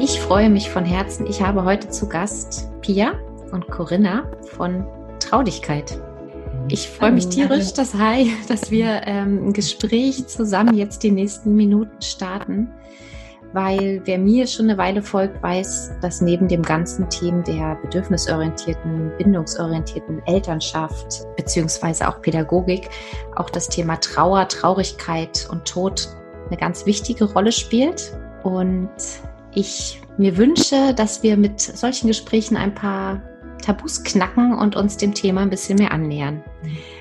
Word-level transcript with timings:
Ich 0.00 0.20
freue 0.20 0.50
mich 0.50 0.70
von 0.70 0.84
Herzen. 0.84 1.26
Ich 1.26 1.40
habe 1.40 1.64
heute 1.64 1.88
zu 1.88 2.08
Gast 2.08 2.68
Pia 2.82 3.14
und 3.52 3.68
Corinna 3.68 4.30
von 4.56 4.86
Traudigkeit. 5.20 5.98
Ich 6.68 6.88
freue 6.88 7.12
mich 7.12 7.28
tierisch, 7.28 7.72
dass, 7.72 7.94
hi, 7.94 8.32
dass 8.48 8.70
wir 8.70 9.02
ähm, 9.06 9.48
ein 9.48 9.52
Gespräch 9.52 10.26
zusammen 10.26 10.76
jetzt 10.76 11.02
die 11.02 11.10
nächsten 11.10 11.54
Minuten 11.56 12.02
starten 12.02 12.72
weil 13.56 14.02
wer 14.04 14.18
mir 14.18 14.46
schon 14.46 14.66
eine 14.68 14.76
Weile 14.76 15.00
folgt, 15.00 15.42
weiß, 15.42 15.92
dass 16.02 16.20
neben 16.20 16.46
dem 16.46 16.62
ganzen 16.62 17.08
Thema 17.08 17.42
der 17.42 17.76
bedürfnisorientierten, 17.76 19.12
bindungsorientierten 19.16 20.22
Elternschaft 20.26 21.24
beziehungsweise 21.36 22.06
auch 22.06 22.20
Pädagogik 22.20 22.90
auch 23.34 23.48
das 23.48 23.68
Thema 23.68 23.96
Trauer, 23.96 24.46
Traurigkeit 24.48 25.48
und 25.50 25.64
Tod 25.66 26.08
eine 26.48 26.58
ganz 26.58 26.84
wichtige 26.84 27.24
Rolle 27.24 27.50
spielt. 27.50 28.12
Und 28.42 28.90
ich 29.56 30.00
mir 30.18 30.36
wünsche, 30.36 30.94
dass 30.94 31.22
wir 31.22 31.36
mit 31.36 31.60
solchen 31.60 32.06
Gesprächen 32.06 32.56
ein 32.56 32.74
paar 32.74 33.22
Tabus 33.62 34.04
knacken 34.04 34.54
und 34.54 34.76
uns 34.76 34.96
dem 34.96 35.14
Thema 35.14 35.40
ein 35.40 35.50
bisschen 35.50 35.78
mehr 35.78 35.92
annähern. 35.92 36.42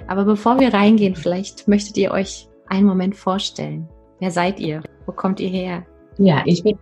Aber 0.08 0.26
bevor 0.26 0.60
wir 0.60 0.74
reingehen, 0.74 1.16
vielleicht 1.16 1.68
möchtet 1.68 1.98
ihr 1.98 2.12
euch 2.12 2.48
einen 2.68 2.88
Moment 2.88 3.16
vorstellen. 3.16 3.88
Wer 4.20 4.32
seid 4.32 4.60
ihr? 4.60 4.82
Wo 5.06 5.12
kommt 5.12 5.40
ihr 5.40 5.50
her? 5.50 5.86
Ja, 6.18 6.42
ich 6.46 6.64
bin 6.64 6.80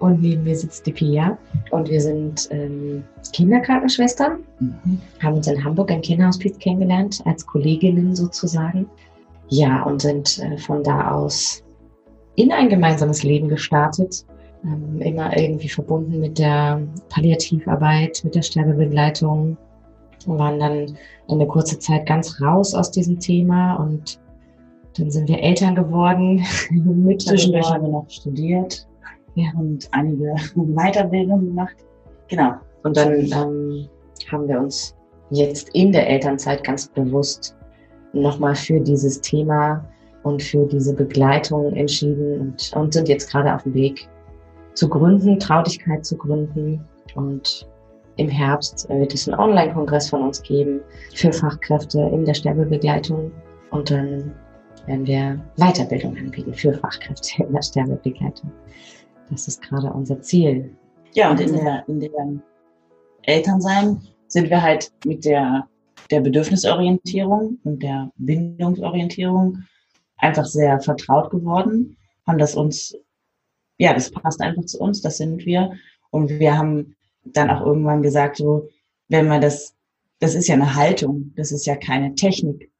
und 0.00 0.22
neben 0.22 0.44
mir 0.44 0.56
sitzt 0.56 0.86
die 0.86 0.92
Pia 0.92 1.38
und 1.70 1.90
wir 1.90 2.00
sind 2.00 2.48
ähm, 2.50 3.04
Kinderkrankenschwestern, 3.34 4.38
mhm. 4.58 5.00
haben 5.22 5.36
uns 5.36 5.46
in 5.46 5.62
Hamburg 5.62 5.90
ein 5.90 6.00
Kinderhospiz 6.00 6.58
kennengelernt, 6.58 7.20
als 7.26 7.46
Kolleginnen 7.46 8.16
sozusagen. 8.16 8.88
Ja, 9.48 9.82
und 9.82 10.00
sind 10.00 10.38
äh, 10.38 10.56
von 10.56 10.82
da 10.82 11.10
aus 11.10 11.62
in 12.36 12.50
ein 12.50 12.70
gemeinsames 12.70 13.22
Leben 13.22 13.48
gestartet, 13.48 14.24
ähm, 14.64 15.00
immer 15.00 15.36
irgendwie 15.36 15.68
verbunden 15.68 16.20
mit 16.20 16.38
der 16.38 16.82
Palliativarbeit, 17.08 18.20
mit 18.24 18.34
der 18.34 18.42
Sterbebegleitung 18.42 19.56
und 20.26 20.38
waren 20.38 20.58
dann 20.58 20.96
eine 21.28 21.46
kurze 21.46 21.78
Zeit 21.78 22.06
ganz 22.06 22.40
raus 22.40 22.74
aus 22.74 22.90
diesem 22.90 23.18
Thema 23.18 23.76
und 23.76 24.20
dann 24.98 25.10
sind 25.10 25.28
wir 25.28 25.40
Eltern 25.40 25.74
geworden. 25.74 26.44
Mit 26.70 27.22
Zwischendurch 27.22 27.70
haben 27.70 27.84
wir 27.84 27.90
noch 27.90 28.10
studiert 28.10 28.86
ja. 29.34 29.50
und 29.58 29.88
einige 29.92 30.34
Weiterbildungen 30.54 31.46
gemacht. 31.46 31.76
Genau. 32.28 32.54
Und 32.82 32.96
dann 32.96 33.12
ähm, 33.12 33.88
haben 34.30 34.48
wir 34.48 34.60
uns 34.60 34.96
jetzt 35.30 35.70
in 35.74 35.92
der 35.92 36.08
Elternzeit 36.08 36.64
ganz 36.64 36.88
bewusst 36.88 37.56
nochmal 38.12 38.54
für 38.54 38.80
dieses 38.80 39.20
Thema 39.20 39.84
und 40.22 40.42
für 40.42 40.66
diese 40.66 40.94
Begleitung 40.94 41.72
entschieden 41.74 42.40
und, 42.40 42.72
und 42.74 42.92
sind 42.92 43.08
jetzt 43.08 43.30
gerade 43.30 43.54
auf 43.54 43.62
dem 43.62 43.74
Weg 43.74 44.08
zu 44.74 44.88
gründen, 44.88 45.38
Traudigkeit 45.38 46.04
zu 46.04 46.16
gründen. 46.16 46.84
Und 47.14 47.66
im 48.16 48.28
Herbst 48.28 48.88
wird 48.88 49.14
es 49.14 49.28
einen 49.28 49.40
Online-Kongress 49.40 50.10
von 50.10 50.22
uns 50.22 50.42
geben 50.42 50.80
für 51.14 51.32
Fachkräfte 51.32 52.00
in 52.12 52.24
der 52.24 52.34
Sterbebegleitung. 52.34 53.32
Und 53.70 53.90
dann 53.90 54.32
werden 54.86 55.06
wir 55.06 55.40
Weiterbildung 55.56 56.16
anbieten 56.16 56.54
für 56.54 56.74
Fachkräfte 56.74 57.44
in 57.44 57.52
der 57.52 57.62
Sterbebegleitung. 57.62 58.50
Das 59.30 59.46
ist 59.48 59.62
gerade 59.62 59.92
unser 59.92 60.20
Ziel. 60.20 60.74
Ja, 61.12 61.30
und 61.30 61.40
in 61.40 61.54
der, 61.54 61.84
in 61.88 62.00
der 62.00 62.10
Elternsein 63.22 64.00
sind 64.28 64.50
wir 64.50 64.62
halt 64.62 64.92
mit 65.04 65.24
der, 65.24 65.68
der 66.10 66.20
Bedürfnisorientierung 66.20 67.58
und 67.64 67.82
der 67.82 68.10
Bindungsorientierung 68.16 69.58
einfach 70.18 70.44
sehr 70.44 70.80
vertraut 70.80 71.30
geworden, 71.30 71.96
haben 72.26 72.38
das 72.38 72.54
uns, 72.54 72.94
ja, 73.80 73.94
das 73.94 74.10
passt 74.10 74.42
einfach 74.42 74.66
zu 74.66 74.78
uns, 74.78 75.00
das 75.00 75.16
sind 75.16 75.46
wir. 75.46 75.72
Und 76.10 76.28
wir 76.28 76.56
haben 76.56 76.96
dann 77.24 77.48
auch 77.48 77.64
irgendwann 77.64 78.02
gesagt, 78.02 78.36
so, 78.36 78.68
wenn 79.08 79.26
man 79.26 79.40
das, 79.40 79.74
das 80.18 80.34
ist 80.34 80.48
ja 80.48 80.54
eine 80.54 80.74
Haltung, 80.74 81.32
das 81.34 81.50
ist 81.50 81.64
ja 81.64 81.76
keine 81.76 82.14
Technik. 82.14 82.70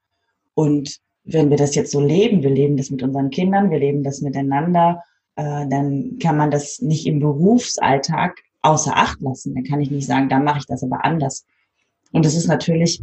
Und 0.53 1.01
wenn 1.25 1.49
wir 1.49 1.57
das 1.57 1.75
jetzt 1.75 1.93
so 1.93 2.01
leben, 2.01 2.43
wir 2.43 2.51
leben 2.51 2.77
das 2.77 2.91
mit 2.91 3.03
unseren 3.03 3.31
Kindern, 3.31 3.71
wir 3.71 3.79
leben 3.79 4.03
das 4.03 4.21
miteinander, 4.21 5.03
äh, 5.37 5.67
dann 5.69 6.19
kann 6.21 6.37
man 6.37 6.51
das 6.51 6.83
nicht 6.83 7.07
im 7.07 7.19
Berufsalltag 7.19 8.37
außer 8.61 8.95
Acht 8.95 9.23
lassen. 9.23 9.55
Dann 9.55 9.65
kann 9.65 9.81
ich 9.81 9.91
nicht 9.91 10.07
sagen, 10.07 10.29
dann 10.29 10.45
mache 10.45 10.59
ich 10.59 10.67
das 10.67 10.83
aber 10.83 11.03
anders. 11.03 11.47
Und 12.13 12.27
es 12.27 12.37
ist 12.37 12.47
natürlich 12.47 13.03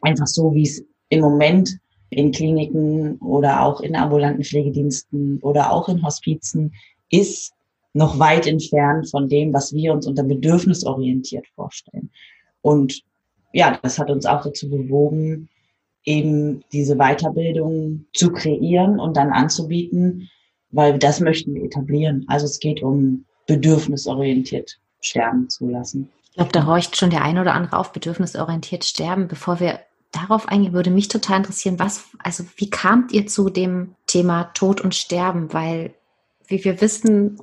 einfach 0.00 0.26
so, 0.26 0.54
wie 0.54 0.62
es 0.62 0.82
im 1.10 1.20
Moment 1.20 1.78
in 2.08 2.30
Kliniken 2.30 3.18
oder 3.18 3.62
auch 3.62 3.80
in 3.80 3.96
ambulanten 3.96 4.44
Pflegediensten 4.44 5.40
oder 5.40 5.72
auch 5.72 5.90
in 5.90 6.02
Hospizen 6.02 6.72
ist, 7.12 7.52
noch 7.94 8.18
weit 8.18 8.46
entfernt 8.46 9.08
von 9.10 9.28
dem, 9.28 9.52
was 9.52 9.72
wir 9.72 9.92
uns 9.92 10.06
unter 10.06 10.24
bedürfnisorientiert 10.24 11.46
vorstellen. 11.54 12.10
Und 12.62 13.02
ja, 13.52 13.78
das 13.82 13.98
hat 13.98 14.10
uns 14.10 14.24
auch 14.24 14.42
dazu 14.42 14.68
bewogen, 14.70 15.48
eben 16.04 16.64
diese 16.72 16.96
Weiterbildung 16.96 18.06
zu 18.12 18.32
kreieren 18.32 18.98
und 18.98 19.16
dann 19.16 19.30
anzubieten, 19.30 20.30
weil 20.70 20.98
das 20.98 21.20
möchten 21.20 21.54
wir 21.54 21.64
etablieren. 21.64 22.24
Also 22.28 22.46
es 22.46 22.58
geht 22.58 22.82
um 22.82 23.26
bedürfnisorientiert 23.46 24.80
sterben 25.00 25.48
zu 25.48 25.68
lassen. 25.68 26.10
Ich 26.30 26.36
glaube, 26.36 26.52
da 26.52 26.66
horcht 26.66 26.96
schon 26.96 27.10
der 27.10 27.22
eine 27.22 27.42
oder 27.42 27.52
andere 27.52 27.76
auf 27.76 27.92
bedürfnisorientiert 27.92 28.84
sterben. 28.84 29.28
Bevor 29.28 29.60
wir 29.60 29.80
darauf 30.12 30.48
eingehen, 30.48 30.72
würde 30.72 30.90
mich 30.90 31.08
total 31.08 31.38
interessieren, 31.38 31.78
was, 31.78 32.04
also 32.18 32.44
wie 32.56 32.70
kamt 32.70 33.12
ihr 33.12 33.26
zu 33.26 33.50
dem 33.50 33.94
Thema 34.06 34.44
Tod 34.54 34.80
und 34.80 34.94
Sterben? 34.94 35.52
Weil, 35.52 35.92
wie 36.52 36.64
wir 36.64 36.80
wissen, 36.80 37.38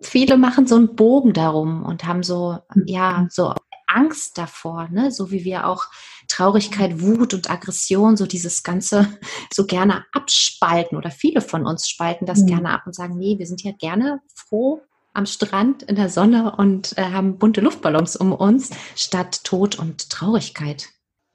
viele 0.00 0.38
machen 0.38 0.66
so 0.66 0.76
einen 0.76 0.96
Bogen 0.96 1.34
darum 1.34 1.84
und 1.84 2.04
haben 2.04 2.22
so, 2.22 2.58
ja, 2.86 3.26
so 3.30 3.52
Angst 3.86 4.38
davor, 4.38 4.88
ne? 4.90 5.10
so 5.10 5.30
wie 5.30 5.44
wir 5.44 5.66
auch 5.66 5.84
Traurigkeit, 6.28 7.00
Wut 7.00 7.34
und 7.34 7.50
Aggression, 7.50 8.16
so 8.16 8.26
dieses 8.26 8.62
Ganze 8.62 9.08
so 9.52 9.66
gerne 9.66 10.04
abspalten 10.12 10.96
oder 10.96 11.10
viele 11.10 11.40
von 11.40 11.66
uns 11.66 11.88
spalten 11.88 12.26
das 12.26 12.40
mhm. 12.40 12.46
gerne 12.46 12.70
ab 12.70 12.82
und 12.86 12.94
sagen, 12.94 13.16
nee, 13.16 13.38
wir 13.38 13.46
sind 13.46 13.62
ja 13.62 13.72
gerne 13.72 14.20
froh 14.34 14.80
am 15.12 15.26
Strand 15.26 15.82
in 15.84 15.96
der 15.96 16.10
Sonne 16.10 16.54
und 16.56 16.96
äh, 16.98 17.02
haben 17.02 17.38
bunte 17.38 17.60
Luftballons 17.60 18.16
um 18.16 18.32
uns 18.32 18.70
statt 18.96 19.44
Tod 19.44 19.78
und 19.78 20.10
Traurigkeit. 20.10 20.88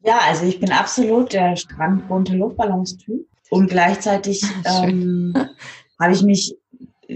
Ja, 0.03 0.19
also 0.27 0.45
ich 0.45 0.59
bin 0.59 0.71
absolut 0.71 1.33
der 1.33 1.55
Strand 1.55 2.07
bunte 2.07 2.35
Luftballons-Typ 2.35 3.27
und 3.49 3.69
gleichzeitig 3.69 4.43
ähm, 4.65 5.33
habe 5.99 6.13
ich 6.13 6.21
mich 6.21 6.55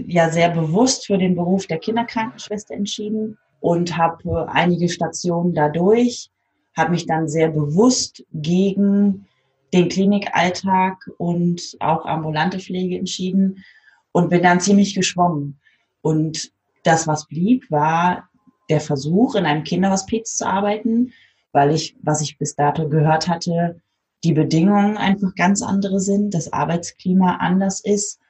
ja 0.06 0.30
sehr 0.30 0.50
bewusst 0.50 1.06
für 1.06 1.18
den 1.18 1.34
Beruf 1.34 1.66
der 1.66 1.78
Kinderkrankenschwester 1.78 2.74
entschieden 2.74 3.38
und 3.60 3.96
habe 3.96 4.48
einige 4.50 4.88
Stationen 4.88 5.54
dadurch, 5.54 6.30
habe 6.76 6.90
mich 6.90 7.06
dann 7.06 7.28
sehr 7.28 7.48
bewusst 7.48 8.24
gegen 8.32 9.26
den 9.72 9.88
Klinikalltag 9.88 11.10
und 11.18 11.76
auch 11.80 12.04
ambulante 12.04 12.58
Pflege 12.58 12.98
entschieden 12.98 13.64
und 14.12 14.30
bin 14.30 14.42
dann 14.42 14.60
ziemlich 14.60 14.94
geschwommen. 14.94 15.58
Und 16.02 16.52
das, 16.84 17.06
was 17.06 17.26
blieb, 17.26 17.70
war 17.70 18.28
der 18.68 18.80
Versuch, 18.80 19.34
in 19.34 19.46
einem 19.46 19.64
Kinderhospiz 19.64 20.36
zu 20.36 20.46
arbeiten, 20.46 21.12
weil 21.52 21.74
ich, 21.74 21.96
was 22.02 22.20
ich 22.20 22.38
bis 22.38 22.54
dato 22.54 22.88
gehört 22.88 23.28
hatte, 23.28 23.80
die 24.24 24.32
Bedingungen 24.32 24.96
einfach 24.96 25.34
ganz 25.34 25.62
andere 25.62 26.00
sind, 26.00 26.34
das 26.34 26.52
Arbeitsklima 26.52 27.36
anders 27.36 27.80
ist. 27.80 28.20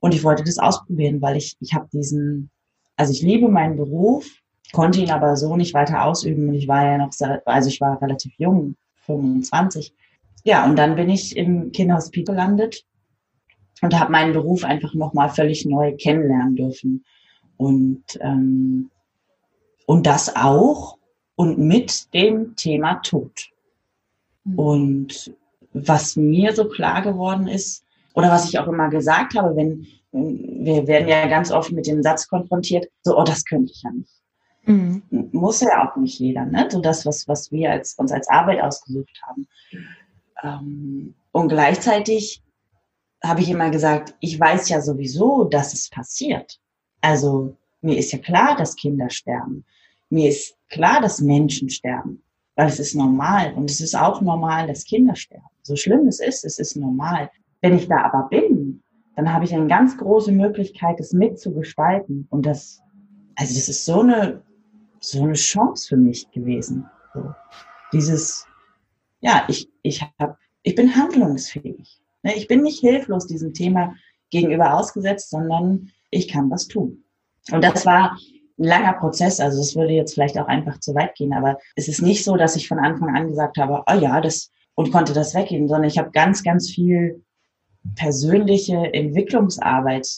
Und 0.00 0.14
ich 0.14 0.24
wollte 0.24 0.42
das 0.42 0.58
ausprobieren, 0.58 1.20
weil 1.20 1.36
ich, 1.36 1.56
ich 1.60 1.74
habe 1.74 1.88
diesen, 1.92 2.50
also 2.96 3.12
ich 3.12 3.22
liebe 3.22 3.48
meinen 3.48 3.76
Beruf, 3.76 4.26
konnte 4.72 5.00
ihn 5.00 5.10
aber 5.10 5.36
so 5.36 5.56
nicht 5.56 5.74
weiter 5.74 6.04
ausüben. 6.04 6.48
Und 6.48 6.54
ich 6.54 6.68
war 6.68 6.84
ja 6.84 6.98
noch, 6.98 7.10
also 7.44 7.68
ich 7.68 7.80
war 7.80 8.00
relativ 8.00 8.32
jung, 8.38 8.76
25. 9.06 9.94
Ja, 10.44 10.64
und 10.64 10.76
dann 10.76 10.96
bin 10.96 11.10
ich 11.10 11.36
im 11.36 11.70
Kinderhospiz 11.72 12.26
gelandet 12.26 12.84
und 13.82 13.98
habe 13.98 14.12
meinen 14.12 14.32
Beruf 14.32 14.64
einfach 14.64 14.94
nochmal 14.94 15.28
völlig 15.28 15.66
neu 15.66 15.94
kennenlernen 15.96 16.56
dürfen. 16.56 17.04
Und, 17.56 18.04
ähm, 18.20 18.90
und 19.86 20.06
das 20.06 20.34
auch 20.34 20.96
und 21.34 21.58
mit 21.58 22.12
dem 22.14 22.56
Thema 22.56 22.94
Tod. 22.96 23.50
Mhm. 24.44 24.58
Und 24.58 25.34
was 25.72 26.16
mir 26.16 26.54
so 26.54 26.68
klar 26.68 27.02
geworden 27.02 27.46
ist, 27.48 27.84
Oder 28.14 28.30
was 28.30 28.48
ich 28.48 28.58
auch 28.58 28.66
immer 28.66 28.88
gesagt 28.88 29.34
habe, 29.34 29.56
wenn 29.56 29.86
wir 30.12 30.86
werden 30.86 31.08
ja 31.08 31.28
ganz 31.28 31.52
oft 31.52 31.70
mit 31.72 31.86
dem 31.86 32.02
Satz 32.02 32.26
konfrontiert, 32.28 32.88
so, 33.02 33.16
oh, 33.16 33.22
das 33.22 33.44
könnte 33.44 33.72
ich 33.72 33.82
ja 33.82 33.90
nicht. 33.92 34.12
Mhm. 34.64 35.02
Muss 35.32 35.60
ja 35.60 35.88
auch 35.88 35.96
nicht 35.96 36.18
jeder, 36.18 36.44
ne? 36.44 36.68
So 36.70 36.80
das, 36.80 37.06
was, 37.06 37.28
was 37.28 37.50
wir 37.50 37.70
als, 37.70 37.94
uns 37.94 38.12
als 38.12 38.28
Arbeit 38.28 38.60
ausgesucht 38.60 39.20
haben. 39.26 39.46
Ähm, 40.42 41.14
und 41.32 41.48
gleichzeitig 41.48 42.42
habe 43.22 43.40
ich 43.40 43.50
immer 43.50 43.70
gesagt, 43.70 44.14
ich 44.20 44.38
weiß 44.38 44.68
ja 44.68 44.80
sowieso, 44.80 45.44
dass 45.44 45.72
es 45.74 45.88
passiert. 45.88 46.58
Also 47.00 47.56
mir 47.80 47.96
ist 47.96 48.12
ja 48.12 48.18
klar, 48.18 48.56
dass 48.56 48.76
Kinder 48.76 49.10
sterben. 49.10 49.64
Mir 50.08 50.28
ist 50.28 50.56
klar, 50.68 51.00
dass 51.00 51.20
Menschen 51.20 51.70
sterben, 51.70 52.22
weil 52.56 52.68
es 52.68 52.80
ist 52.80 52.94
normal. 52.94 53.54
Und 53.54 53.70
es 53.70 53.80
ist 53.80 53.94
auch 53.94 54.20
normal, 54.20 54.66
dass 54.66 54.84
Kinder 54.84 55.16
sterben. 55.16 55.44
So 55.62 55.76
schlimm 55.76 56.06
es 56.06 56.20
ist, 56.20 56.44
es 56.44 56.58
ist 56.58 56.76
normal. 56.76 57.30
Wenn 57.60 57.76
ich 57.76 57.88
da 57.88 58.02
aber 58.02 58.28
bin, 58.28 58.82
dann 59.16 59.32
habe 59.32 59.44
ich 59.44 59.54
eine 59.54 59.66
ganz 59.66 59.98
große 59.98 60.32
Möglichkeit, 60.32 60.98
das 60.98 61.12
mitzugestalten. 61.12 62.26
Und 62.30 62.46
das, 62.46 62.80
also 63.36 63.54
das 63.54 63.68
ist 63.68 63.84
so 63.84 64.00
eine, 64.00 64.42
so 65.00 65.22
eine 65.22 65.34
Chance 65.34 65.88
für 65.88 65.96
mich 65.96 66.30
gewesen. 66.30 66.86
So. 67.12 67.34
Dieses, 67.92 68.46
ja, 69.20 69.44
ich, 69.48 69.68
ich 69.82 70.02
hab, 70.18 70.38
ich 70.62 70.74
bin 70.74 70.94
handlungsfähig. 70.94 72.00
Ne, 72.22 72.34
ich 72.36 72.48
bin 72.48 72.62
nicht 72.62 72.80
hilflos 72.80 73.26
diesem 73.26 73.52
Thema 73.52 73.94
gegenüber 74.30 74.74
ausgesetzt, 74.74 75.30
sondern 75.30 75.90
ich 76.10 76.28
kann 76.28 76.50
was 76.50 76.68
tun. 76.68 77.04
Und 77.50 77.64
das 77.64 77.84
war 77.86 78.12
ein 78.58 78.64
langer 78.64 78.92
Prozess. 78.94 79.40
Also 79.40 79.60
es 79.60 79.74
würde 79.74 79.92
jetzt 79.92 80.14
vielleicht 80.14 80.38
auch 80.38 80.46
einfach 80.46 80.78
zu 80.80 80.94
weit 80.94 81.14
gehen, 81.14 81.32
aber 81.32 81.58
es 81.76 81.88
ist 81.88 82.02
nicht 82.02 82.24
so, 82.24 82.36
dass 82.36 82.56
ich 82.56 82.68
von 82.68 82.78
Anfang 82.78 83.14
an 83.16 83.28
gesagt 83.28 83.56
habe, 83.58 83.82
oh 83.86 83.98
ja, 83.98 84.20
das 84.20 84.50
und 84.74 84.92
konnte 84.92 85.12
das 85.12 85.34
weggeben, 85.34 85.68
sondern 85.68 85.88
ich 85.88 85.98
habe 85.98 86.10
ganz, 86.10 86.42
ganz 86.42 86.70
viel 86.70 87.22
persönliche 87.96 88.92
Entwicklungsarbeit 88.92 90.08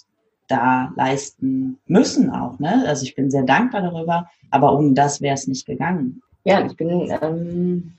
da 0.49 0.93
leisten 0.97 1.79
müssen 1.87 2.31
auch. 2.31 2.59
Ne? 2.59 2.85
Also 2.87 3.05
ich 3.05 3.15
bin 3.15 3.31
sehr 3.31 3.45
dankbar 3.45 3.83
darüber, 3.83 4.29
aber 4.51 4.77
ohne 4.77 4.93
das 4.93 5.21
wäre 5.21 5.35
es 5.35 5.47
nicht 5.47 5.67
gegangen. 5.67 6.23
Ja, 6.45 6.65
ich 6.67 6.77
bin, 6.77 7.11
ähm, 7.23 7.95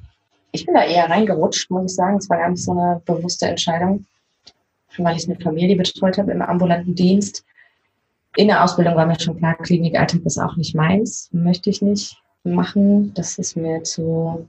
ich 0.51 0.65
bin 0.65 0.75
da 0.75 0.83
eher 0.83 1.10
reingerutscht, 1.10 1.71
muss 1.71 1.92
ich 1.92 1.95
sagen. 1.95 2.18
Es 2.18 2.30
war 2.30 2.38
gar 2.38 2.50
nicht 2.50 2.63
so 2.63 2.71
eine 2.71 3.01
bewusste 3.06 3.48
Entscheidung, 3.48 4.06
weil 4.98 5.15
ich 5.15 5.27
eine 5.27 5.39
Familie 5.39 5.77
betreut 5.77 6.18
habe 6.18 6.31
im 6.31 6.42
ambulanten 6.42 6.94
Dienst 6.94 7.44
in 8.36 8.48
der 8.48 8.63
Ausbildung 8.63 8.95
war 8.95 9.06
mir 9.06 9.19
schon 9.19 9.38
klar, 9.38 9.56
Klinikalltag 9.56 10.21
ist 10.25 10.39
auch 10.39 10.56
nicht 10.56 10.75
meins, 10.75 11.30
möchte 11.31 11.69
ich 11.69 11.81
nicht 11.81 12.18
machen. 12.44 13.13
Das 13.13 13.38
ist 13.38 13.56
mir 13.56 13.83
zu, 13.83 14.48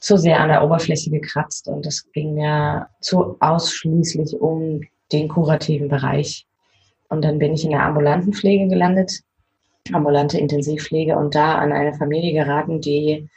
zu 0.00 0.16
sehr 0.16 0.40
an 0.40 0.48
der 0.48 0.64
Oberfläche 0.64 1.10
gekratzt 1.10 1.68
und 1.68 1.86
es 1.86 2.10
ging 2.12 2.34
mir 2.34 2.88
zu 3.00 3.36
ausschließlich 3.40 4.40
um 4.40 4.80
den 5.12 5.28
kurativen 5.28 5.88
Bereich. 5.88 6.46
Und 7.08 7.24
dann 7.24 7.38
bin 7.38 7.54
ich 7.54 7.64
in 7.64 7.70
der 7.70 7.82
ambulanten 7.82 8.32
Pflege 8.32 8.68
gelandet, 8.68 9.22
ambulante 9.92 10.38
Intensivpflege 10.38 11.16
und 11.16 11.34
da 11.34 11.54
an 11.56 11.72
eine 11.72 11.94
Familie 11.94 12.32
geraten, 12.32 12.80
die 12.80 13.28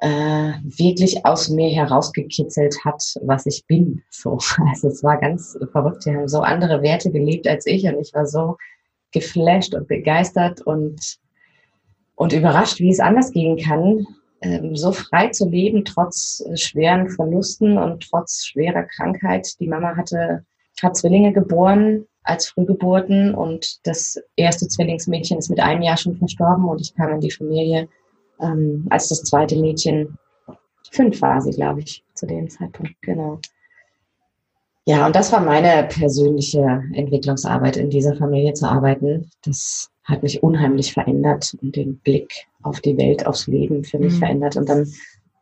äh, 0.00 0.52
wirklich 0.62 1.24
aus 1.24 1.48
mir 1.48 1.70
herausgekitzelt 1.70 2.84
hat, 2.84 3.02
was 3.22 3.46
ich 3.46 3.64
bin. 3.66 4.02
So, 4.10 4.38
also 4.70 4.88
es 4.88 5.02
war 5.02 5.18
ganz 5.18 5.58
verrückt. 5.72 6.04
Die 6.04 6.14
haben 6.14 6.28
so 6.28 6.40
andere 6.40 6.82
Werte 6.82 7.10
gelebt 7.10 7.48
als 7.48 7.66
ich 7.66 7.84
und 7.84 7.98
ich 8.00 8.12
war 8.14 8.26
so 8.26 8.56
geflasht 9.10 9.74
und 9.74 9.88
begeistert 9.88 10.60
und, 10.60 11.18
und 12.14 12.32
überrascht, 12.32 12.78
wie 12.78 12.90
es 12.90 13.00
anders 13.00 13.32
gehen 13.32 13.56
kann, 13.56 14.06
so 14.72 14.92
frei 14.92 15.28
zu 15.28 15.48
leben, 15.48 15.84
trotz 15.84 16.44
schweren 16.54 17.08
Verlusten 17.10 17.76
und 17.76 18.08
trotz 18.08 18.44
schwerer 18.44 18.84
Krankheit. 18.84 19.48
Die 19.60 19.66
Mama 19.66 19.96
hatte, 19.96 20.44
hat 20.80 20.96
Zwillinge 20.96 21.32
geboren 21.32 22.06
als 22.22 22.48
Frühgeburten 22.48 23.34
und 23.34 23.86
das 23.86 24.20
erste 24.36 24.68
Zwillingsmädchen 24.68 25.38
ist 25.38 25.48
mit 25.48 25.60
einem 25.60 25.82
Jahr 25.82 25.96
schon 25.96 26.16
verstorben 26.16 26.68
und 26.68 26.80
ich 26.80 26.94
kam 26.94 27.14
in 27.14 27.20
die 27.20 27.30
Familie, 27.30 27.88
ähm, 28.40 28.86
als 28.90 29.08
das 29.08 29.22
zweite 29.22 29.56
Mädchen 29.56 30.18
fünf 30.92 31.20
war 31.20 31.40
sie, 31.40 31.50
glaube 31.50 31.80
ich, 31.80 32.04
zu 32.14 32.26
dem 32.26 32.48
Zeitpunkt, 32.48 32.94
genau. 33.02 33.40
Ja, 34.88 35.04
und 35.04 35.14
das 35.14 35.30
war 35.32 35.40
meine 35.42 35.86
persönliche 35.86 36.82
Entwicklungsarbeit, 36.94 37.76
in 37.76 37.90
dieser 37.90 38.16
Familie 38.16 38.54
zu 38.54 38.66
arbeiten. 38.66 39.30
Das 39.42 39.90
hat 40.04 40.22
mich 40.22 40.42
unheimlich 40.42 40.94
verändert 40.94 41.54
und 41.60 41.76
den 41.76 41.98
Blick 41.98 42.46
auf 42.62 42.80
die 42.80 42.96
Welt, 42.96 43.26
aufs 43.26 43.46
Leben 43.46 43.84
für 43.84 43.98
mich 43.98 44.14
mhm. 44.14 44.18
verändert. 44.18 44.56
Und 44.56 44.66
dann 44.66 44.90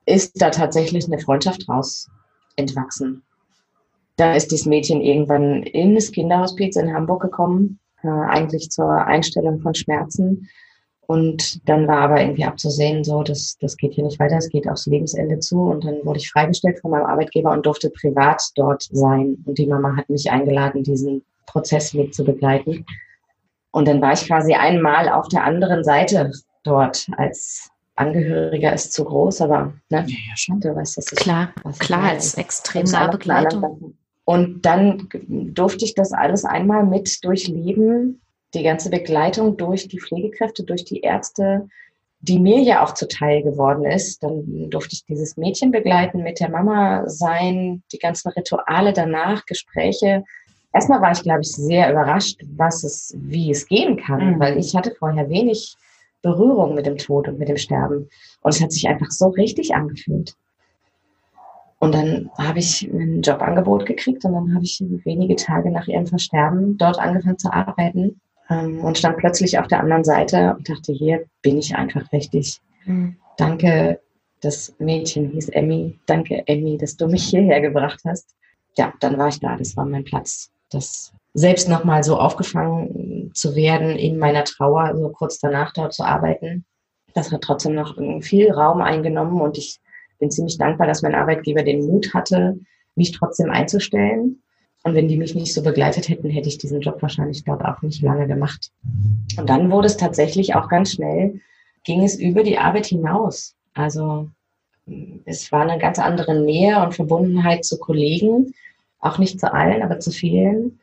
ist 0.05 0.43
da 0.43 0.51
tatsächlich 0.51 1.07
eine 1.07 1.21
Freundschaft 1.21 1.69
raus 1.69 2.09
entwachsen. 2.57 3.23
Da 4.17 4.35
ist 4.35 4.51
dieses 4.51 4.67
Mädchen 4.67 5.01
irgendwann 5.01 5.63
in 5.63 5.95
das 5.95 6.11
Kinderhospiz 6.11 6.75
in 6.75 6.93
Hamburg 6.93 7.23
gekommen, 7.23 7.79
äh, 8.03 8.09
eigentlich 8.09 8.71
zur 8.71 9.07
Einstellung 9.07 9.61
von 9.61 9.77
Schmerzen. 9.77 10.49
Und 11.07 11.69
dann 11.69 11.87
war 11.87 11.99
aber 11.99 12.21
irgendwie 12.21 12.45
abzusehen, 12.45 13.05
so, 13.05 13.23
das, 13.23 13.57
das 13.61 13.77
geht 13.77 13.95
hier 13.95 14.05
nicht 14.05 14.19
weiter, 14.19 14.37
es 14.37 14.49
geht 14.49 14.69
aufs 14.69 14.87
Lebensende 14.87 15.39
zu. 15.39 15.61
Und 15.61 15.85
dann 15.85 16.05
wurde 16.05 16.19
ich 16.19 16.31
freigestellt 16.31 16.81
von 16.81 16.91
meinem 16.91 17.07
Arbeitgeber 17.07 17.53
und 17.53 17.65
durfte 17.65 17.91
privat 17.91 18.43
dort 18.57 18.83
sein. 18.91 19.37
Und 19.45 19.59
die 19.59 19.67
Mama 19.67 19.97
hat 19.97 20.09
mich 20.11 20.31
eingeladen, 20.31 20.83
diesen 20.83 21.23
Prozess 21.47 21.95
mit 21.95 22.15
zu 22.15 22.25
begleiten. 22.25 22.85
Und 23.71 23.87
dann 23.87 24.01
war 24.01 24.13
ich 24.13 24.27
quasi 24.27 24.55
einmal 24.55 25.09
auf 25.09 25.29
der 25.29 25.45
anderen 25.45 25.85
Seite 25.85 26.33
dort 26.65 27.07
als 27.17 27.71
Angehöriger 27.95 28.75
ist 28.75 28.93
zu 28.93 29.05
groß, 29.05 29.41
aber 29.41 29.73
ne, 29.89 30.05
ja, 30.07 30.17
ja, 30.29 30.37
schon. 30.37 30.61
du 30.61 30.75
weißt, 30.75 30.99
das 30.99 31.13
ist 31.13 31.17
klar, 31.17 31.53
klar 31.79 32.05
als 32.11 32.35
extrem 32.35 32.85
nahe 32.85 33.11
Begleitung. 33.11 33.95
Und 34.25 34.67
dann 34.67 35.09
durfte 35.31 35.85
ich 35.85 35.95
das 35.95 36.13
alles 36.13 36.45
einmal 36.45 36.85
mit 36.85 37.25
durchleben 37.25 38.21
die 38.57 38.63
ganze 38.63 38.91
Begleitung 38.91 39.57
durch 39.57 39.89
die 39.89 40.01
Pflegekräfte, 40.01 40.65
durch 40.65 40.85
die 40.85 41.01
Ärzte, 41.01 41.69
die 42.21 42.39
mir 42.39 42.61
ja 42.61 42.83
auch 42.83 42.95
zuteil 42.95 43.43
geworden 43.43 43.85
ist. 43.85 44.23
Dann 44.23 44.71
durfte 44.71 44.95
ich 44.95 45.05
dieses 45.05 45.37
Mädchen 45.37 45.71
begleiten, 45.71 46.23
mit 46.23 46.41
der 46.41 46.51
Mama 46.51 47.09
sein, 47.09 47.83
die 47.93 47.99
ganzen 47.99 48.31
Rituale 48.31 48.93
danach, 48.93 49.45
Gespräche. 49.47 50.25
Erstmal 50.73 51.01
war 51.01 51.13
ich, 51.13 51.23
glaube 51.23 51.43
ich, 51.43 51.53
sehr 51.53 51.91
überrascht, 51.91 52.41
was 52.57 52.85
es, 52.85 53.15
wie 53.19 53.51
es 53.51 53.67
gehen 53.67 53.97
kann, 53.97 54.35
mhm. 54.35 54.41
weil 54.41 54.59
ich 54.59 54.75
hatte 54.75 54.95
vorher 54.99 55.29
wenig 55.29 55.77
Berührung 56.23 56.75
mit 56.75 56.87
dem 56.87 56.97
Tod 56.97 57.29
und 57.29 57.39
mit 57.39 57.49
dem 57.49 57.57
Sterben. 57.57 58.09
Und 58.41 58.55
es 58.55 58.63
hat 58.63 58.73
sich 58.73 58.89
einfach 58.89 59.11
so 59.11 59.29
richtig 59.29 59.75
angefühlt. 59.75 60.35
Und 61.79 61.95
dann 61.95 62.31
habe 62.39 62.59
ich 62.59 62.83
ein 62.91 63.21
Jobangebot 63.21 63.85
gekriegt 63.85 64.25
und 64.25 64.33
dann 64.33 64.55
habe 64.55 64.65
ich 64.65 64.83
wenige 65.05 65.37
Tage 65.37 65.71
nach 65.71 65.87
ihrem 65.87 66.07
Versterben 66.07 66.79
dort 66.79 66.99
angefangen 66.99 67.39
zu 67.39 67.53
arbeiten 67.53 68.19
ähm, 68.51 68.81
und 68.81 68.99
stand 68.99 69.19
plötzlich 69.19 69.59
auf 69.59 69.67
der 69.67 69.81
anderen 69.81 70.05
Seite 70.05 70.55
und 70.57 70.69
dachte, 70.69 70.93
hier 70.93 71.25
bin 71.43 71.59
ich 71.59 71.75
einfach 71.75 72.11
richtig. 72.13 72.61
Mhm. 72.85 73.17
Danke, 73.37 74.01
das 74.41 74.75
Mädchen 74.79 75.31
hieß 75.31 75.49
Emmy. 75.51 75.99
Danke, 76.07 76.43
Emmy, 76.47 76.79
dass 76.79 76.97
du 76.97 77.09
mich 77.09 77.25
hierher 77.25 77.61
gebracht 77.61 78.01
hast. 78.07 78.35
Ja, 78.77 78.93
dann 79.01 79.19
war 79.19 79.29
ich 79.29 79.41
da. 79.41 79.57
Das 79.57 79.77
war 79.77 79.85
mein 79.85 80.05
Platz. 80.05 80.51
Das 80.71 81.13
selbst 81.35 81.69
nochmal 81.69 82.03
so 82.03 82.19
aufgefangen 82.19 83.31
zu 83.35 83.55
werden 83.55 83.91
in 83.91 84.19
meiner 84.19 84.45
Trauer, 84.45 84.97
so 84.97 85.11
kurz 85.11 85.39
danach 85.39 85.73
dort 85.73 85.93
zu 85.93 86.03
arbeiten. 86.03 86.65
Das 87.15 87.33
hat 87.33 87.43
trotzdem 87.43 87.75
noch 87.75 87.97
viel 88.21 88.51
Raum 88.51 88.81
eingenommen 88.81 89.41
und 89.41 89.59
ich 89.59 89.79
bin 90.19 90.31
ziemlich 90.31 90.59
dankbar, 90.59 90.87
dass 90.87 91.03
mein 91.03 91.15
Arbeitgeber 91.15 91.63
den 91.63 91.87
Mut 91.87 92.15
hatte, 92.15 92.59
mich 92.95 93.13
trotzdem 93.13 93.51
einzustellen 93.51 94.43
und 94.87 94.95
wenn 94.95 95.09
die 95.09 95.17
mich 95.17 95.35
nicht 95.35 95.53
so 95.53 95.65
begleitet 95.65 96.09
hätten, 96.09 96.31
hätte 96.31 96.49
ich 96.49 96.59
diesen 96.59 96.81
Job 96.81 97.03
wahrscheinlich 97.03 97.43
dort 97.43 97.65
auch 97.65 97.83
nicht 97.83 98.03
lange 98.03 98.29
gemacht. 98.29 98.71
Und 99.37 99.51
dann 99.51 99.73
wurde 99.73 99.89
es 99.89 99.97
tatsächlich 99.97 100.55
auch 100.55 100.69
ganz 100.69 100.93
schnell, 100.93 101.41
ging 101.83 102.05
es 102.05 102.15
über 102.15 102.45
die 102.45 102.59
Arbeit 102.59 102.87
hinaus. 102.87 103.57
Also 103.75 104.31
es 105.25 105.51
war 105.51 105.63
eine 105.63 105.81
ganz 105.81 105.99
andere 105.99 106.41
Nähe 106.41 106.81
und 106.85 106.95
Verbundenheit 106.95 107.65
zu 107.65 107.79
Kollegen, 107.79 108.55
auch 109.01 109.19
nicht 109.19 109.41
zu 109.41 109.53
allen, 109.53 109.83
aber 109.83 109.99
zu 109.99 110.13
vielen. 110.13 110.79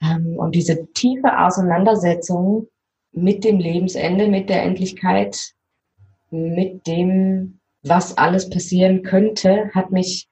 Ähm, 0.00 0.38
und 0.38 0.54
diese 0.54 0.86
tiefe 0.94 1.38
Auseinandersetzung 1.38 2.68
mit 3.12 3.44
dem 3.44 3.58
Lebensende, 3.58 4.26
mit 4.26 4.48
der 4.48 4.62
Endlichkeit, 4.62 5.52
mit 6.30 6.86
dem, 6.86 7.58
was 7.82 8.16
alles 8.16 8.48
passieren 8.48 9.02
könnte, 9.02 9.70
hat 9.74 9.90
mich 9.90 10.28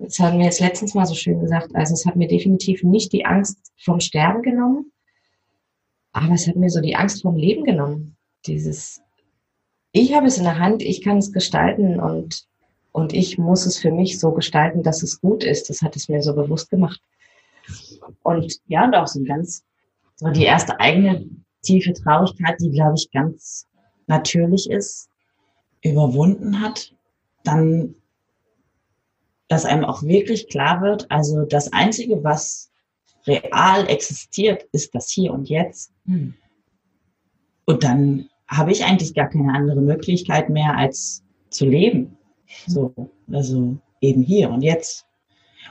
das 0.00 0.18
haben 0.18 0.38
wir 0.38 0.46
jetzt 0.46 0.60
letztens 0.60 0.94
mal 0.94 1.06
so 1.06 1.14
schön 1.14 1.40
gesagt, 1.40 1.74
also 1.74 1.94
es 1.94 2.06
hat 2.06 2.16
mir 2.16 2.28
definitiv 2.28 2.82
nicht 2.82 3.12
die 3.12 3.24
Angst 3.24 3.72
vom 3.76 4.00
Sterben 4.00 4.42
genommen, 4.42 4.92
aber 6.12 6.34
es 6.34 6.46
hat 6.46 6.56
mir 6.56 6.70
so 6.70 6.80
die 6.80 6.96
Angst 6.96 7.22
vom 7.22 7.36
Leben 7.36 7.64
genommen. 7.64 8.16
Dieses, 8.46 9.02
ich 9.92 10.14
habe 10.14 10.26
es 10.26 10.38
in 10.38 10.44
der 10.44 10.58
Hand, 10.58 10.82
ich 10.82 11.02
kann 11.02 11.18
es 11.18 11.32
gestalten 11.32 12.00
und, 12.00 12.46
und 12.92 13.12
ich 13.12 13.38
muss 13.38 13.66
es 13.66 13.78
für 13.78 13.90
mich 13.90 14.18
so 14.18 14.32
gestalten, 14.32 14.82
dass 14.82 15.02
es 15.02 15.20
gut 15.20 15.44
ist. 15.44 15.68
Das 15.68 15.82
hat 15.82 15.96
es 15.96 16.08
mir 16.08 16.22
so 16.22 16.34
bewusst 16.34 16.70
gemacht. 16.70 17.00
Und 18.22 18.60
ja, 18.66 18.84
und 18.84 18.94
auch 18.94 19.08
so 19.08 19.22
ganz, 19.24 19.64
so 20.14 20.28
die 20.28 20.44
erste 20.44 20.78
eigene 20.80 21.28
tiefe 21.62 21.92
Traurigkeit, 21.92 22.56
die, 22.60 22.70
glaube 22.70 22.94
ich, 22.96 23.10
ganz 23.10 23.66
natürlich 24.06 24.70
ist, 24.70 25.08
überwunden 25.82 26.60
hat, 26.60 26.94
dann 27.44 27.94
dass 29.48 29.64
einem 29.64 29.84
auch 29.84 30.02
wirklich 30.02 30.48
klar 30.48 30.82
wird, 30.82 31.10
also 31.10 31.44
das 31.44 31.72
Einzige, 31.72 32.22
was 32.24 32.70
real 33.26 33.88
existiert, 33.88 34.64
ist 34.72 34.94
das 34.94 35.10
Hier 35.10 35.32
und 35.32 35.48
Jetzt. 35.48 35.92
Mhm. 36.04 36.34
Und 37.64 37.84
dann 37.84 38.28
habe 38.48 38.72
ich 38.72 38.84
eigentlich 38.84 39.14
gar 39.14 39.28
keine 39.28 39.52
andere 39.52 39.80
Möglichkeit 39.80 40.48
mehr, 40.48 40.76
als 40.76 41.22
zu 41.50 41.66
leben. 41.66 42.16
So, 42.66 42.94
also 43.30 43.76
eben 44.00 44.22
hier 44.22 44.50
und 44.50 44.62
jetzt. 44.62 45.04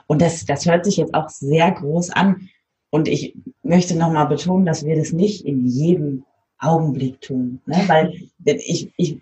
Und 0.08 0.22
das, 0.22 0.46
das 0.46 0.66
hört 0.66 0.86
sich 0.86 0.98
jetzt 0.98 1.14
auch 1.14 1.30
sehr 1.30 1.72
groß 1.72 2.12
an. 2.12 2.50
Und 2.90 3.08
ich 3.08 3.36
möchte 3.64 3.96
nochmal 3.96 4.28
betonen, 4.28 4.66
dass 4.66 4.86
wir 4.86 4.96
das 4.96 5.12
nicht 5.14 5.46
in 5.46 5.66
jedem 5.66 6.26
Augenblick 6.60 7.22
tun. 7.22 7.62
Ne? 7.66 7.84
Weil 7.88 8.14
ich, 8.46 8.92
ich 8.98 9.20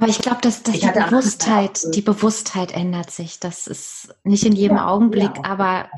aber 0.00 0.08
ich 0.08 0.18
glaube, 0.18 0.40
dass, 0.40 0.62
dass 0.62 0.80
die 0.80 0.86
Bewusstheit, 0.86 1.82
die 1.94 2.00
Bewusstheit 2.00 2.72
ändert 2.72 3.10
sich. 3.10 3.38
Das 3.38 3.66
ist 3.66 4.14
nicht 4.24 4.46
in 4.46 4.56
jedem 4.56 4.78
ja, 4.78 4.88
Augenblick, 4.88 5.36
ja. 5.36 5.44
aber 5.44 5.90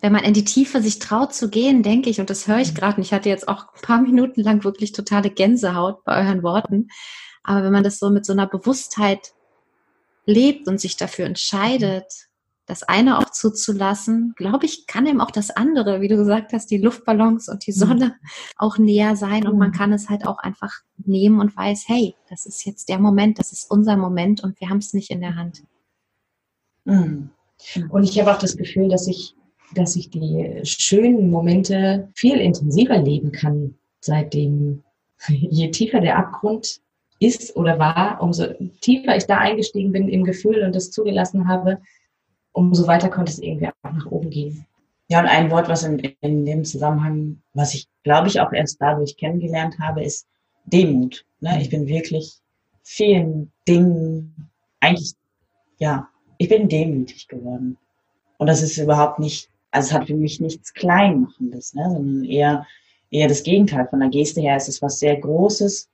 wenn 0.00 0.12
man 0.12 0.22
in 0.22 0.32
die 0.32 0.44
Tiefe 0.44 0.80
sich 0.80 1.00
traut 1.00 1.34
zu 1.34 1.50
gehen, 1.50 1.82
denke 1.82 2.08
ich, 2.08 2.20
und 2.20 2.30
das 2.30 2.46
höre 2.46 2.60
ich 2.60 2.70
mhm. 2.70 2.76
gerade, 2.76 2.96
und 2.98 3.02
ich 3.02 3.12
hatte 3.12 3.28
jetzt 3.28 3.48
auch 3.48 3.74
ein 3.74 3.82
paar 3.82 4.00
Minuten 4.02 4.42
lang 4.42 4.62
wirklich 4.62 4.92
totale 4.92 5.30
Gänsehaut 5.30 6.04
bei 6.04 6.24
euren 6.24 6.44
Worten, 6.44 6.86
aber 7.42 7.64
wenn 7.64 7.72
man 7.72 7.82
das 7.82 7.98
so 7.98 8.10
mit 8.10 8.24
so 8.24 8.32
einer 8.32 8.46
Bewusstheit 8.46 9.32
lebt 10.24 10.68
und 10.68 10.80
sich 10.80 10.96
dafür 10.96 11.26
entscheidet, 11.26 12.29
das 12.70 12.84
eine 12.84 13.18
auch 13.18 13.30
zuzulassen, 13.30 14.32
glaube 14.36 14.64
ich, 14.64 14.86
kann 14.86 15.04
eben 15.04 15.20
auch 15.20 15.32
das 15.32 15.50
andere, 15.50 16.00
wie 16.00 16.06
du 16.06 16.16
gesagt 16.16 16.52
hast, 16.52 16.70
die 16.70 16.78
Luftballons 16.78 17.48
und 17.48 17.66
die 17.66 17.72
Sonne 17.72 18.14
auch 18.56 18.78
näher 18.78 19.16
sein 19.16 19.48
und 19.48 19.58
man 19.58 19.72
kann 19.72 19.92
es 19.92 20.08
halt 20.08 20.24
auch 20.24 20.38
einfach 20.38 20.72
nehmen 20.96 21.40
und 21.40 21.56
weiß, 21.56 21.84
hey, 21.88 22.14
das 22.28 22.46
ist 22.46 22.64
jetzt 22.64 22.88
der 22.88 23.00
Moment, 23.00 23.40
das 23.40 23.50
ist 23.52 23.68
unser 23.68 23.96
Moment 23.96 24.44
und 24.44 24.60
wir 24.60 24.70
haben 24.70 24.78
es 24.78 24.94
nicht 24.94 25.10
in 25.10 25.20
der 25.20 25.34
Hand. 25.34 25.64
Mhm. 26.84 27.30
Und 27.90 28.04
ich 28.04 28.20
habe 28.20 28.32
auch 28.32 28.38
das 28.38 28.56
Gefühl, 28.56 28.88
dass 28.88 29.08
ich, 29.08 29.34
dass 29.74 29.96
ich 29.96 30.10
die 30.10 30.60
schönen 30.62 31.28
Momente 31.28 32.08
viel 32.14 32.36
intensiver 32.36 32.98
leben 32.98 33.32
kann, 33.32 33.74
seitdem 34.00 34.84
je 35.28 35.72
tiefer 35.72 36.00
der 36.00 36.18
Abgrund 36.18 36.80
ist 37.18 37.56
oder 37.56 37.80
war, 37.80 38.22
umso 38.22 38.46
tiefer 38.80 39.16
ich 39.16 39.24
da 39.24 39.38
eingestiegen 39.38 39.90
bin 39.90 40.08
im 40.08 40.22
Gefühl 40.22 40.62
und 40.62 40.74
das 40.74 40.92
zugelassen 40.92 41.48
habe, 41.48 41.80
umso 42.52 42.86
weiter 42.86 43.08
konnte 43.08 43.32
es 43.32 43.38
irgendwie 43.38 43.68
auch 43.68 43.92
nach 43.92 44.06
oben 44.06 44.30
gehen. 44.30 44.66
Ja, 45.08 45.20
und 45.20 45.26
ein 45.26 45.50
Wort, 45.50 45.68
was 45.68 45.82
in, 45.82 45.98
in 46.20 46.46
dem 46.46 46.64
Zusammenhang, 46.64 47.40
was 47.52 47.74
ich 47.74 47.88
glaube 48.04 48.28
ich 48.28 48.40
auch 48.40 48.52
erst 48.52 48.80
dadurch 48.80 49.16
kennengelernt 49.16 49.78
habe, 49.78 50.04
ist 50.04 50.26
Demut. 50.66 51.24
Ne? 51.40 51.60
Ich 51.60 51.70
bin 51.70 51.86
wirklich 51.88 52.38
vielen 52.82 53.50
Dingen 53.66 54.50
eigentlich, 54.80 55.14
ja, 55.78 56.08
ich 56.38 56.48
bin 56.48 56.68
demütig 56.68 57.28
geworden. 57.28 57.76
Und 58.38 58.46
das 58.46 58.62
ist 58.62 58.78
überhaupt 58.78 59.18
nicht, 59.18 59.50
also 59.70 59.88
es 59.88 59.92
hat 59.92 60.06
für 60.06 60.14
mich 60.14 60.40
nichts 60.40 60.72
Kleinmachendes, 60.72 61.74
ne? 61.74 61.90
sondern 61.90 62.24
eher, 62.24 62.66
eher 63.10 63.28
das 63.28 63.42
Gegenteil. 63.42 63.86
Von 63.88 64.00
der 64.00 64.08
Geste 64.08 64.40
her 64.40 64.56
ist 64.56 64.68
es 64.68 64.80
was 64.80 64.98
sehr 64.98 65.16
Großes. 65.16 65.88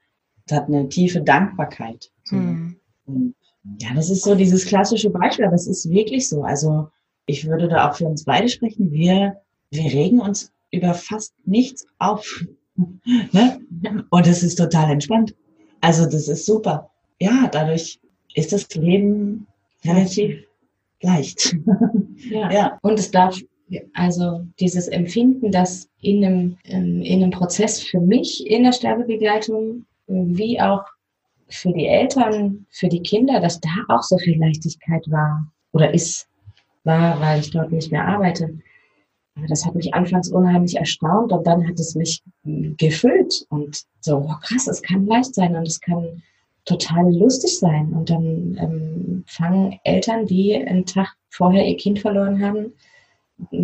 Es 0.47 0.53
hat 0.55 0.69
eine 0.69 0.89
tiefe 0.89 1.21
Dankbarkeit. 1.21 2.11
So. 2.25 2.37
Hm. 2.37 2.77
Und 3.07 3.35
ja, 3.81 3.95
das 3.95 4.11
ist 4.11 4.23
so 4.23 4.35
dieses 4.35 4.67
klassische 4.67 5.11
Beispiel, 5.11 5.45
aber 5.45 5.55
es 5.55 5.67
ist 5.67 5.91
wirklich 5.91 6.29
so. 6.29 6.43
Also 6.43 6.89
ich 7.27 7.47
würde 7.47 7.69
da 7.69 7.89
auch 7.89 7.97
für 7.97 8.07
uns 8.07 8.25
beide 8.25 8.49
sprechen. 8.49 8.93
Wir, 8.93 9.37
wir 9.71 9.85
regen 9.85 10.21
uns 10.21 10.53
über 10.71 10.95
fast 10.95 11.35
nichts 11.45 11.87
auf. 11.99 12.45
ne? 13.33 13.61
Und 14.11 14.27
es 14.27 14.43
ist 14.43 14.57
total 14.57 14.91
entspannt. 14.91 15.35
Also 15.81 16.05
das 16.05 16.29
ist 16.29 16.47
super. 16.47 16.91
Ja, 17.21 17.49
dadurch 17.51 17.99
ist 18.35 18.53
das 18.53 18.73
Leben 18.75 19.47
relativ 19.85 20.45
leicht. 21.01 21.57
ja. 22.31 22.51
ja. 22.53 22.79
Und 22.83 22.99
es 22.99 23.11
darf, 23.11 23.39
also 23.95 24.47
dieses 24.61 24.89
Empfinden, 24.89 25.51
dass 25.51 25.89
in 26.01 26.25
einem, 26.25 26.59
ähm, 26.65 27.03
in 27.03 27.23
einem 27.23 27.33
Prozess 27.33 27.83
für 27.83 28.01
mich 28.01 28.47
in 28.47 28.65
der 28.65 28.73
Sterbebegleitung 28.73 29.87
wie 30.07 30.61
auch 30.61 30.85
für 31.49 31.73
die 31.73 31.87
Eltern, 31.87 32.67
für 32.71 32.89
die 32.89 33.03
Kinder, 33.03 33.41
dass 33.41 33.61
da 33.61 33.71
auch 33.89 34.03
so 34.03 34.19
viel 34.19 34.39
Leichtigkeit 34.39 35.05
war 35.11 35.47
oder 35.73 35.93
ist, 35.95 36.29
war, 36.85 37.21
weil 37.21 37.41
ich 37.41 37.51
dort 37.51 37.73
nicht 37.73 37.93
mehr 37.93 38.07
arbeite. 38.07 38.59
Aber 39.37 39.47
das 39.47 39.67
hat 39.67 39.75
mich 39.75 39.93
anfangs 39.95 40.31
unheimlich 40.31 40.77
erstaunt 40.77 41.31
und 41.33 41.47
dann 41.47 41.69
hat 41.69 41.79
es 41.79 41.95
mich 41.95 42.23
gefüllt 42.45 43.47
und 43.51 43.83
so, 44.01 44.19
oh 44.19 44.35
krass, 44.41 44.67
es 44.67 44.83
kann 44.83 45.07
leicht 45.07 45.35
sein 45.35 45.55
und 45.57 45.69
es 45.69 45.81
kann 45.81 46.23
total 46.65 47.15
lustig 47.15 47.59
sein. 47.59 47.93
Und 47.93 48.11
dann 48.11 48.57
ähm, 48.61 49.25
fangen 49.27 49.79
Eltern, 49.85 50.27
die 50.27 50.55
einen 50.55 50.87
Tag 50.87 51.15
vorher 51.31 51.67
ihr 51.67 51.77
Kind 51.77 51.99
verloren 52.01 52.43
haben, 52.43 52.73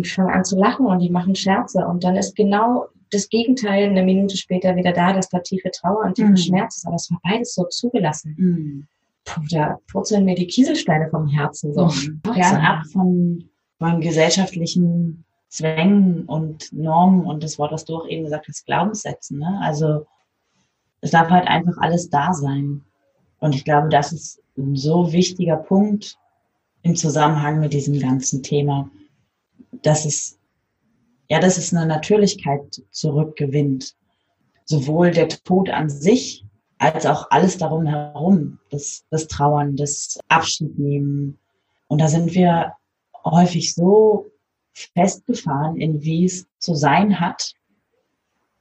fangen 0.03 0.29
an 0.29 0.45
zu 0.45 0.57
lachen 0.57 0.85
und 0.85 0.99
die 0.99 1.09
machen 1.09 1.35
Scherze. 1.35 1.85
Und 1.85 2.03
dann 2.03 2.15
ist 2.15 2.35
genau 2.35 2.87
das 3.13 3.29
Gegenteil 3.29 3.89
eine 3.89 4.03
Minute 4.03 4.37
später 4.37 4.75
wieder 4.75 4.91
da, 4.91 5.13
dass 5.13 5.29
da 5.29 5.39
tiefe 5.39 5.71
Trauer 5.71 6.03
und 6.05 6.15
tiefe 6.15 6.29
mhm. 6.29 6.37
Schmerz 6.37 6.77
ist. 6.77 6.87
Aber 6.87 6.95
es 6.95 7.09
war 7.11 7.19
beides 7.23 7.53
so 7.53 7.65
zugelassen. 7.65 8.35
Mhm. 8.37 8.87
Puh, 9.25 9.41
da 9.49 9.79
purzeln 9.91 10.25
mir 10.25 10.35
die 10.35 10.47
Kieselsteine 10.47 11.09
vom 11.09 11.27
Herzen 11.27 11.73
so. 11.73 11.85
Mhm. 11.85 12.21
Fernab 12.33 12.85
von, 12.87 13.49
von 13.79 14.01
gesellschaftlichen 14.01 15.23
Zwängen 15.47 16.25
und 16.25 16.73
Normen 16.73 17.25
und 17.25 17.43
das 17.43 17.59
Wort, 17.59 17.71
was 17.71 17.85
du 17.85 17.95
auch 17.95 18.07
eben 18.07 18.23
gesagt 18.23 18.47
hast, 18.47 18.65
Glaubenssätzen. 18.65 19.39
Ne? 19.39 19.59
Also 19.61 20.05
es 21.01 21.11
darf 21.11 21.29
halt 21.29 21.47
einfach 21.47 21.77
alles 21.77 22.09
da 22.09 22.33
sein. 22.33 22.81
Und 23.39 23.53
ich 23.53 23.63
glaube, 23.63 23.89
das 23.89 24.11
ist 24.13 24.41
ein 24.57 24.75
so 24.75 25.11
wichtiger 25.11 25.57
Punkt 25.57 26.17
im 26.81 26.95
Zusammenhang 26.95 27.59
mit 27.59 27.73
diesem 27.73 27.99
ganzen 27.99 28.41
Thema, 28.41 28.89
dass 29.81 30.05
es 30.05 30.39
ja, 31.29 31.39
dass 31.39 31.57
es 31.57 31.73
eine 31.73 31.85
Natürlichkeit 31.85 32.81
zurückgewinnt. 32.91 33.95
Sowohl 34.65 35.11
der 35.11 35.27
Tod 35.27 35.69
an 35.69 35.89
sich 35.89 36.45
als 36.77 37.05
auch 37.05 37.27
alles 37.31 37.57
darum 37.57 37.85
herum, 37.85 38.59
das, 38.69 39.05
das 39.09 39.27
Trauern, 39.27 39.75
das 39.75 40.19
Abschiednehmen. 40.27 41.37
Und 41.87 42.01
da 42.01 42.07
sind 42.07 42.33
wir 42.33 42.73
häufig 43.23 43.73
so 43.73 44.31
festgefahren, 44.73 45.77
in 45.77 46.01
wie 46.01 46.25
es 46.25 46.47
zu 46.59 46.75
sein 46.75 47.19
hat, 47.19 47.53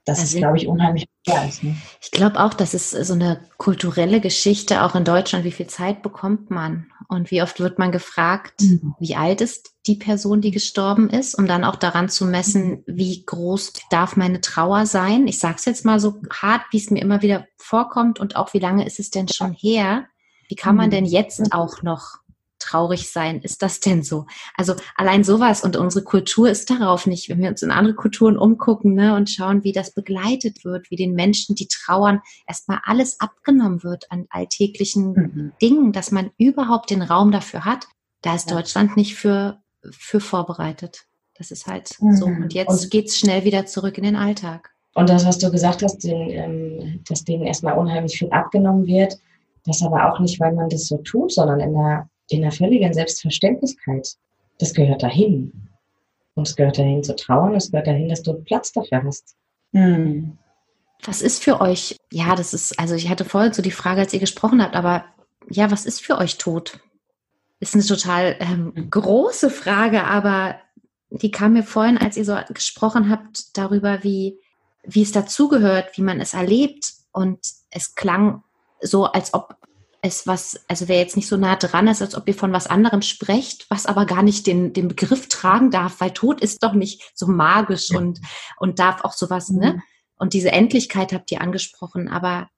das 0.04 0.18
also, 0.18 0.36
ist, 0.36 0.40
glaube 0.40 0.56
ich, 0.56 0.66
unheimlich 0.66 1.06
ist. 1.46 1.62
Ne? 1.62 1.76
Ich 2.00 2.10
glaube 2.10 2.40
auch, 2.40 2.54
das 2.54 2.74
ist 2.74 2.90
so 2.90 3.12
eine 3.12 3.48
kulturelle 3.56 4.20
Geschichte, 4.20 4.82
auch 4.82 4.96
in 4.96 5.04
Deutschland. 5.04 5.44
Wie 5.44 5.52
viel 5.52 5.68
Zeit 5.68 6.02
bekommt 6.02 6.50
man? 6.50 6.86
Und 7.08 7.30
wie 7.30 7.42
oft 7.42 7.60
wird 7.60 7.78
man 7.78 7.92
gefragt, 7.92 8.62
mhm. 8.62 8.94
wie 8.98 9.14
alt 9.14 9.40
ist 9.40 9.74
die 9.86 9.96
Person, 9.96 10.40
die 10.40 10.50
gestorben 10.50 11.08
ist, 11.10 11.34
um 11.34 11.46
dann 11.46 11.64
auch 11.64 11.76
daran 11.76 12.08
zu 12.08 12.24
messen, 12.24 12.82
wie 12.86 13.24
groß 13.24 13.74
darf 13.90 14.16
meine 14.16 14.40
Trauer 14.40 14.86
sein? 14.86 15.28
Ich 15.28 15.38
sage 15.38 15.56
es 15.58 15.64
jetzt 15.66 15.84
mal 15.84 16.00
so 16.00 16.20
hart, 16.30 16.62
wie 16.70 16.78
es 16.78 16.90
mir 16.90 17.00
immer 17.00 17.22
wieder 17.22 17.46
vorkommt 17.56 18.18
und 18.18 18.34
auch 18.34 18.54
wie 18.54 18.60
lange 18.60 18.86
ist 18.86 18.98
es 18.98 19.10
denn 19.10 19.28
schon 19.28 19.52
her? 19.52 20.06
Wie 20.48 20.56
kann 20.56 20.74
man 20.74 20.86
mhm. 20.86 20.90
denn 20.90 21.04
jetzt 21.04 21.52
auch 21.52 21.82
noch 21.82 22.18
traurig 22.62 23.10
sein. 23.10 23.40
Ist 23.40 23.62
das 23.62 23.80
denn 23.80 24.02
so? 24.02 24.26
Also 24.56 24.74
allein 24.96 25.24
sowas 25.24 25.62
und 25.62 25.76
unsere 25.76 26.04
Kultur 26.04 26.48
ist 26.48 26.70
darauf 26.70 27.06
nicht, 27.06 27.28
wenn 27.28 27.40
wir 27.40 27.48
uns 27.48 27.62
in 27.62 27.70
andere 27.70 27.94
Kulturen 27.94 28.36
umgucken 28.36 28.94
ne, 28.94 29.14
und 29.14 29.30
schauen, 29.30 29.64
wie 29.64 29.72
das 29.72 29.92
begleitet 29.92 30.64
wird, 30.64 30.90
wie 30.90 30.96
den 30.96 31.14
Menschen, 31.14 31.54
die 31.54 31.68
trauern, 31.68 32.20
erstmal 32.46 32.80
alles 32.84 33.20
abgenommen 33.20 33.82
wird 33.82 34.10
an 34.10 34.26
alltäglichen 34.30 35.12
mhm. 35.12 35.52
Dingen, 35.60 35.92
dass 35.92 36.10
man 36.10 36.30
überhaupt 36.38 36.90
den 36.90 37.02
Raum 37.02 37.32
dafür 37.32 37.64
hat. 37.64 37.86
Da 38.22 38.34
ist 38.34 38.50
ja. 38.50 38.56
Deutschland 38.56 38.96
nicht 38.96 39.16
für, 39.16 39.60
für 39.90 40.20
vorbereitet. 40.20 41.04
Das 41.34 41.50
ist 41.50 41.66
halt 41.66 41.96
mhm. 42.00 42.16
so. 42.16 42.26
Und 42.26 42.54
jetzt 42.54 42.90
geht 42.90 43.08
es 43.08 43.18
schnell 43.18 43.44
wieder 43.44 43.66
zurück 43.66 43.98
in 43.98 44.04
den 44.04 44.16
Alltag. 44.16 44.70
Und 44.94 45.08
das, 45.08 45.26
was 45.26 45.38
du 45.38 45.50
gesagt 45.50 45.82
hast, 45.82 46.04
den, 46.04 46.30
ähm, 46.30 47.00
dass 47.08 47.24
denen 47.24 47.44
erstmal 47.44 47.78
unheimlich 47.78 48.18
viel 48.18 48.30
abgenommen 48.30 48.86
wird, 48.86 49.18
das 49.64 49.82
aber 49.82 50.12
auch 50.12 50.20
nicht, 50.20 50.38
weil 50.40 50.52
man 50.52 50.68
das 50.68 50.86
so 50.86 50.98
tut, 50.98 51.32
sondern 51.32 51.60
in 51.60 51.72
der 51.72 52.08
in 52.28 52.42
einer 52.42 52.52
völligen 52.52 52.92
Selbstverständlichkeit. 52.92 54.16
Das 54.58 54.74
gehört 54.74 55.02
dahin. 55.02 55.68
Und 56.34 56.48
es 56.48 56.56
gehört 56.56 56.78
dahin 56.78 57.02
zu 57.02 57.14
trauen, 57.14 57.54
es 57.54 57.70
gehört 57.70 57.86
dahin, 57.86 58.08
dass 58.08 58.22
du 58.22 58.32
Platz 58.34 58.72
dafür 58.72 59.02
hast. 59.04 59.36
Hm. 59.72 60.38
Was 61.04 61.20
ist 61.20 61.42
für 61.42 61.60
euch, 61.60 61.96
ja, 62.10 62.34
das 62.36 62.54
ist, 62.54 62.78
also 62.78 62.94
ich 62.94 63.08
hatte 63.08 63.24
vorhin 63.24 63.52
so 63.52 63.60
die 63.60 63.70
Frage, 63.70 64.00
als 64.00 64.12
ihr 64.12 64.20
gesprochen 64.20 64.62
habt, 64.62 64.76
aber 64.76 65.04
ja, 65.50 65.70
was 65.70 65.84
ist 65.84 66.00
für 66.00 66.18
euch 66.18 66.38
Tod? 66.38 66.78
Ist 67.60 67.74
eine 67.74 67.84
total 67.84 68.36
ähm, 68.40 68.88
große 68.90 69.50
Frage, 69.50 70.04
aber 70.04 70.56
die 71.10 71.30
kam 71.30 71.52
mir 71.52 71.62
vorhin, 71.62 71.98
als 71.98 72.16
ihr 72.16 72.24
so 72.24 72.36
gesprochen 72.48 73.10
habt, 73.10 73.56
darüber, 73.56 74.02
wie, 74.02 74.38
wie 74.84 75.02
es 75.02 75.12
dazugehört, 75.12 75.96
wie 75.96 76.02
man 76.02 76.20
es 76.20 76.34
erlebt. 76.34 76.92
Und 77.12 77.40
es 77.70 77.94
klang 77.94 78.42
so, 78.80 79.04
als 79.04 79.34
ob 79.34 79.56
es 80.02 80.26
was, 80.26 80.60
also 80.68 80.88
wer 80.88 80.98
jetzt 80.98 81.16
nicht 81.16 81.28
so 81.28 81.36
nah 81.36 81.56
dran 81.56 81.86
ist, 81.86 82.02
als 82.02 82.14
ob 82.14 82.28
ihr 82.28 82.34
von 82.34 82.52
was 82.52 82.66
anderem 82.66 83.02
sprecht, 83.02 83.66
was 83.70 83.86
aber 83.86 84.04
gar 84.04 84.22
nicht 84.22 84.46
den, 84.46 84.72
den 84.72 84.88
Begriff 84.88 85.28
tragen 85.28 85.70
darf, 85.70 86.00
weil 86.00 86.10
Tod 86.10 86.40
ist 86.40 86.62
doch 86.62 86.74
nicht 86.74 87.12
so 87.14 87.26
magisch 87.26 87.90
ja. 87.90 87.98
und, 87.98 88.20
und 88.58 88.78
darf 88.78 89.04
auch 89.04 89.12
sowas, 89.12 89.48
ne? 89.50 89.56
mhm. 89.56 89.76
ne? 89.76 89.82
Und 90.16 90.34
diese 90.34 90.52
Endlichkeit 90.52 91.12
habt 91.12 91.32
ihr 91.32 91.40
angesprochen, 91.40 92.08
aber 92.08 92.48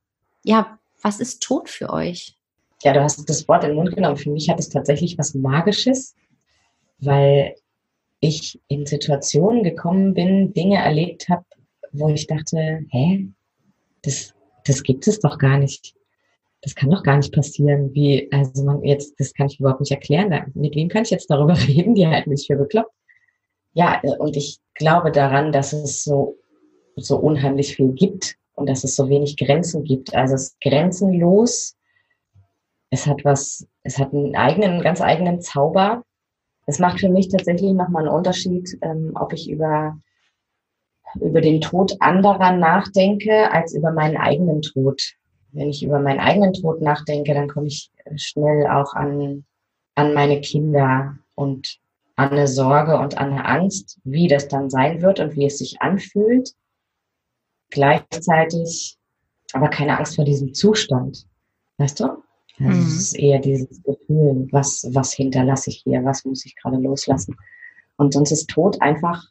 ja, 0.43 0.79
was 1.01 1.21
ist 1.21 1.43
Tod 1.43 1.71
für 1.71 1.91
euch? 1.91 2.37
ja, 2.85 2.93
du 2.93 3.03
hast 3.03 3.29
das 3.29 3.49
Wort 3.49 3.65
in 3.65 3.71
den 3.71 3.77
Mund 3.77 3.95
genommen. 3.95 4.17
Für 4.17 4.31
mich 4.31 4.49
hat 4.51 4.61
es 4.61 4.69
tatsächlich 4.69 5.19
was 5.19 5.35
Magisches, 5.35 6.15
weil 6.99 7.55
ich 8.21 8.61
in 8.69 8.87
Situationen 8.87 9.63
gekommen 9.63 10.15
bin, 10.15 10.53
Dinge 10.53 10.77
erlebt 10.77 11.29
habe, 11.29 11.45
wo 11.93 12.09
ich 12.09 12.27
dachte, 12.27 12.85
hä, 12.91 13.29
das, 14.03 14.35
das 14.65 14.83
gibt 14.83 15.07
es 15.09 15.19
doch 15.21 15.39
gar 15.39 15.59
nicht. 15.59 15.95
Das 16.65 16.75
kann 16.75 16.89
doch 16.89 17.03
gar 17.03 17.19
nicht 17.19 17.35
passieren. 17.35 17.93
Wie, 17.93 18.27
also 18.33 18.65
man 18.65 18.83
jetzt, 18.83 19.21
das 19.21 19.35
kann 19.35 19.49
ich 19.49 19.61
überhaupt 19.61 19.81
nicht 19.81 19.93
erklären. 19.93 20.51
Mit 20.55 20.75
wem 20.75 20.89
kann 20.89 21.03
ich 21.03 21.11
jetzt 21.11 21.31
darüber 21.31 21.57
reden? 21.69 21.95
Die 21.95 22.07
halten 22.07 22.31
mich 22.31 22.47
für 22.47 22.57
bekloppt. 22.57 22.91
Ja, 23.75 24.01
und 24.19 24.37
ich 24.37 24.61
glaube 24.75 25.13
daran, 25.13 25.53
dass 25.53 25.75
es 25.75 26.05
so, 26.05 26.39
so 26.97 27.19
unheimlich 27.19 27.77
viel 27.77 27.93
gibt 27.93 28.37
und 28.55 28.69
dass 28.69 28.83
es 28.83 28.97
so 28.97 29.11
wenig 29.11 29.37
Grenzen 29.37 29.85
gibt. 29.85 30.15
Also 30.15 30.37
es 30.37 30.43
ist 30.45 30.61
grenzenlos. 30.63 31.77
Es 32.89 33.07
hat 33.07 33.25
was, 33.25 33.67
es 33.83 33.99
hat 33.99 34.15
einen 34.15 34.35
eigenen, 34.35 34.81
ganz 34.81 35.03
eigenen 35.03 35.43
Zauber. 35.43 36.03
Es 36.67 36.79
macht 36.79 37.01
für 37.01 37.11
mich 37.11 37.29
tatsächlich 37.29 37.73
nochmal 37.73 38.07
einen 38.07 38.15
Unterschied, 38.15 38.79
ähm, 38.81 39.13
ob 39.17 39.35
ich 39.35 39.51
über, 39.51 39.99
über 41.21 41.43
den 41.43 41.61
Tod 41.61 41.95
anderer 42.01 42.53
nachdenke, 42.53 43.53
als 43.53 43.75
über 43.75 43.93
meinen 43.93 44.17
eigenen 44.17 44.63
Tod. 44.63 45.03
Wenn 45.55 45.71
ich 45.71 45.83
über 45.83 46.01
meinen 46.01 46.21
eigenen 46.21 46.53
Tod 46.53 46.83
nachdenke, 46.83 47.33
dann 47.33 47.49
komme 47.49 47.69
ich 47.69 47.91
schnell 48.17 48.67
auch 48.67 48.95
an, 48.95 49.45
an 49.95 50.13
meine 50.13 50.41
Kinder 50.41 51.17
und 51.35 51.79
an 52.17 52.31
eine 52.31 52.49
Sorge 52.49 52.99
und 52.99 53.19
an 53.19 53.33
eine 53.33 53.45
Angst, 53.45 53.99
wie 54.05 54.29
das 54.29 54.49
dann 54.49 54.71
sein 54.71 55.01
wird 55.01 55.21
und 55.21 55.37
wie 55.37 55.47
es 55.47 55.59
sich 55.59 55.81
anfühlt. 55.81 56.55
Gleichzeitig 57.71 58.99
aber 59.53 59.69
keine 59.69 59.97
Angst 59.97 60.17
vor 60.17 60.25
diesem 60.25 60.55
Zustand. 60.55 61.27
Weißt 61.79 62.01
du? 62.01 62.05
Also 62.05 62.23
mhm. 62.59 62.87
Es 62.87 62.97
ist 62.97 63.19
eher 63.19 63.39
dieses 63.39 63.83
Gefühl, 63.83 64.49
was, 64.51 64.89
was 64.93 65.13
hinterlasse 65.13 65.71
ich 65.71 65.83
hier, 65.85 66.05
was 66.05 66.25
muss 66.25 66.45
ich 66.45 66.55
gerade 66.57 66.77
loslassen. 66.77 67.37
Und 67.97 68.13
sonst 68.13 68.33
ist 68.33 68.51
Tod 68.51 68.81
einfach, 68.83 69.25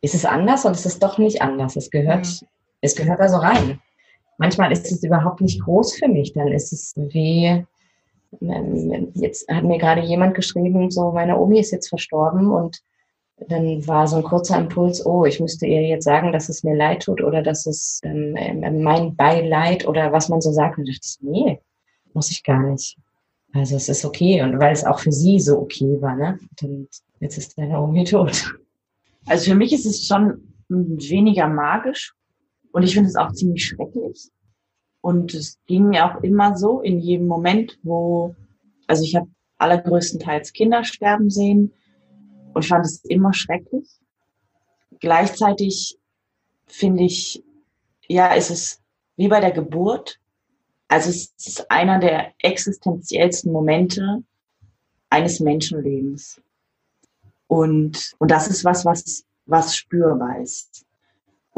ist 0.00 0.14
es 0.14 0.24
anders 0.24 0.64
und 0.64 0.72
es 0.72 0.86
ist 0.86 1.02
doch 1.02 1.18
nicht 1.18 1.42
anders. 1.42 1.76
Es 1.76 1.90
gehört, 1.90 2.26
mhm. 2.26 2.46
es 2.80 2.96
gehört 2.96 3.20
also 3.20 3.36
rein. 3.36 3.80
Manchmal 4.38 4.72
ist 4.72 4.90
es 4.90 5.02
überhaupt 5.02 5.40
nicht 5.40 5.62
groß 5.62 5.96
für 5.96 6.08
mich, 6.08 6.32
dann 6.32 6.48
ist 6.48 6.72
es 6.72 6.94
wie, 6.96 7.64
ähm, 8.40 9.08
jetzt 9.14 9.48
hat 9.48 9.64
mir 9.64 9.78
gerade 9.78 10.02
jemand 10.02 10.34
geschrieben, 10.34 10.90
so 10.90 11.12
meine 11.12 11.38
Omi 11.38 11.60
ist 11.60 11.72
jetzt 11.72 11.88
verstorben 11.88 12.50
und 12.50 12.80
dann 13.48 13.86
war 13.86 14.06
so 14.06 14.16
ein 14.16 14.22
kurzer 14.22 14.58
Impuls, 14.58 15.04
oh, 15.04 15.24
ich 15.24 15.40
müsste 15.40 15.66
ihr 15.66 15.82
jetzt 15.82 16.04
sagen, 16.04 16.32
dass 16.32 16.48
es 16.48 16.64
mir 16.64 16.74
leid 16.74 17.02
tut 17.02 17.22
oder 17.22 17.42
dass 17.42 17.66
es 17.66 18.00
ähm, 18.02 18.34
ähm 18.36 18.82
mein 18.82 19.14
Beileid 19.14 19.86
oder 19.86 20.12
was 20.12 20.28
man 20.28 20.40
so 20.40 20.50
sagt. 20.52 20.78
Und 20.78 20.88
dachte 20.88 21.00
ich, 21.02 21.18
nee, 21.20 21.60
muss 22.14 22.30
ich 22.30 22.42
gar 22.42 22.62
nicht. 22.62 22.98
Also 23.52 23.76
es 23.76 23.88
ist 23.88 24.04
okay 24.04 24.42
und 24.42 24.58
weil 24.58 24.72
es 24.72 24.84
auch 24.84 24.98
für 24.98 25.12
sie 25.12 25.38
so 25.38 25.58
okay 25.58 26.00
war, 26.00 26.16
ne? 26.16 26.38
Und 26.62 26.88
jetzt 27.20 27.38
ist 27.38 27.56
deine 27.56 27.80
Omi 27.80 28.04
tot. 28.04 28.54
Also 29.26 29.50
für 29.50 29.56
mich 29.56 29.72
ist 29.72 29.86
es 29.86 30.06
schon 30.06 30.42
weniger 30.68 31.48
magisch 31.48 32.14
und 32.78 32.84
ich 32.84 32.94
finde 32.94 33.08
es 33.08 33.16
auch 33.16 33.32
ziemlich 33.32 33.66
schrecklich. 33.66 34.30
Und 35.00 35.34
es 35.34 35.58
ging 35.66 35.88
mir 35.88 36.06
auch 36.06 36.22
immer 36.22 36.56
so 36.56 36.80
in 36.80 37.00
jedem 37.00 37.26
Moment, 37.26 37.76
wo, 37.82 38.36
also 38.86 39.02
ich 39.02 39.16
habe 39.16 39.28
allergrößtenteils 39.56 40.52
Kinder 40.52 40.84
sterben 40.84 41.28
sehen 41.28 41.72
und 42.54 42.64
ich 42.64 42.68
fand 42.68 42.86
es 42.86 43.04
immer 43.04 43.34
schrecklich. 43.34 43.88
Gleichzeitig 45.00 45.98
finde 46.68 47.02
ich, 47.02 47.42
ja, 48.06 48.36
es 48.36 48.48
ist 48.48 48.80
wie 49.16 49.26
bei 49.26 49.40
der 49.40 49.50
Geburt. 49.50 50.20
Also 50.86 51.10
es 51.10 51.34
ist 51.36 51.68
einer 51.72 51.98
der 51.98 52.32
existenziellsten 52.38 53.50
Momente 53.50 54.22
eines 55.10 55.40
Menschenlebens. 55.40 56.40
Und, 57.48 58.14
und 58.18 58.30
das 58.30 58.46
ist 58.46 58.64
was, 58.64 58.84
was, 58.84 59.24
was 59.46 59.74
spürbar 59.74 60.40
ist. 60.40 60.86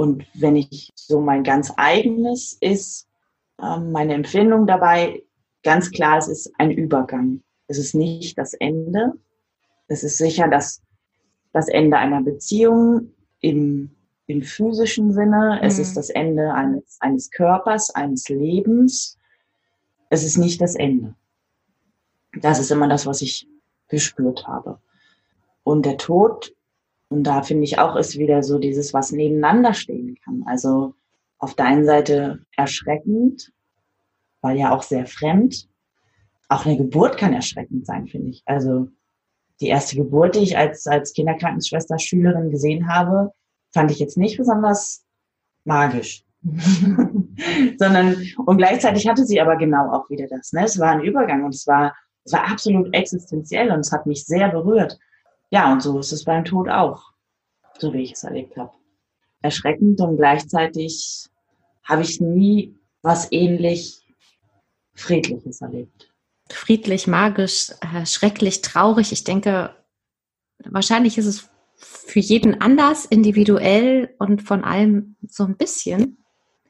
Und 0.00 0.24
wenn 0.32 0.56
ich 0.56 0.90
so 0.94 1.20
mein 1.20 1.44
ganz 1.44 1.74
eigenes 1.76 2.56
ist, 2.58 3.06
ähm, 3.62 3.92
meine 3.92 4.14
Empfindung 4.14 4.66
dabei, 4.66 5.22
ganz 5.62 5.90
klar, 5.90 6.16
es 6.16 6.26
ist 6.26 6.50
ein 6.56 6.70
Übergang. 6.70 7.42
Es 7.66 7.76
ist 7.76 7.94
nicht 7.94 8.38
das 8.38 8.54
Ende. 8.54 9.12
Es 9.88 10.02
ist 10.02 10.16
sicher 10.16 10.48
das, 10.48 10.80
das 11.52 11.68
Ende 11.68 11.98
einer 11.98 12.22
Beziehung 12.22 13.12
im, 13.40 13.94
im 14.24 14.40
physischen 14.40 15.12
Sinne. 15.12 15.58
Mhm. 15.60 15.68
Es 15.68 15.78
ist 15.78 15.98
das 15.98 16.08
Ende 16.08 16.54
eines, 16.54 16.96
eines 17.00 17.30
Körpers, 17.30 17.90
eines 17.94 18.30
Lebens. 18.30 19.18
Es 20.08 20.24
ist 20.24 20.38
nicht 20.38 20.62
das 20.62 20.76
Ende. 20.76 21.14
Das 22.40 22.58
ist 22.58 22.70
immer 22.70 22.88
das, 22.88 23.04
was 23.04 23.20
ich 23.20 23.46
gespürt 23.88 24.46
habe. 24.46 24.80
Und 25.62 25.84
der 25.84 25.98
Tod, 25.98 26.54
und 27.10 27.24
da 27.24 27.42
finde 27.42 27.64
ich 27.64 27.78
auch, 27.78 27.96
ist 27.96 28.18
wieder 28.18 28.42
so 28.42 28.58
dieses, 28.58 28.94
was 28.94 29.10
nebeneinander 29.10 29.74
stehen 29.74 30.16
kann. 30.24 30.44
Also 30.46 30.94
auf 31.38 31.54
der 31.54 31.66
einen 31.66 31.84
Seite 31.84 32.46
erschreckend, 32.56 33.52
weil 34.40 34.56
ja 34.56 34.72
auch 34.72 34.84
sehr 34.84 35.06
fremd. 35.06 35.68
Auch 36.48 36.66
eine 36.66 36.76
Geburt 36.76 37.18
kann 37.18 37.32
erschreckend 37.32 37.84
sein, 37.84 38.06
finde 38.06 38.30
ich. 38.30 38.42
Also 38.46 38.88
die 39.60 39.66
erste 39.66 39.96
Geburt, 39.96 40.36
die 40.36 40.40
ich 40.40 40.56
als, 40.56 40.86
als 40.86 41.12
Kinderkrankenschwester 41.12 41.98
Schülerin 41.98 42.50
gesehen 42.50 42.88
habe, 42.88 43.32
fand 43.72 43.90
ich 43.90 43.98
jetzt 43.98 44.16
nicht 44.16 44.38
besonders 44.38 45.04
magisch. 45.64 46.24
Sondern, 47.78 48.24
und 48.46 48.56
gleichzeitig 48.56 49.08
hatte 49.08 49.26
sie 49.26 49.40
aber 49.40 49.56
genau 49.56 49.92
auch 49.92 50.08
wieder 50.10 50.28
das. 50.28 50.52
Ne? 50.52 50.64
Es 50.64 50.78
war 50.78 50.92
ein 50.92 51.02
Übergang 51.02 51.44
und 51.44 51.54
es 51.54 51.66
war, 51.66 51.92
es 52.24 52.32
war 52.32 52.48
absolut 52.48 52.94
existenziell 52.94 53.72
und 53.72 53.80
es 53.80 53.90
hat 53.90 54.06
mich 54.06 54.24
sehr 54.24 54.48
berührt. 54.48 54.96
Ja, 55.50 55.72
und 55.72 55.82
so 55.82 55.98
ist 55.98 56.12
es 56.12 56.24
beim 56.24 56.44
Tod 56.44 56.68
auch, 56.68 57.12
so 57.78 57.92
wie 57.92 58.02
ich 58.02 58.12
es 58.12 58.24
erlebt 58.24 58.56
habe. 58.56 58.72
Erschreckend 59.42 60.00
und 60.00 60.16
gleichzeitig 60.16 61.28
habe 61.84 62.02
ich 62.02 62.20
nie 62.20 62.76
was 63.02 63.30
ähnlich 63.32 64.00
Friedliches 64.94 65.60
erlebt. 65.60 66.12
Friedlich, 66.48 67.06
magisch, 67.06 67.70
äh, 67.80 68.04
schrecklich, 68.06 68.60
traurig. 68.62 69.12
Ich 69.12 69.24
denke, 69.24 69.74
wahrscheinlich 70.64 71.16
ist 71.16 71.26
es 71.26 71.48
für 71.76 72.20
jeden 72.20 72.60
anders, 72.60 73.06
individuell 73.06 74.14
und 74.18 74.42
von 74.42 74.64
allem 74.64 75.16
so 75.26 75.44
ein 75.44 75.56
bisschen. 75.56 76.18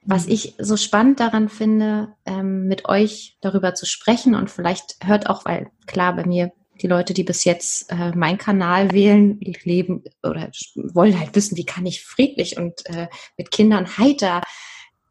Was 0.04 0.26
mhm. 0.26 0.32
ich 0.32 0.54
so 0.58 0.76
spannend 0.76 1.20
daran 1.20 1.48
finde, 1.48 2.14
ähm, 2.24 2.66
mit 2.66 2.88
euch 2.88 3.36
darüber 3.40 3.74
zu 3.74 3.86
sprechen 3.86 4.34
und 4.34 4.50
vielleicht 4.50 4.96
hört 5.02 5.28
auch, 5.28 5.44
weil 5.44 5.70
klar, 5.86 6.14
bei 6.14 6.24
mir 6.24 6.52
die 6.82 6.86
Leute, 6.86 7.14
die 7.14 7.24
bis 7.24 7.44
jetzt 7.44 7.90
äh, 7.92 8.12
meinen 8.16 8.38
Kanal 8.38 8.92
wählen, 8.92 9.38
leben 9.64 10.04
oder 10.22 10.50
wollen 10.74 11.18
halt 11.18 11.34
wissen, 11.34 11.56
wie 11.56 11.64
kann 11.64 11.86
ich 11.86 12.04
friedlich 12.04 12.56
und 12.56 12.86
äh, 12.86 13.08
mit 13.36 13.50
Kindern 13.50 13.98
heiter 13.98 14.42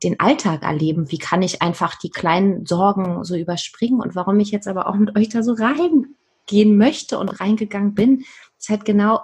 den 0.03 0.19
Alltag 0.19 0.63
erleben? 0.63 1.11
Wie 1.11 1.17
kann 1.17 1.41
ich 1.41 1.61
einfach 1.61 1.99
die 1.99 2.09
kleinen 2.09 2.65
Sorgen 2.65 3.23
so 3.23 3.35
überspringen? 3.35 4.01
Und 4.01 4.15
warum 4.15 4.39
ich 4.39 4.51
jetzt 4.51 4.67
aber 4.67 4.87
auch 4.87 4.95
mit 4.95 5.15
euch 5.17 5.29
da 5.29 5.43
so 5.43 5.53
reingehen 5.53 6.77
möchte 6.77 7.19
und 7.19 7.29
reingegangen 7.29 7.93
bin, 7.93 8.23
ist 8.57 8.69
halt 8.69 8.85
genau, 8.85 9.21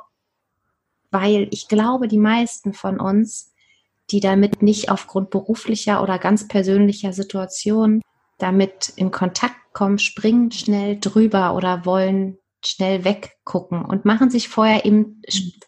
weil 1.11 1.47
ich 1.51 1.67
glaube, 1.67 2.07
die 2.07 2.17
meisten 2.17 2.73
von 2.73 2.99
uns, 2.99 3.53
die 4.11 4.19
damit 4.19 4.61
nicht 4.61 4.91
aufgrund 4.91 5.29
beruflicher 5.29 6.03
oder 6.03 6.19
ganz 6.19 6.47
persönlicher 6.47 7.13
Situation 7.13 8.01
damit 8.37 8.89
in 8.95 9.11
Kontakt 9.11 9.55
kommen, 9.73 9.99
springen 9.99 10.51
schnell 10.51 10.99
drüber 10.99 11.55
oder 11.55 11.85
wollen 11.85 12.37
schnell 12.63 13.03
weggucken 13.03 13.85
und 13.85 14.05
machen 14.05 14.29
sich 14.29 14.49
vorher 14.49 14.85
eben 14.85 15.21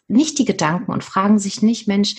nicht 0.08 0.38
die 0.38 0.44
Gedanken 0.44 0.92
und 0.92 1.04
fragen 1.04 1.38
sich 1.38 1.62
nicht, 1.62 1.86
Mensch, 1.86 2.16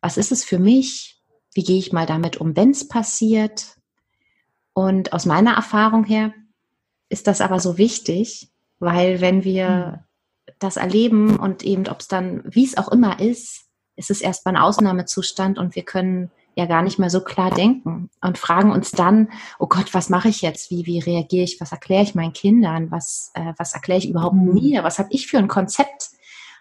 was 0.00 0.16
ist 0.16 0.32
es 0.32 0.44
für 0.44 0.58
mich? 0.58 1.20
Wie 1.54 1.62
gehe 1.62 1.78
ich 1.78 1.92
mal 1.92 2.06
damit 2.06 2.36
um, 2.38 2.56
wenn 2.56 2.70
es 2.70 2.88
passiert? 2.88 3.76
Und 4.72 5.12
aus 5.12 5.26
meiner 5.26 5.54
Erfahrung 5.54 6.04
her 6.04 6.32
ist 7.08 7.26
das 7.26 7.40
aber 7.40 7.60
so 7.60 7.78
wichtig, 7.78 8.50
weil 8.78 9.20
wenn 9.20 9.44
wir 9.44 10.04
mhm. 10.48 10.52
das 10.58 10.76
erleben 10.76 11.36
und 11.36 11.64
eben, 11.64 11.88
ob 11.88 12.00
es 12.00 12.08
dann, 12.08 12.42
wie 12.44 12.64
es 12.64 12.76
auch 12.76 12.88
immer 12.88 13.20
ist, 13.20 13.66
ist 13.96 14.10
es 14.10 14.20
erstmal 14.20 14.54
ein 14.54 14.62
Ausnahmezustand 14.62 15.58
und 15.58 15.74
wir 15.74 15.84
können 15.84 16.30
ja 16.58 16.66
gar 16.66 16.82
nicht 16.82 16.98
mehr 16.98 17.08
so 17.08 17.20
klar 17.22 17.50
denken 17.50 18.10
und 18.20 18.36
fragen 18.36 18.72
uns 18.72 18.90
dann, 18.90 19.28
oh 19.60 19.68
Gott, 19.68 19.94
was 19.94 20.10
mache 20.10 20.28
ich 20.28 20.42
jetzt? 20.42 20.72
Wie, 20.72 20.86
wie 20.86 20.98
reagiere 20.98 21.44
ich? 21.44 21.60
Was 21.60 21.70
erkläre 21.70 22.02
ich 22.02 22.16
meinen 22.16 22.32
Kindern? 22.32 22.90
Was, 22.90 23.30
äh, 23.34 23.52
was 23.56 23.74
erkläre 23.74 24.00
ich 24.00 24.10
überhaupt 24.10 24.34
mhm. 24.34 24.54
mir? 24.54 24.82
Was 24.82 24.98
habe 24.98 25.08
ich 25.12 25.28
für 25.28 25.38
ein 25.38 25.46
Konzept? 25.46 26.10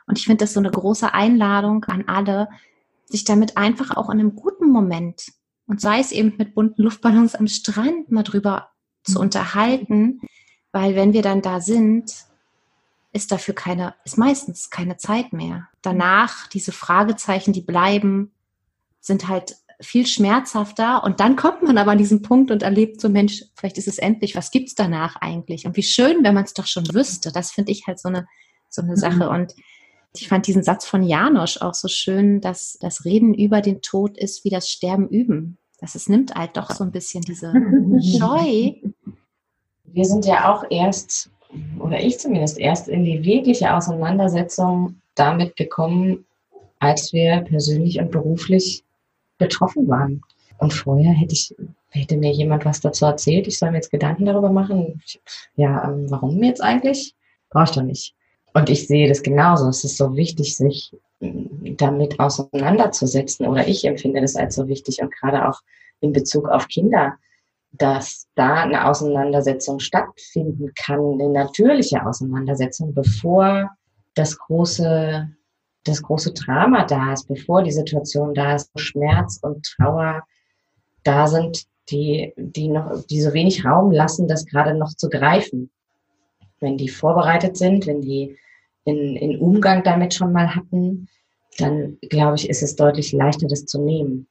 Und 0.05 0.19
ich 0.19 0.25
finde 0.25 0.45
das 0.45 0.53
so 0.53 0.59
eine 0.59 0.69
große 0.69 1.15
Einladung 1.15 1.83
an 1.85 2.05
alle, 2.07 2.47
sich 3.05 3.23
damit 3.23 3.57
einfach 3.57 3.97
auch 3.97 4.11
in 4.11 4.19
einem 4.19 4.35
guten 4.35 4.71
Moment 4.71 5.31
und 5.65 5.81
sei 5.81 5.99
es 5.99 6.11
eben 6.11 6.35
mit 6.37 6.53
bunten 6.53 6.83
Luftballons 6.83 7.33
am 7.33 7.47
Strand 7.47 8.11
mal 8.11 8.23
drüber 8.23 8.69
zu 9.03 9.17
mhm. 9.17 9.23
unterhalten, 9.23 10.21
weil 10.71 10.95
wenn 10.95 11.13
wir 11.13 11.23
dann 11.23 11.41
da 11.41 11.59
sind, 11.59 12.13
ist 13.13 13.31
dafür 13.31 13.55
keine, 13.55 13.95
ist 14.05 14.19
meistens 14.19 14.69
keine 14.69 14.97
Zeit 14.97 15.33
mehr. 15.33 15.69
Danach 15.81 16.45
diese 16.49 16.71
Fragezeichen, 16.71 17.51
die 17.51 17.61
bleiben, 17.61 18.31
sind 18.99 19.27
halt 19.27 19.57
viel 19.79 20.07
schmerzhafter. 20.07 21.03
Und 21.03 21.19
dann 21.19 21.35
kommt 21.35 21.63
man 21.63 21.77
aber 21.77 21.91
an 21.91 21.97
diesen 21.97 22.21
Punkt 22.21 22.51
und 22.51 22.63
erlebt 22.63 22.99
so, 22.99 23.09
Mensch, 23.09 23.43
vielleicht 23.55 23.77
ist 23.77 23.87
es 23.87 23.97
endlich, 23.97 24.35
was 24.35 24.51
gibt's 24.51 24.75
danach 24.75 25.17
eigentlich? 25.17 25.65
Und 25.65 25.77
wie 25.77 25.83
schön, 25.83 26.23
wenn 26.23 26.33
man 26.33 26.45
es 26.45 26.53
doch 26.53 26.65
schon 26.65 26.93
wüsste. 26.93 27.31
Das 27.31 27.51
finde 27.51 27.71
ich 27.71 27.85
halt 27.87 27.99
so 27.99 28.09
eine, 28.09 28.27
so 28.69 28.81
eine 28.81 28.91
mhm. 28.91 28.97
Sache. 28.97 29.29
Und 29.29 29.53
ich 30.15 30.27
fand 30.27 30.47
diesen 30.47 30.63
Satz 30.63 30.85
von 30.85 31.03
Janosch 31.03 31.61
auch 31.61 31.73
so 31.73 31.87
schön, 31.87 32.41
dass 32.41 32.77
das 32.79 33.05
Reden 33.05 33.33
über 33.33 33.61
den 33.61 33.81
Tod 33.81 34.17
ist 34.17 34.43
wie 34.43 34.49
das 34.49 34.67
Sterben 34.69 35.07
üben. 35.09 35.57
Das 35.79 35.93
es 35.93 36.09
nimmt 36.09 36.33
halt 36.33 36.57
doch 36.57 36.71
so 36.71 36.83
ein 36.83 36.91
bisschen 36.91 37.21
diese 37.21 37.53
Scheu. 38.17 38.73
Wir 39.83 40.05
sind 40.05 40.25
ja 40.25 40.51
auch 40.51 40.63
erst, 40.71 41.29
oder 41.79 41.99
ich 42.03 42.17
zumindest 42.19 42.57
erst 42.57 42.87
in 42.87 43.03
die 43.03 43.23
wirkliche 43.23 43.73
Auseinandersetzung 43.73 45.01
damit 45.13 45.55
gekommen, 45.55 46.25
als 46.79 47.13
wir 47.13 47.41
persönlich 47.41 47.99
und 47.99 48.11
beruflich 48.11 48.83
betroffen 49.37 49.87
waren. 49.87 50.21
Und 50.57 50.73
vorher 50.73 51.13
hätte 51.13 51.33
ich, 51.33 51.55
hätte 51.89 52.17
mir 52.17 52.31
jemand 52.31 52.65
was 52.65 52.81
dazu 52.81 53.05
erzählt, 53.05 53.47
ich 53.47 53.59
soll 53.59 53.71
mir 53.71 53.77
jetzt 53.77 53.91
Gedanken 53.91 54.25
darüber 54.25 54.49
machen. 54.49 55.01
Ja, 55.55 55.83
ähm, 55.89 56.09
warum 56.09 56.41
jetzt 56.43 56.61
eigentlich? 56.61 57.15
Brauche 57.49 57.65
ich 57.65 57.71
doch 57.71 57.83
nicht. 57.83 58.15
Und 58.53 58.69
ich 58.69 58.87
sehe 58.87 59.07
das 59.07 59.21
genauso. 59.21 59.69
Es 59.69 59.83
ist 59.83 59.97
so 59.97 60.15
wichtig, 60.15 60.55
sich 60.55 60.91
mm, 61.19 61.75
damit 61.77 62.19
auseinanderzusetzen. 62.19 63.45
Oder 63.45 63.67
ich 63.67 63.85
empfinde 63.85 64.21
das 64.21 64.35
als 64.35 64.55
so 64.55 64.67
wichtig. 64.67 64.99
Und 65.01 65.13
gerade 65.13 65.47
auch 65.47 65.61
in 66.01 66.11
Bezug 66.11 66.49
auf 66.49 66.67
Kinder, 66.67 67.13
dass 67.71 68.27
da 68.35 68.63
eine 68.63 68.87
Auseinandersetzung 68.87 69.79
stattfinden 69.79 70.73
kann, 70.75 70.99
eine 70.99 71.29
natürliche 71.29 72.05
Auseinandersetzung, 72.05 72.93
bevor 72.93 73.69
das 74.15 74.37
große 74.37 75.29
das 75.87 76.01
große 76.01 76.33
Drama 76.33 76.85
da 76.85 77.13
ist, 77.13 77.27
bevor 77.27 77.63
die 77.63 77.71
Situation 77.71 78.33
da 78.33 78.55
ist, 78.55 78.71
Schmerz 78.79 79.39
und 79.41 79.65
Trauer 79.65 80.23
da 81.03 81.27
sind, 81.27 81.65
die, 81.89 82.33
die 82.37 82.67
noch, 82.67 83.05
die 83.05 83.21
so 83.21 83.33
wenig 83.33 83.65
Raum 83.65 83.91
lassen, 83.91 84.27
das 84.27 84.45
gerade 84.45 84.77
noch 84.77 84.93
zu 84.93 85.09
greifen. 85.09 85.69
Wenn 86.59 86.77
die 86.77 86.89
vorbereitet 86.89 87.55
sind, 87.55 87.87
wenn 87.87 88.01
die 88.01 88.35
in, 88.83 89.15
in 89.15 89.39
Umgang 89.39 89.83
damit 89.83 90.13
schon 90.13 90.31
mal 90.31 90.55
hatten, 90.55 91.07
dann 91.57 91.97
glaube 92.01 92.35
ich, 92.35 92.49
ist 92.49 92.63
es 92.63 92.75
deutlich 92.75 93.13
leichter, 93.13 93.47
das 93.47 93.65
zu 93.65 93.81
nehmen. 93.81 94.27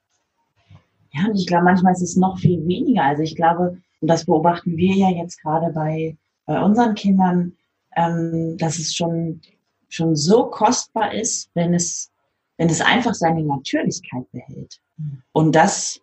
Ja, 1.13 1.29
und 1.29 1.37
ich 1.37 1.47
glaube, 1.47 1.65
manchmal 1.65 1.93
ist 1.93 2.03
es 2.03 2.17
noch 2.17 2.39
viel 2.39 2.67
weniger. 2.67 3.05
Also 3.05 3.23
ich 3.23 3.37
glaube, 3.37 3.79
und 4.01 4.09
das 4.09 4.27
beobachten 4.27 4.77
wir 4.77 4.95
ja 4.95 5.11
jetzt 5.11 5.41
gerade 5.43 5.73
bei, 5.73 6.17
bei 6.45 6.63
unseren 6.63 6.95
Kindern, 6.95 7.57
ähm, 7.97 8.57
dass 8.59 8.79
es 8.79 8.95
schon 8.95 9.41
schon 9.89 10.17
so 10.17 10.47
kostbar 10.47 11.15
ist, 11.15 11.51
wenn 11.55 11.75
es, 11.75 12.11
wenn 12.57 12.69
es 12.69 12.81
einfach 12.81 13.15
seine 13.15 13.43
Natürlichkeit 13.43 14.31
behält. 14.33 14.81
Mhm. 14.97 15.23
Und 15.33 15.55
das, 15.55 16.01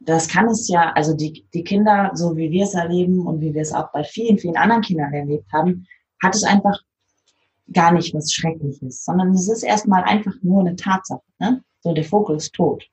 das 0.00 0.28
kann 0.28 0.46
es 0.46 0.68
ja, 0.68 0.92
also 0.92 1.14
die, 1.14 1.46
die 1.54 1.64
Kinder, 1.64 2.10
so 2.14 2.36
wie 2.36 2.50
wir 2.50 2.64
es 2.64 2.74
erleben 2.74 3.26
und 3.26 3.40
wie 3.40 3.54
wir 3.54 3.62
es 3.62 3.72
auch 3.72 3.90
bei 3.92 4.04
vielen, 4.04 4.38
vielen 4.38 4.56
anderen 4.56 4.82
Kindern 4.82 5.12
erlebt 5.12 5.52
haben, 5.52 5.86
hat 6.22 6.34
es 6.34 6.44
einfach 6.44 6.80
gar 7.72 7.92
nicht 7.92 8.14
was 8.14 8.32
Schreckliches, 8.32 9.04
sondern 9.04 9.30
es 9.30 9.48
ist 9.48 9.62
erstmal 9.62 10.04
einfach 10.04 10.34
nur 10.42 10.60
eine 10.60 10.76
Tatsache. 10.76 11.22
Ne? 11.38 11.62
So, 11.80 11.92
der 11.92 12.04
Vogel 12.04 12.36
ist 12.36 12.54
tot. 12.54 12.88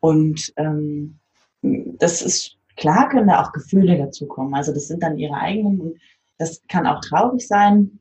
Und 0.00 0.52
ähm, 0.56 1.18
das 1.62 2.22
ist 2.22 2.56
klar, 2.76 3.08
können 3.08 3.28
da 3.28 3.42
auch 3.42 3.52
Gefühle 3.52 3.98
dazu 3.98 4.26
kommen. 4.26 4.54
Also 4.54 4.72
das 4.72 4.88
sind 4.88 5.02
dann 5.02 5.18
ihre 5.18 5.34
eigenen 5.34 5.80
und 5.80 5.98
das 6.38 6.62
kann 6.68 6.86
auch 6.86 7.00
traurig 7.00 7.46
sein, 7.46 8.00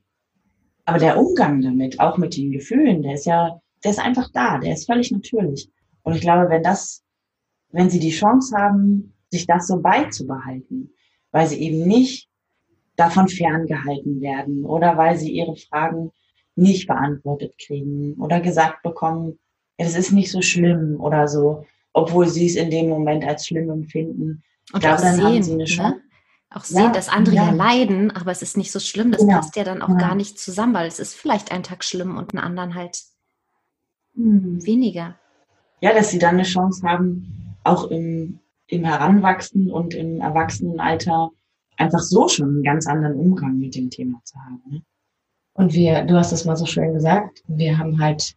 aber 0.89 0.97
der 0.97 1.19
Umgang 1.19 1.61
damit, 1.61 1.99
auch 1.99 2.17
mit 2.17 2.35
den 2.35 2.51
Gefühlen, 2.51 3.03
der 3.03 3.13
ist 3.13 3.27
ja, 3.27 3.61
der 3.83 3.91
ist 3.91 3.99
einfach 3.99 4.27
da, 4.33 4.57
der 4.57 4.73
ist 4.73 4.87
völlig 4.87 5.11
natürlich. 5.11 5.69
Und 6.01 6.15
ich 6.15 6.21
glaube, 6.21 6.49
wenn 6.49 6.63
das, 6.63 7.03
wenn 7.71 7.91
sie 7.91 7.99
die 7.99 8.09
Chance 8.09 8.57
haben, 8.57 9.13
sich 9.29 9.45
das 9.45 9.67
so 9.67 9.79
beizubehalten, 9.79 10.91
weil 11.31 11.45
sie 11.45 11.61
eben 11.61 11.87
nicht 11.87 12.27
davon 12.95 13.27
ferngehalten 13.27 14.19
werden 14.19 14.65
oder 14.65 14.97
weil 14.97 15.15
sie 15.15 15.31
ihre 15.31 15.55
Fragen 15.55 16.11
nicht 16.55 16.87
beantwortet 16.87 17.53
kriegen 17.63 18.15
oder 18.15 18.39
gesagt 18.39 18.81
bekommen, 18.81 19.37
es 19.77 19.95
ist 19.95 20.11
nicht 20.11 20.31
so 20.31 20.41
schlimm 20.41 20.99
oder 20.99 21.27
so, 21.27 21.67
obwohl 21.93 22.27
sie 22.27 22.47
es 22.47 22.55
in 22.55 22.71
dem 22.71 22.89
Moment 22.89 23.23
als 23.23 23.45
schlimm 23.45 23.69
empfinden. 23.69 24.41
Und 24.73 24.79
glaube, 24.81 25.03
dann 25.03 25.15
sehen, 25.17 25.25
haben 25.25 25.43
sie 25.43 25.51
eine 25.51 25.57
ne? 25.59 25.65
Chance. 25.65 25.97
Ne? 25.97 26.01
Auch 26.51 26.63
sehen, 26.63 26.85
ja, 26.85 26.91
dass 26.91 27.09
andere 27.09 27.35
ja. 27.35 27.45
ja. 27.45 27.51
leiden, 27.51 28.11
aber 28.11 28.31
es 28.31 28.41
ist 28.41 28.57
nicht 28.57 28.71
so 28.71 28.79
schlimm. 28.79 29.11
Das 29.11 29.21
genau. 29.21 29.35
passt 29.37 29.55
ja 29.55 29.63
dann 29.63 29.81
auch 29.81 29.89
ja. 29.89 29.95
gar 29.95 30.15
nicht 30.15 30.39
zusammen, 30.39 30.73
weil 30.73 30.87
es 30.87 30.99
ist 30.99 31.15
vielleicht 31.15 31.51
einen 31.51 31.63
Tag 31.63 31.83
schlimm 31.83 32.17
und 32.17 32.33
einen 32.33 32.43
anderen 32.43 32.75
halt 32.75 33.03
mhm. 34.15 34.65
weniger. 34.65 35.15
Ja, 35.81 35.93
dass 35.93 36.09
sie 36.09 36.19
dann 36.19 36.35
eine 36.35 36.43
Chance 36.43 36.87
haben, 36.87 37.55
auch 37.63 37.85
im, 37.85 38.39
im 38.67 38.83
Heranwachsen 38.83 39.71
und 39.71 39.93
im 39.93 40.21
Erwachsenenalter 40.21 41.29
einfach 41.77 41.99
so 41.99 42.27
schon 42.27 42.49
einen 42.49 42.63
ganz 42.63 42.87
anderen 42.87 43.15
Umgang 43.15 43.57
mit 43.57 43.75
dem 43.75 43.89
Thema 43.89 44.19
zu 44.23 44.37
haben. 44.39 44.61
Ne? 44.69 44.81
Und 45.53 45.73
wir, 45.73 46.03
du 46.03 46.15
hast 46.15 46.31
es 46.31 46.45
mal 46.45 46.57
so 46.57 46.65
schön 46.65 46.93
gesagt, 46.93 47.43
wir 47.47 47.77
haben 47.77 47.99
halt 47.99 48.35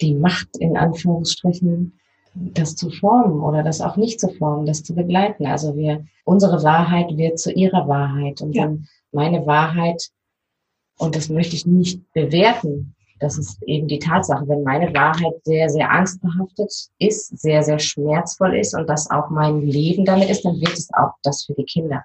die 0.00 0.14
Macht 0.14 0.56
in 0.58 0.76
Anführungsstrichen, 0.76 1.98
das 2.34 2.74
zu 2.76 2.90
formen 2.90 3.40
oder 3.40 3.62
das 3.62 3.80
auch 3.80 3.96
nicht 3.96 4.20
zu 4.20 4.28
formen, 4.28 4.66
das 4.66 4.82
zu 4.82 4.94
begleiten. 4.94 5.46
Also 5.46 5.76
wir, 5.76 6.04
unsere 6.24 6.62
Wahrheit 6.62 7.16
wird 7.16 7.38
zu 7.38 7.52
ihrer 7.52 7.86
Wahrheit 7.88 8.40
und 8.40 8.54
ja. 8.54 8.64
dann 8.64 8.88
meine 9.12 9.46
Wahrheit, 9.46 10.10
und 10.98 11.16
das 11.16 11.28
möchte 11.28 11.54
ich 11.54 11.66
nicht 11.66 12.00
bewerten, 12.12 12.94
das 13.20 13.38
ist 13.38 13.62
eben 13.62 13.86
die 13.86 14.00
Tatsache, 14.00 14.46
wenn 14.48 14.64
meine 14.64 14.92
Wahrheit 14.92 15.34
sehr, 15.44 15.70
sehr 15.70 15.90
angstbehaftet 15.90 16.72
ist, 16.98 17.38
sehr, 17.38 17.62
sehr 17.62 17.78
schmerzvoll 17.78 18.56
ist 18.56 18.74
und 18.74 18.88
das 18.88 19.10
auch 19.10 19.30
mein 19.30 19.62
Leben 19.62 20.04
damit 20.04 20.28
ist, 20.28 20.44
dann 20.44 20.60
wird 20.60 20.72
es 20.72 20.92
auch 20.92 21.12
das 21.22 21.44
für 21.44 21.54
die 21.54 21.64
Kinder. 21.64 22.04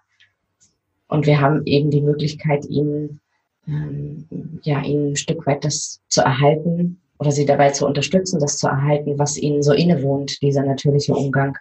Und 1.08 1.26
wir 1.26 1.42
haben 1.42 1.66
eben 1.66 1.90
die 1.90 2.02
Möglichkeit, 2.02 2.66
ihnen, 2.68 3.20
ähm, 3.68 4.60
ja, 4.62 4.82
ihnen 4.82 5.14
ein 5.14 5.16
Stück 5.16 5.46
weit 5.48 5.66
das 5.66 6.00
zu 6.08 6.22
erhalten, 6.22 7.02
oder 7.20 7.32
sie 7.32 7.46
dabei 7.46 7.70
zu 7.72 7.86
unterstützen, 7.86 8.40
das 8.40 8.58
zu 8.58 8.68
erhalten, 8.68 9.20
was 9.20 9.38
ihnen 9.38 9.62
so 9.62 9.74
innewohnt, 9.74 10.42
dieser 10.42 10.64
natürliche 10.64 11.14
Umgang. 11.14 11.58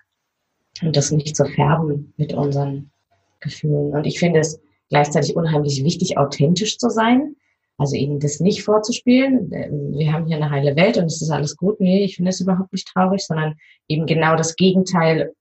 Und 0.83 0.97
das 0.97 1.11
nicht 1.11 1.37
zu 1.37 1.45
färben 1.45 2.15
mit 2.17 2.33
unseren 2.33 2.93
Gefühlen. 3.41 3.93
Und 3.93 4.07
ich 4.07 4.21
finde 4.21 4.41
es 4.41 4.61
gleichzeitig 4.89 5.35
unheimlich 5.35 5.83
wichtig, 5.83 6.17
authentisch 6.17 6.79
zu 6.79 6.89
sein. 6.89 7.35
Also 7.77 7.97
ihnen 7.97 8.21
das 8.21 8.39
nicht 8.39 8.63
vorzuspielen. 8.63 9.51
Ähm, 9.53 9.99
wir 9.99 10.13
haben 10.13 10.27
hier 10.27 10.37
eine 10.37 10.51
heile 10.51 10.77
Welt 10.77 10.97
und 10.97 11.07
es 11.07 11.21
ist 11.21 11.31
alles 11.31 11.57
gut. 11.57 11.81
Nee, 11.81 12.05
ich 12.05 12.17
finde 12.17 12.31
es 12.31 12.41
überhaupt 12.41 12.73
nicht 12.73 12.89
traurig, 12.89 13.25
sondern 13.25 13.55
eben 13.89 14.07
genau 14.07 14.37
das 14.37 14.55
Gegenteil, 14.55 15.33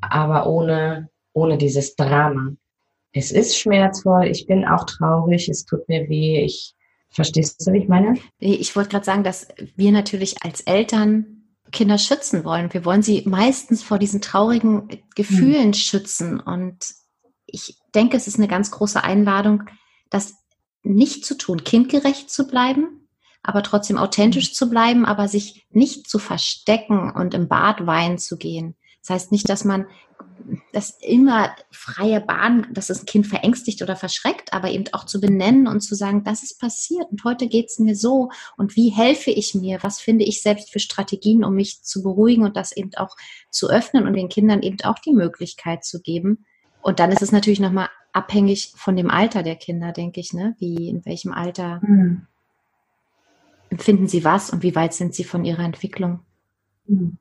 aber 0.00 0.48
ohne, 0.48 1.08
ohne 1.32 1.58
dieses 1.58 1.96
Drama. 1.96 2.52
Es 3.12 3.32
ist 3.32 3.56
schmerzvoll, 3.56 4.26
ich 4.26 4.46
bin 4.46 4.64
auch 4.64 4.84
traurig, 4.84 5.48
es 5.48 5.64
tut 5.64 5.88
mir 5.88 6.08
weh, 6.08 6.42
ich 6.44 6.75
Verstehst 7.16 7.66
du, 7.66 7.72
wie 7.72 7.78
ich 7.78 7.88
meine? 7.88 8.18
Ich 8.38 8.76
wollte 8.76 8.90
gerade 8.90 9.04
sagen, 9.04 9.24
dass 9.24 9.48
wir 9.74 9.90
natürlich 9.90 10.42
als 10.42 10.60
Eltern 10.60 11.44
Kinder 11.72 11.96
schützen 11.98 12.44
wollen. 12.44 12.72
Wir 12.72 12.84
wollen 12.84 13.02
sie 13.02 13.22
meistens 13.26 13.82
vor 13.82 13.98
diesen 13.98 14.20
traurigen 14.20 14.88
Gefühlen 15.14 15.68
mhm. 15.68 15.74
schützen. 15.74 16.40
Und 16.40 16.76
ich 17.46 17.78
denke, 17.94 18.16
es 18.16 18.26
ist 18.26 18.36
eine 18.38 18.48
ganz 18.48 18.70
große 18.70 19.02
Einladung, 19.02 19.64
das 20.10 20.34
nicht 20.82 21.24
zu 21.24 21.36
tun, 21.36 21.64
kindgerecht 21.64 22.30
zu 22.30 22.46
bleiben, 22.46 23.08
aber 23.42 23.62
trotzdem 23.62 23.96
authentisch 23.96 24.52
zu 24.54 24.68
bleiben, 24.68 25.04
aber 25.06 25.26
sich 25.26 25.66
nicht 25.70 26.08
zu 26.08 26.18
verstecken 26.18 27.10
und 27.10 27.34
im 27.34 27.48
Bad 27.48 27.86
weinen 27.86 28.18
zu 28.18 28.36
gehen. 28.36 28.76
Das 29.00 29.10
heißt 29.10 29.32
nicht, 29.32 29.48
dass 29.48 29.64
man 29.64 29.86
das 30.72 30.98
immer 31.00 31.54
freie 31.70 32.20
Bahn, 32.20 32.66
dass 32.72 32.88
das 32.88 33.04
Kind 33.06 33.26
verängstigt 33.26 33.82
oder 33.82 33.96
verschreckt, 33.96 34.52
aber 34.52 34.70
eben 34.70 34.84
auch 34.92 35.04
zu 35.04 35.20
benennen 35.20 35.66
und 35.66 35.80
zu 35.80 35.94
sagen, 35.94 36.24
das 36.24 36.42
ist 36.42 36.60
passiert 36.60 37.10
und 37.10 37.24
heute 37.24 37.48
geht 37.48 37.66
es 37.66 37.78
mir 37.78 37.96
so 37.96 38.30
und 38.56 38.76
wie 38.76 38.90
helfe 38.90 39.30
ich 39.30 39.54
mir, 39.54 39.78
was 39.82 40.00
finde 40.00 40.24
ich 40.24 40.42
selbst 40.42 40.70
für 40.72 40.78
Strategien, 40.78 41.44
um 41.44 41.54
mich 41.54 41.82
zu 41.82 42.02
beruhigen 42.02 42.44
und 42.44 42.56
das 42.56 42.76
eben 42.76 42.90
auch 42.96 43.16
zu 43.50 43.68
öffnen 43.68 44.06
und 44.06 44.14
den 44.14 44.28
Kindern 44.28 44.62
eben 44.62 44.80
auch 44.84 44.98
die 44.98 45.12
Möglichkeit 45.12 45.84
zu 45.84 46.00
geben. 46.00 46.44
Und 46.82 47.00
dann 47.00 47.10
ist 47.10 47.22
es 47.22 47.32
natürlich 47.32 47.60
nochmal 47.60 47.88
abhängig 48.12 48.72
von 48.76 48.96
dem 48.96 49.10
Alter 49.10 49.42
der 49.42 49.56
Kinder, 49.56 49.92
denke 49.92 50.20
ich, 50.20 50.32
ne? 50.32 50.54
Wie, 50.58 50.88
in 50.88 51.04
welchem 51.04 51.32
Alter 51.32 51.80
mhm. 51.82 52.26
empfinden 53.70 54.08
sie 54.08 54.24
was 54.24 54.50
und 54.50 54.62
wie 54.62 54.74
weit 54.74 54.94
sind 54.94 55.14
sie 55.14 55.24
von 55.24 55.44
ihrer 55.44 55.64
Entwicklung? 55.64 56.20
Mhm. 56.86 57.18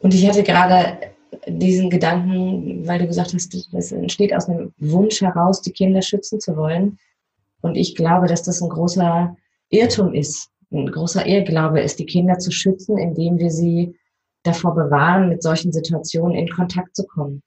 Und 0.00 0.14
ich 0.14 0.28
hatte 0.28 0.42
gerade 0.42 1.12
diesen 1.46 1.90
Gedanken, 1.90 2.86
weil 2.86 2.98
du 2.98 3.06
gesagt 3.06 3.34
hast, 3.34 3.72
das 3.72 3.92
entsteht 3.92 4.34
aus 4.34 4.48
einem 4.48 4.72
Wunsch 4.78 5.20
heraus, 5.20 5.62
die 5.62 5.72
Kinder 5.72 6.02
schützen 6.02 6.40
zu 6.40 6.56
wollen. 6.56 6.98
Und 7.60 7.76
ich 7.76 7.94
glaube, 7.94 8.26
dass 8.26 8.42
das 8.42 8.62
ein 8.62 8.68
großer 8.68 9.36
Irrtum 9.70 10.14
ist, 10.14 10.50
ein 10.70 10.90
großer 10.90 11.26
Irrglaube 11.26 11.80
ist, 11.80 11.98
die 11.98 12.06
Kinder 12.06 12.38
zu 12.38 12.50
schützen, 12.50 12.98
indem 12.98 13.38
wir 13.38 13.50
sie 13.50 13.96
davor 14.42 14.74
bewahren, 14.74 15.28
mit 15.28 15.42
solchen 15.42 15.72
Situationen 15.72 16.36
in 16.36 16.48
Kontakt 16.48 16.94
zu 16.94 17.06
kommen, 17.06 17.42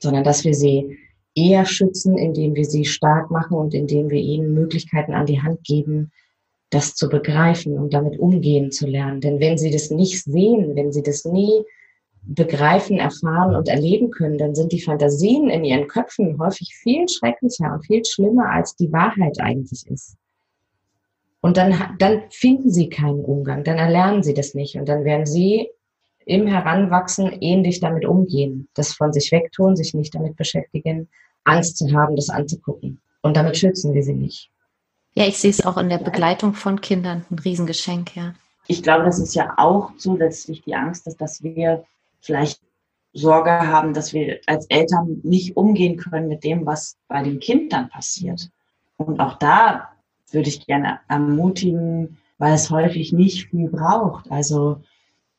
sondern 0.00 0.24
dass 0.24 0.44
wir 0.44 0.54
sie 0.54 0.96
eher 1.34 1.66
schützen, 1.66 2.16
indem 2.16 2.54
wir 2.54 2.64
sie 2.64 2.84
stark 2.84 3.30
machen 3.30 3.56
und 3.56 3.74
indem 3.74 4.10
wir 4.10 4.20
ihnen 4.20 4.54
Möglichkeiten 4.54 5.12
an 5.12 5.26
die 5.26 5.42
Hand 5.42 5.64
geben, 5.64 6.12
das 6.70 6.94
zu 6.94 7.08
begreifen 7.08 7.78
und 7.78 7.92
damit 7.92 8.18
umgehen 8.18 8.70
zu 8.70 8.86
lernen. 8.86 9.20
Denn 9.20 9.40
wenn 9.40 9.58
sie 9.58 9.70
das 9.70 9.90
nicht 9.90 10.22
sehen, 10.22 10.74
wenn 10.74 10.92
sie 10.92 11.02
das 11.02 11.24
nie 11.24 11.64
begreifen, 12.26 12.98
erfahren 12.98 13.54
und 13.54 13.68
erleben 13.68 14.10
können, 14.10 14.38
dann 14.38 14.54
sind 14.54 14.72
die 14.72 14.80
Fantasien 14.80 15.50
in 15.50 15.64
ihren 15.64 15.88
Köpfen 15.88 16.38
häufig 16.38 16.74
viel 16.74 17.08
schrecklicher 17.08 17.72
und 17.72 17.84
viel 17.84 18.04
schlimmer, 18.04 18.50
als 18.50 18.76
die 18.76 18.92
Wahrheit 18.92 19.40
eigentlich 19.40 19.86
ist. 19.86 20.16
Und 21.40 21.58
dann, 21.58 21.74
dann 21.98 22.22
finden 22.30 22.70
sie 22.70 22.88
keinen 22.88 23.22
Umgang, 23.22 23.64
dann 23.64 23.76
erlernen 23.76 24.22
sie 24.22 24.32
das 24.32 24.54
nicht 24.54 24.76
und 24.76 24.88
dann 24.88 25.04
werden 25.04 25.26
sie 25.26 25.68
im 26.24 26.46
Heranwachsen 26.46 27.30
ähnlich 27.40 27.80
damit 27.80 28.06
umgehen, 28.06 28.68
das 28.74 28.94
von 28.94 29.12
sich 29.12 29.30
wegtun, 29.30 29.76
sich 29.76 29.92
nicht 29.92 30.14
damit 30.14 30.36
beschäftigen, 30.36 31.08
Angst 31.44 31.76
zu 31.76 31.92
haben, 31.92 32.16
das 32.16 32.30
anzugucken. 32.30 33.00
Und 33.20 33.36
damit 33.36 33.58
schützen 33.58 33.92
wir 33.92 34.02
sie 34.02 34.14
nicht. 34.14 34.50
Ja, 35.14 35.26
ich 35.26 35.38
sehe 35.38 35.50
es 35.50 35.64
auch 35.64 35.76
in 35.76 35.90
der 35.90 35.98
Begleitung 35.98 36.54
von 36.54 36.80
Kindern, 36.80 37.24
ein 37.30 37.38
Riesengeschenk, 37.38 38.16
ja. 38.16 38.34
Ich 38.66 38.82
glaube, 38.82 39.04
das 39.04 39.18
ist 39.18 39.34
ja 39.34 39.52
auch 39.58 39.92
zusätzlich 39.98 40.62
die 40.62 40.74
Angst, 40.74 41.06
dass, 41.06 41.16
dass 41.16 41.42
wir 41.42 41.84
vielleicht 42.24 42.60
Sorge 43.12 43.50
haben, 43.50 43.94
dass 43.94 44.12
wir 44.12 44.40
als 44.46 44.66
Eltern 44.66 45.20
nicht 45.22 45.56
umgehen 45.56 45.96
können 45.96 46.28
mit 46.28 46.42
dem, 46.42 46.66
was 46.66 46.96
bei 47.06 47.22
dem 47.22 47.38
Kind 47.38 47.72
dann 47.72 47.88
passiert. 47.88 48.50
Und 48.96 49.20
auch 49.20 49.38
da 49.38 49.90
würde 50.32 50.48
ich 50.48 50.66
gerne 50.66 50.98
ermutigen, 51.08 52.18
weil 52.38 52.54
es 52.54 52.70
häufig 52.70 53.12
nicht 53.12 53.48
viel 53.50 53.68
braucht. 53.68 54.30
Also 54.30 54.82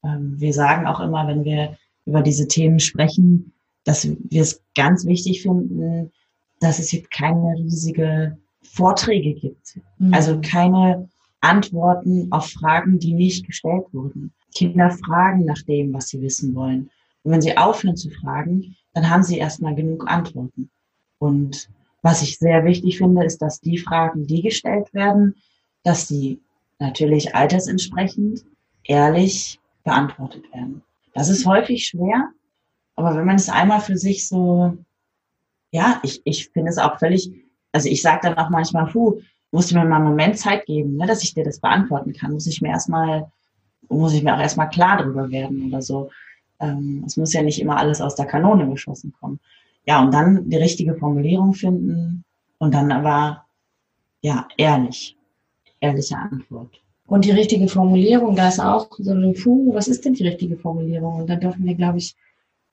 ähm, 0.04 0.36
wir 0.39 0.54
sagen 0.54 0.88
auch 0.88 1.02
immer, 1.02 1.28
wenn 1.28 1.43
wir 1.43 1.78
über 2.06 2.21
diese 2.21 2.48
Themen 2.48 2.80
sprechen, 2.80 3.54
dass 3.84 4.08
wir 4.08 4.41
es 4.41 4.63
ganz 4.76 5.06
wichtig 5.06 5.41
finden, 5.41 6.12
dass 6.60 6.80
es 6.80 6.91
jetzt 6.91 7.12
keine 7.12 7.56
riesige 7.58 8.38
Vorträge 8.62 9.34
gibt. 9.34 9.80
Mhm. 9.98 10.13
Also 10.13 10.39
keine 10.41 11.10
Antworten 11.45 12.27
auf 12.31 12.49
Fragen, 12.49 12.99
die 12.99 13.13
nicht 13.13 13.45
gestellt 13.45 13.86
wurden. 13.91 14.34
Kinder 14.53 14.89
fragen 14.89 15.45
nach 15.45 15.62
dem, 15.63 15.93
was 15.93 16.10
sie 16.10 16.21
wissen 16.21 16.55
wollen. 16.55 16.89
Und 17.23 17.31
wenn 17.31 17.41
sie 17.41 17.58
aufhören 17.58 17.97
zu 17.97 18.10
fragen, 18.10 18.75
dann 18.93 19.10
haben 19.10 19.23
sie 19.23 19.38
erstmal 19.38 19.75
genug 19.75 20.08
Antworten. 20.08 20.69
Und 21.19 21.69
was 22.01 22.21
ich 22.21 22.38
sehr 22.38 22.63
wichtig 22.65 22.97
finde, 22.97 23.25
ist, 23.25 23.41
dass 23.41 23.60
die 23.60 23.77
Fragen, 23.77 24.27
die 24.27 24.41
gestellt 24.41 24.93
werden, 24.93 25.36
dass 25.84 26.08
sie 26.08 26.39
natürlich 26.79 27.36
altersentsprechend 27.36 28.45
ehrlich 28.84 29.60
beantwortet 29.84 30.43
werden. 30.53 30.84
Das 31.13 31.29
ist 31.29 31.45
häufig 31.45 31.86
schwer, 31.86 32.29
aber 32.95 33.15
wenn 33.15 33.25
man 33.25 33.36
es 33.38 33.49
einmal 33.49 33.81
für 33.81 33.97
sich 33.97 34.27
so, 34.27 34.77
ja, 35.71 35.99
ich, 36.03 36.21
ich 36.25 36.49
finde 36.49 36.69
es 36.69 36.77
auch 36.77 36.99
völlig, 36.99 37.31
also 37.71 37.89
ich 37.89 38.01
sage 38.01 38.21
dann 38.23 38.38
auch 38.38 38.49
manchmal, 38.49 38.88
puh, 38.88 39.21
musst 39.56 39.72
du 39.72 39.76
mir 39.76 39.86
mal 39.86 39.96
einen 39.96 40.10
Moment 40.10 40.38
Zeit 40.38 40.65
geben, 40.65 40.98
ne, 40.98 41.08
dass 41.08 41.24
ich 41.24 41.34
dir 41.34 41.46
das 41.46 41.60
beantworten 41.60 42.13
kann, 42.13 42.34
muss 42.34 42.46
ich 42.46 42.62
mir 42.62 42.70
erstmal, 42.70 43.32
muss 43.88 44.13
ich 44.13 44.22
mir 44.22 44.36
auch 44.36 44.39
erstmal 44.39 44.70
klar 44.70 45.02
drüber 45.02 45.32
werden 45.32 45.68
oder 45.68 45.82
so. 45.82 46.10
Ähm, 46.60 47.04
es 47.06 47.15
muss 47.15 47.34
ja 47.34 47.41
nicht 47.41 47.62
immer 47.62 47.78
alles 47.78 48.02
aus 48.02 48.15
der 48.15 48.26
Kanone 48.26 48.70
geschossen 48.70 49.13
kommen. 49.20 49.39
Ja, 49.88 50.04
und 50.04 50.13
dann 50.13 50.50
die 50.50 50.58
richtige 50.58 50.96
Formulierung 50.96 51.54
finden 51.54 52.26
und 52.58 52.74
dann 52.74 52.91
aber, 52.91 53.46
ja, 54.22 54.48
ehrlich, 54.58 55.15
ehrliche 55.80 56.18
Antwort. 56.18 56.82
Und 57.08 57.24
die 57.24 57.32
richtige 57.32 57.68
Formulierung, 57.68 58.36
da 58.36 58.50
ist 58.50 58.60
auch 58.60 58.89
so 58.98 59.12
ein, 59.12 59.36
puh, 59.36 59.74
was 59.74 59.88
ist 59.88 60.04
denn 60.04 60.15
die 60.15 60.28
richtige 60.28 60.58
Formulierung? 60.58 61.22
Und 61.22 61.30
dann 61.30 61.39
dürfen 61.39 61.63
wir, 61.65 61.76
glaube 61.76 62.00
ich, 62.00 62.15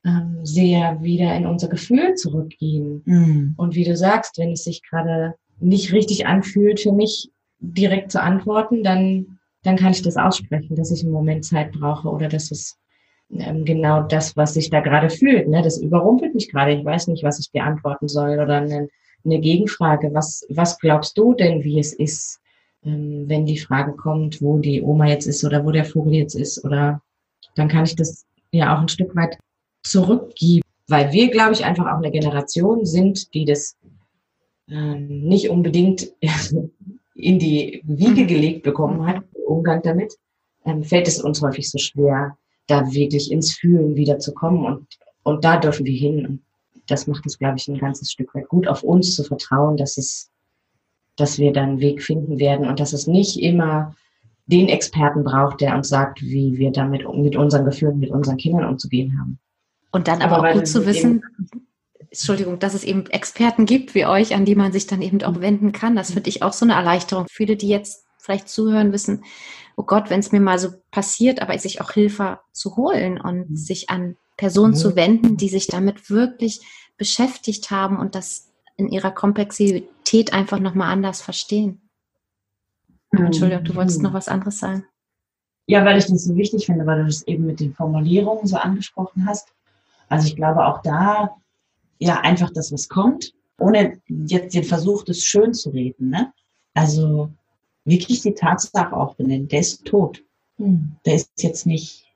ähm, 0.05 0.41
sehr 0.43 1.01
wieder 1.01 1.37
in 1.37 1.47
unser 1.47 1.69
Gefühl 1.69 2.15
zurückgehen. 2.15 3.03
Mhm. 3.05 3.55
Und 3.57 3.77
wie 3.77 3.85
du 3.85 3.97
sagst, 3.97 4.39
wenn 4.39 4.53
es 4.53 4.65
sich 4.65 4.83
gerade 4.83 5.35
nicht 5.63 5.93
richtig 5.93 6.27
anfühlt 6.27 6.81
für 6.81 6.93
mich, 6.93 7.31
direkt 7.59 8.11
zu 8.11 8.21
antworten, 8.21 8.83
dann, 8.83 9.39
dann 9.63 9.77
kann 9.77 9.93
ich 9.93 10.03
das 10.03 10.17
aussprechen, 10.17 10.75
dass 10.75 10.91
ich 10.91 11.03
einen 11.03 11.13
Moment 11.13 11.45
Zeit 11.45 11.73
brauche 11.73 12.09
oder 12.09 12.29
dass 12.29 12.51
es 12.51 12.77
ähm, 13.31 13.65
genau 13.65 14.03
das, 14.03 14.37
was 14.37 14.55
sich 14.55 14.69
da 14.69 14.81
gerade 14.81 15.11
fühlt, 15.11 15.49
ne, 15.49 15.63
das 15.63 15.79
überrumpelt 15.79 16.35
mich 16.35 16.51
gerade. 16.51 16.73
Ich 16.73 16.85
weiß 16.85 17.07
nicht, 17.09 17.23
was 17.23 17.39
ich 17.39 17.51
dir 17.51 17.65
antworten 17.65 18.09
soll 18.09 18.41
oder 18.41 18.57
eine, 18.57 18.89
eine 19.25 19.41
Gegenfrage. 19.41 20.13
Was, 20.13 20.45
was 20.51 20.79
glaubst 20.81 21.17
du 21.17 21.35
denn, 21.35 21.63
wie 21.63 21.79
es 21.79 21.93
ist? 21.93 22.43
ähm, 22.85 23.25
wenn 23.29 23.47
die 23.47 23.59
Frage 23.59 23.93
kommt, 23.93 24.43
wo 24.43 24.59
die 24.59 24.83
Oma 24.83 25.07
jetzt 25.07 25.27
ist 25.27 25.45
oder 25.45 25.65
wo 25.65 25.71
der 25.71 25.85
Vogel 25.85 26.15
jetzt 26.15 26.35
ist 26.35 26.65
oder 26.65 27.03
dann 27.55 27.69
kann 27.69 27.85
ich 27.85 27.97
das 27.97 28.27
ja 28.51 28.75
auch 28.75 28.81
ein 28.81 28.89
Stück 28.89 29.15
weit 29.15 29.39
zurückgeben, 29.85 30.63
weil 30.89 31.13
wir, 31.13 31.31
glaube 31.31 31.53
ich, 31.53 31.65
einfach 31.65 31.87
auch 31.87 31.99
eine 31.99 32.11
Generation 32.11 32.85
sind, 32.85 33.35
die 33.35 33.45
das 33.45 33.77
nicht 34.67 35.49
unbedingt 35.51 36.13
in 37.15 37.39
die 37.39 37.83
Wiege 37.85 38.27
gelegt 38.27 38.63
bekommen 38.63 39.07
hat, 39.07 39.23
Umgang 39.47 39.83
damit, 39.83 40.15
ähm, 40.65 40.83
fällt 40.83 41.09
es 41.09 41.21
uns 41.21 41.43
häufig 41.43 41.71
so 41.71 41.79
schwer, 41.79 42.37
da 42.67 42.91
wirklich 42.93 43.31
ins 43.31 43.53
Fühlen 43.53 43.97
wieder 43.97 44.19
zu 44.19 44.33
kommen 44.33 44.65
und, 44.65 44.87
und 45.25 45.45
da 45.45 45.57
dürfen 45.59 45.85
wir 45.85 45.97
hin. 45.97 46.27
Und 46.27 46.43
das 46.87 47.07
macht 47.07 47.27
es, 47.27 47.39
glaube 47.39 47.57
ich, 47.59 47.69
ein 47.69 47.79
ganzes 47.79 48.13
Stück 48.13 48.35
weit 48.35 48.49
gut, 48.49 48.69
auf 48.69 48.83
uns 48.83 49.15
zu 49.15 49.25
vertrauen, 49.25 49.77
dass 49.77 49.99
es 49.99 50.33
dass 51.17 51.39
wir 51.39 51.53
dann 51.53 51.71
einen 51.71 51.81
Weg 51.81 52.03
finden 52.03 52.39
werden 52.39 52.67
und 52.67 52.81
dass 52.81 52.93
es 52.93 53.07
nicht 53.07 53.41
immer 53.41 53.95
den 54.47 54.69
Experten 54.69 55.25
braucht, 55.25 55.61
der 55.61 55.75
uns 55.77 55.89
sagt, 55.89 56.21
wie 56.23 56.59
wir 56.59 56.73
damit 56.73 57.07
mit 57.15 57.37
unseren 57.37 57.65
Gefühlen, 57.65 57.99
mit 57.99 58.11
unseren 58.11 58.37
Kindern 58.37 58.67
umzugehen 58.67 59.19
haben. 59.19 59.39
Und 59.93 60.09
dann 60.09 60.23
aber, 60.23 60.39
aber 60.39 60.51
auch 60.51 60.55
gut 60.55 60.67
zu 60.67 60.85
wissen, 60.87 61.23
Entschuldigung, 62.13 62.59
dass 62.59 62.75
es 62.75 62.85
eben 62.85 63.07
Experten 63.07 63.65
gibt 63.65 63.95
wie 63.95 64.05
euch, 64.05 64.35
an 64.35 64.45
die 64.45 64.55
man 64.55 64.71
sich 64.71 64.87
dann 64.87 65.01
eben 65.01 65.23
auch 65.23 65.41
wenden 65.41 65.73
kann. 65.73 65.97
Das 65.97 66.13
finde 66.13 66.29
ich 66.29 66.43
auch 66.43 66.53
so 66.53 66.67
eine 66.67 66.75
Erleichterung. 66.75 67.27
Viele, 67.31 67.57
die 67.57 67.69
jetzt 67.69 68.05
vielleicht 68.19 68.51
zuhören, 68.51 68.93
wissen, 68.93 69.25
oh 69.77 69.85
Gott, 69.85 70.11
wenn 70.11 70.21
es 70.21 70.31
mir 70.31 70.41
mal 70.41 70.59
so 70.59 70.75
passiert, 70.91 71.41
aber 71.41 71.59
sich 71.59 71.81
auch 71.81 71.93
Hilfe 71.93 72.41
zu 72.53 72.77
holen 72.77 73.19
und 73.19 73.51
mhm. 73.51 73.57
sich 73.57 73.89
an 73.89 74.17
Personen 74.37 74.75
mhm. 74.75 74.77
zu 74.77 74.95
wenden, 74.95 75.37
die 75.39 75.49
sich 75.49 75.69
damit 75.69 76.11
wirklich 76.11 76.61
beschäftigt 76.99 77.71
haben 77.71 77.99
und 77.99 78.15
das 78.15 78.51
in 78.77 78.91
ihrer 78.91 79.11
Komplexität 79.11 80.35
einfach 80.35 80.59
nochmal 80.59 80.93
anders 80.93 81.23
verstehen. 81.23 81.81
Mhm. 83.11 83.27
Entschuldigung, 83.27 83.65
du 83.65 83.75
wolltest 83.75 84.03
noch 84.03 84.13
was 84.13 84.29
anderes 84.29 84.59
sagen. 84.59 84.85
Ja, 85.67 85.83
weil 85.87 85.97
ich 85.97 86.07
das 86.07 86.25
so 86.25 86.37
wichtig 86.37 86.67
finde, 86.67 86.85
weil 86.85 86.99
du 86.99 87.07
das 87.07 87.23
eben 87.23 87.47
mit 87.47 87.61
den 87.61 87.73
Formulierungen 87.73 88.47
so 88.47 88.59
angesprochen 88.59 89.25
hast. 89.27 89.49
Also 90.11 90.27
ich 90.27 90.37
glaube 90.37 90.67
auch 90.67 90.83
da, 90.83 91.37
ja, 91.99 92.21
einfach 92.21 92.51
das, 92.51 92.73
was 92.73 92.89
kommt, 92.89 93.33
ohne 93.59 94.01
jetzt 94.09 94.55
den 94.55 94.65
Versuch, 94.65 95.05
das 95.05 95.23
schön 95.23 95.55
zu 95.55 95.71
reden. 95.71 96.11
Ne? 96.11 96.33
Also 96.75 97.31
wirklich 97.85 98.23
die 98.23 98.35
Tatsache 98.35 98.97
auch 98.97 99.15
benennen, 99.15 99.49
der 99.49 99.61
ist 99.61 99.85
tot. 99.85 100.23
Hm. 100.57 100.97
Der 101.07 101.15
ist 101.15 101.31
jetzt 101.39 101.67
nicht 101.67 102.07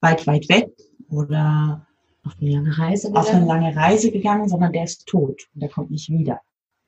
weit, 0.00 0.26
weit 0.26 0.48
weg 0.48 0.70
oder 1.10 1.86
auf 2.24 2.32
eine 2.40 2.50
lange 2.50 2.78
Reise 2.78 3.08
gegangen? 3.08 3.26
Auf 3.26 3.34
eine 3.34 3.46
lange 3.46 3.76
Reise 3.76 4.10
gegangen, 4.10 4.48
sondern 4.48 4.72
der 4.72 4.84
ist 4.84 5.06
tot 5.06 5.42
und 5.54 5.60
der 5.60 5.68
kommt 5.68 5.90
nicht 5.90 6.10
wieder. 6.10 6.40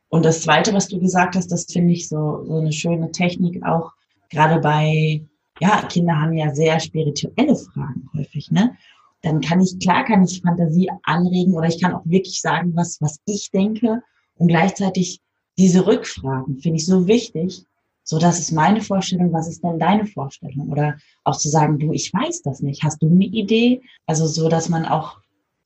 Und 0.08 0.24
das 0.24 0.42
Zweite, 0.42 0.72
was 0.72 0.88
du 0.88 1.00
gesagt 1.00 1.36
hast, 1.36 1.48
das 1.48 1.66
finde 1.70 1.92
ich 1.92 2.08
so, 2.08 2.44
so 2.46 2.56
eine 2.56 2.72
schöne 2.72 3.10
Technik 3.10 3.62
auch, 3.64 3.92
gerade 4.30 4.60
bei, 4.60 5.22
ja, 5.60 5.82
Kinder 5.82 6.20
haben 6.20 6.34
ja 6.34 6.54
sehr 6.54 6.78
spirituelle 6.80 7.56
Fragen 7.56 8.08
häufig, 8.14 8.50
ne? 8.50 8.76
Dann 9.22 9.40
kann 9.40 9.60
ich, 9.60 9.78
klar 9.78 10.04
kann 10.04 10.24
ich 10.24 10.42
Fantasie 10.42 10.90
anregen 11.02 11.54
oder 11.54 11.68
ich 11.68 11.80
kann 11.80 11.94
auch 11.94 12.04
wirklich 12.04 12.40
sagen, 12.40 12.72
was, 12.76 13.00
was 13.00 13.18
ich 13.24 13.50
denke 13.50 14.02
und 14.36 14.48
gleichzeitig 14.48 15.20
diese 15.58 15.86
Rückfragen 15.86 16.58
finde 16.58 16.76
ich 16.76 16.86
so 16.86 17.06
wichtig, 17.06 17.64
so 18.02 18.18
das 18.18 18.38
ist 18.38 18.52
meine 18.52 18.82
Vorstellung, 18.82 19.32
was 19.32 19.48
ist 19.48 19.64
denn 19.64 19.80
deine 19.80 20.06
Vorstellung? 20.06 20.68
Oder 20.68 20.96
auch 21.24 21.36
zu 21.36 21.48
sagen, 21.48 21.78
du, 21.78 21.92
ich 21.92 22.12
weiß 22.14 22.42
das 22.42 22.60
nicht, 22.60 22.84
hast 22.84 23.02
du 23.02 23.08
eine 23.08 23.24
Idee? 23.24 23.80
Also 24.06 24.26
so, 24.26 24.48
dass 24.48 24.68
man 24.68 24.84
auch 24.84 25.18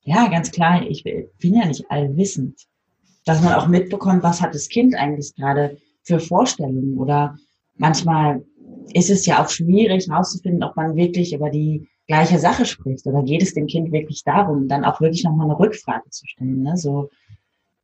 ja, 0.03 0.27
ganz 0.27 0.51
klar, 0.51 0.81
ich 0.87 1.03
bin 1.03 1.53
ja 1.53 1.65
nicht 1.65 1.89
allwissend. 1.89 2.67
Dass 3.25 3.41
man 3.41 3.53
auch 3.53 3.67
mitbekommt, 3.67 4.23
was 4.23 4.41
hat 4.41 4.55
das 4.55 4.67
Kind 4.67 4.95
eigentlich 4.95 5.35
gerade 5.35 5.77
für 6.03 6.19
Vorstellungen 6.19 6.97
oder 6.97 7.37
manchmal 7.77 8.43
ist 8.93 9.11
es 9.11 9.25
ja 9.27 9.43
auch 9.43 9.49
schwierig 9.49 10.09
herauszufinden, 10.09 10.63
ob 10.63 10.75
man 10.75 10.95
wirklich 10.95 11.33
über 11.33 11.51
die 11.51 11.87
gleiche 12.07 12.39
Sache 12.39 12.65
spricht 12.65 13.05
oder 13.05 13.23
geht 13.23 13.41
es 13.41 13.53
dem 13.53 13.67
Kind 13.67 13.91
wirklich 13.91 14.23
darum, 14.23 14.67
dann 14.67 14.85
auch 14.85 15.01
wirklich 15.01 15.23
nochmal 15.23 15.47
eine 15.49 15.59
Rückfrage 15.59 16.09
zu 16.09 16.27
stellen, 16.27 16.63
ne? 16.63 16.77
so, 16.77 17.09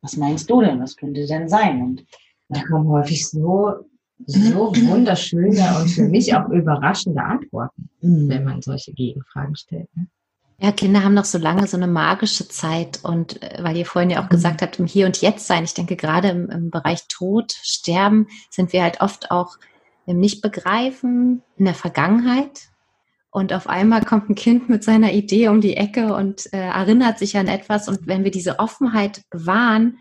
was 0.02 0.16
meinst 0.16 0.50
du 0.50 0.60
denn, 0.60 0.80
was 0.80 0.96
könnte 0.96 1.26
denn 1.26 1.48
sein? 1.48 1.82
Und 1.82 2.04
da 2.48 2.62
kommen 2.64 2.88
häufig 2.88 3.28
so, 3.28 3.74
so 4.26 4.74
wunderschöne 4.74 5.78
und 5.80 5.88
für 5.88 6.04
mich 6.08 6.34
auch 6.34 6.48
überraschende 6.48 7.22
Antworten, 7.22 7.88
mhm. 8.00 8.28
wenn 8.28 8.44
man 8.44 8.62
solche 8.62 8.92
Gegenfragen 8.92 9.56
stellt. 9.56 9.88
Ne? 9.96 10.06
Ja, 10.60 10.72
Kinder 10.72 11.04
haben 11.04 11.14
noch 11.14 11.24
so 11.24 11.38
lange 11.38 11.68
so 11.68 11.76
eine 11.76 11.86
magische 11.86 12.48
Zeit 12.48 13.04
und 13.04 13.40
äh, 13.42 13.62
weil 13.62 13.76
ihr 13.76 13.86
vorhin 13.86 14.10
ja 14.10 14.24
auch 14.24 14.28
gesagt 14.28 14.60
habt, 14.60 14.80
im 14.80 14.86
Hier 14.86 15.06
und 15.06 15.20
Jetzt 15.20 15.46
sein. 15.46 15.62
Ich 15.62 15.74
denke, 15.74 15.94
gerade 15.94 16.28
im, 16.28 16.50
im 16.50 16.70
Bereich 16.70 17.06
Tod, 17.06 17.52
Sterben 17.62 18.26
sind 18.50 18.72
wir 18.72 18.82
halt 18.82 19.00
oft 19.00 19.30
auch 19.30 19.56
im 20.06 20.18
Nicht-Begreifen, 20.18 21.42
in 21.58 21.64
der 21.64 21.74
Vergangenheit. 21.74 22.70
Und 23.30 23.52
auf 23.52 23.68
einmal 23.68 24.04
kommt 24.04 24.30
ein 24.30 24.34
Kind 24.34 24.68
mit 24.68 24.82
seiner 24.82 25.12
Idee 25.12 25.48
um 25.48 25.60
die 25.60 25.76
Ecke 25.76 26.14
und 26.14 26.52
äh, 26.52 26.58
erinnert 26.58 27.18
sich 27.18 27.36
an 27.36 27.46
etwas. 27.46 27.88
Und 27.88 28.06
wenn 28.06 28.24
wir 28.24 28.30
diese 28.30 28.58
Offenheit 28.58 29.22
bewahren, 29.30 29.98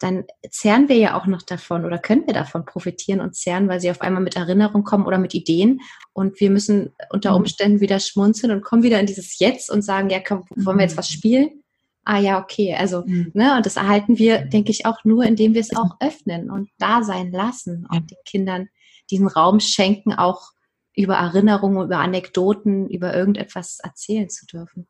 dann 0.00 0.24
zehren 0.50 0.88
wir 0.88 0.96
ja 0.96 1.20
auch 1.20 1.26
noch 1.26 1.42
davon 1.42 1.84
oder 1.84 1.98
können 1.98 2.26
wir 2.26 2.32
davon 2.32 2.64
profitieren 2.64 3.20
und 3.20 3.36
zehren, 3.36 3.68
weil 3.68 3.80
sie 3.80 3.90
auf 3.90 4.00
einmal 4.00 4.22
mit 4.22 4.34
Erinnerung 4.34 4.82
kommen 4.82 5.06
oder 5.06 5.18
mit 5.18 5.34
Ideen 5.34 5.80
und 6.14 6.40
wir 6.40 6.50
müssen 6.50 6.94
unter 7.10 7.32
mhm. 7.32 7.36
Umständen 7.36 7.80
wieder 7.80 8.00
schmunzeln 8.00 8.50
und 8.50 8.64
kommen 8.64 8.82
wieder 8.82 8.98
in 8.98 9.06
dieses 9.06 9.38
Jetzt 9.38 9.70
und 9.70 9.82
sagen, 9.82 10.08
ja, 10.08 10.20
komm, 10.26 10.44
wollen 10.56 10.78
wir 10.78 10.84
jetzt 10.84 10.96
was 10.96 11.10
spielen? 11.10 11.62
Ah 12.04 12.18
ja, 12.18 12.42
okay, 12.42 12.74
also, 12.74 13.02
mhm. 13.04 13.30
ne, 13.34 13.56
und 13.56 13.66
das 13.66 13.76
erhalten 13.76 14.18
wir, 14.18 14.38
denke 14.46 14.70
ich, 14.70 14.86
auch 14.86 15.04
nur, 15.04 15.24
indem 15.24 15.52
wir 15.52 15.60
es 15.60 15.76
auch 15.76 15.96
öffnen 16.00 16.50
und 16.50 16.70
da 16.78 17.02
sein 17.02 17.30
lassen 17.30 17.86
und 17.90 18.10
den 18.10 18.18
Kindern 18.24 18.68
diesen 19.10 19.28
Raum 19.28 19.60
schenken, 19.60 20.14
auch 20.14 20.50
über 20.94 21.14
Erinnerungen, 21.14 21.84
über 21.84 21.98
Anekdoten, 21.98 22.88
über 22.88 23.14
irgendetwas 23.14 23.78
erzählen 23.82 24.28
zu 24.28 24.46
dürfen. 24.46 24.88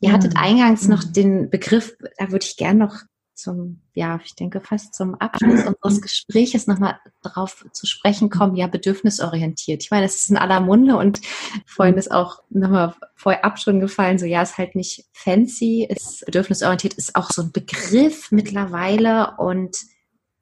Ihr 0.00 0.12
hattet 0.12 0.34
mhm. 0.34 0.40
eingangs 0.40 0.88
noch 0.88 1.04
mhm. 1.04 1.12
den 1.12 1.50
Begriff, 1.50 1.96
da 2.18 2.30
würde 2.30 2.44
ich 2.44 2.56
gern 2.56 2.78
noch 2.78 2.96
zum, 3.36 3.82
ja, 3.92 4.18
ich 4.24 4.34
denke 4.34 4.60
fast 4.60 4.94
zum 4.94 5.14
Abschluss 5.14 5.60
unseres 5.82 6.00
Gespräches 6.00 6.66
nochmal 6.66 6.98
drauf 7.22 7.66
zu 7.72 7.86
sprechen 7.86 8.30
kommen, 8.30 8.56
ja, 8.56 8.66
bedürfnisorientiert. 8.66 9.82
Ich 9.82 9.90
meine, 9.90 10.06
das 10.06 10.16
ist 10.16 10.30
in 10.30 10.38
aller 10.38 10.60
Munde 10.60 10.96
und 10.96 11.20
vorhin 11.66 11.96
ist 11.96 12.10
auch 12.10 12.42
nochmal 12.48 12.94
vorab 13.14 13.58
schon 13.58 13.78
gefallen, 13.78 14.18
so 14.18 14.24
ja, 14.24 14.42
ist 14.42 14.58
halt 14.58 14.74
nicht 14.74 15.04
fancy, 15.12 15.86
ist 15.88 16.24
bedürfnisorientiert, 16.24 16.94
ist 16.94 17.14
auch 17.14 17.30
so 17.30 17.42
ein 17.42 17.52
Begriff 17.52 18.32
mittlerweile 18.32 19.36
und 19.36 19.76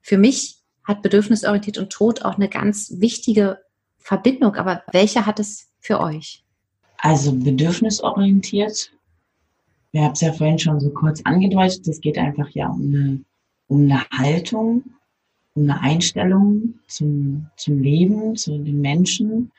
für 0.01 0.17
mich 0.17 0.61
hat 0.85 1.01
bedürfnisorientiert 1.01 1.77
und 1.77 1.91
Tod 1.91 2.23
auch 2.23 2.35
eine 2.35 2.47
ganz 2.47 2.93
wichtige 2.97 3.59
Verbindung, 4.05 4.55
aber 4.55 4.83
welche 4.91 5.25
hat 5.25 5.39
es 5.39 5.67
für 5.79 5.99
euch? 5.99 6.43
Also 6.97 7.33
bedürfnisorientiert 7.33 8.91
wir 9.95 10.03
haben 10.03 10.11
es 10.11 10.19
ja 10.19 10.33
vorhin 10.33 10.59
schon 10.59 10.81
so 10.81 10.89
kurz 10.89 11.21
angedeutet, 11.23 11.87
es 11.87 12.01
geht 12.01 12.17
einfach 12.17 12.49
ja 12.49 12.67
um 12.67 12.81
eine, 12.81 13.23
um 13.69 13.83
eine 13.83 14.03
Haltung, 14.09 14.83
um 15.53 15.63
eine 15.63 15.79
Einstellung 15.79 16.73
zum, 16.85 17.47
zum 17.55 17.79
Leben, 17.79 18.35
zu 18.35 18.57
den 18.57 18.81
Menschen 18.81 19.53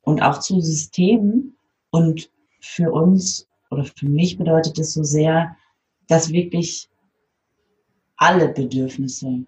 und 0.00 0.22
auch 0.22 0.40
zu 0.40 0.62
Systemen. 0.62 1.58
Und 1.90 2.30
für 2.62 2.90
uns 2.90 3.46
oder 3.70 3.84
für 3.84 4.08
mich 4.08 4.38
bedeutet 4.38 4.78
es 4.78 4.94
so 4.94 5.02
sehr, 5.02 5.54
dass 6.06 6.32
wirklich 6.32 6.88
alle 8.16 8.48
Bedürfnisse 8.48 9.44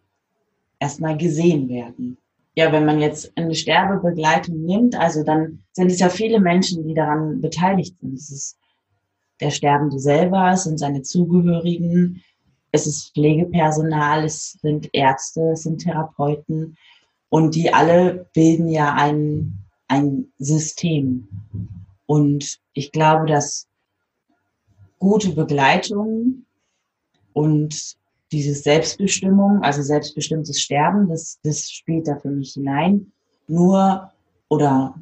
erstmal 0.78 1.16
gesehen 1.16 1.70
werden. 1.70 2.18
Ja, 2.54 2.70
wenn 2.70 2.84
man 2.84 3.00
jetzt 3.00 3.32
eine 3.36 3.54
Sterbebegleitung 3.54 4.62
nimmt, 4.62 4.94
also 4.94 5.24
dann 5.24 5.62
sind 5.72 5.90
es 5.90 6.00
ja 6.00 6.10
viele 6.10 6.38
Menschen, 6.38 6.86
die 6.86 6.94
daran 6.94 7.40
beteiligt 7.40 7.98
sind. 7.98 8.14
Es 8.14 8.30
ist 8.30 8.58
der 9.40 9.50
Sterbende 9.50 9.98
selber, 9.98 10.50
es 10.52 10.64
sind 10.64 10.78
seine 10.78 11.02
Zugehörigen, 11.02 12.22
es 12.70 12.86
ist 12.86 13.12
Pflegepersonal, 13.14 14.24
es 14.24 14.52
sind 14.60 14.88
Ärzte, 14.92 15.52
es 15.52 15.62
sind 15.62 15.78
Therapeuten 15.78 16.76
und 17.28 17.54
die 17.54 17.72
alle 17.72 18.26
bilden 18.34 18.68
ja 18.68 18.94
ein, 18.94 19.58
ein 19.88 20.30
System. 20.38 21.28
Und 22.04 22.58
ich 22.74 22.92
glaube, 22.92 23.26
dass 23.26 23.68
gute 24.98 25.30
Begleitung 25.30 26.44
und 27.32 27.96
dieses 28.33 28.62
Selbstbestimmung, 28.62 29.62
also 29.62 29.83
selbstbestimmtes 29.83 30.61
Sterben, 30.61 31.09
das, 31.09 31.38
das 31.42 31.71
spielt 31.71 32.09
da 32.09 32.16
für 32.16 32.31
mich 32.31 32.55
hinein, 32.55 33.12
nur 33.47 34.11
oder 34.49 34.95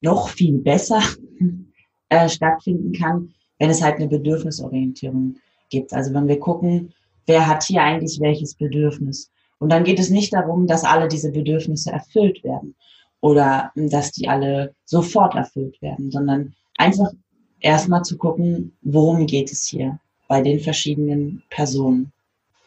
noch 0.00 0.28
viel 0.28 0.58
besser 0.58 1.00
äh, 2.08 2.28
stattfinden 2.28 2.92
kann, 2.92 3.32
wenn 3.58 3.70
es 3.70 3.82
halt 3.82 3.96
eine 3.96 4.08
Bedürfnisorientierung 4.08 5.36
gibt. 5.70 5.92
Also 5.92 6.12
wenn 6.12 6.28
wir 6.28 6.40
gucken, 6.40 6.92
wer 7.26 7.46
hat 7.46 7.62
hier 7.64 7.82
eigentlich 7.82 8.20
welches 8.20 8.54
Bedürfnis. 8.54 9.30
Und 9.58 9.70
dann 9.70 9.84
geht 9.84 10.00
es 10.00 10.10
nicht 10.10 10.32
darum, 10.32 10.66
dass 10.66 10.84
alle 10.84 11.08
diese 11.08 11.30
Bedürfnisse 11.30 11.92
erfüllt 11.92 12.42
werden 12.42 12.74
oder 13.20 13.70
dass 13.76 14.10
die 14.10 14.28
alle 14.28 14.74
sofort 14.84 15.36
erfüllt 15.36 15.80
werden, 15.80 16.10
sondern 16.10 16.54
einfach 16.76 17.12
erstmal 17.60 18.02
zu 18.02 18.18
gucken, 18.18 18.76
worum 18.82 19.26
geht 19.26 19.52
es 19.52 19.66
hier 19.66 20.00
bei 20.26 20.42
den 20.42 20.58
verschiedenen 20.58 21.42
Personen. 21.48 22.12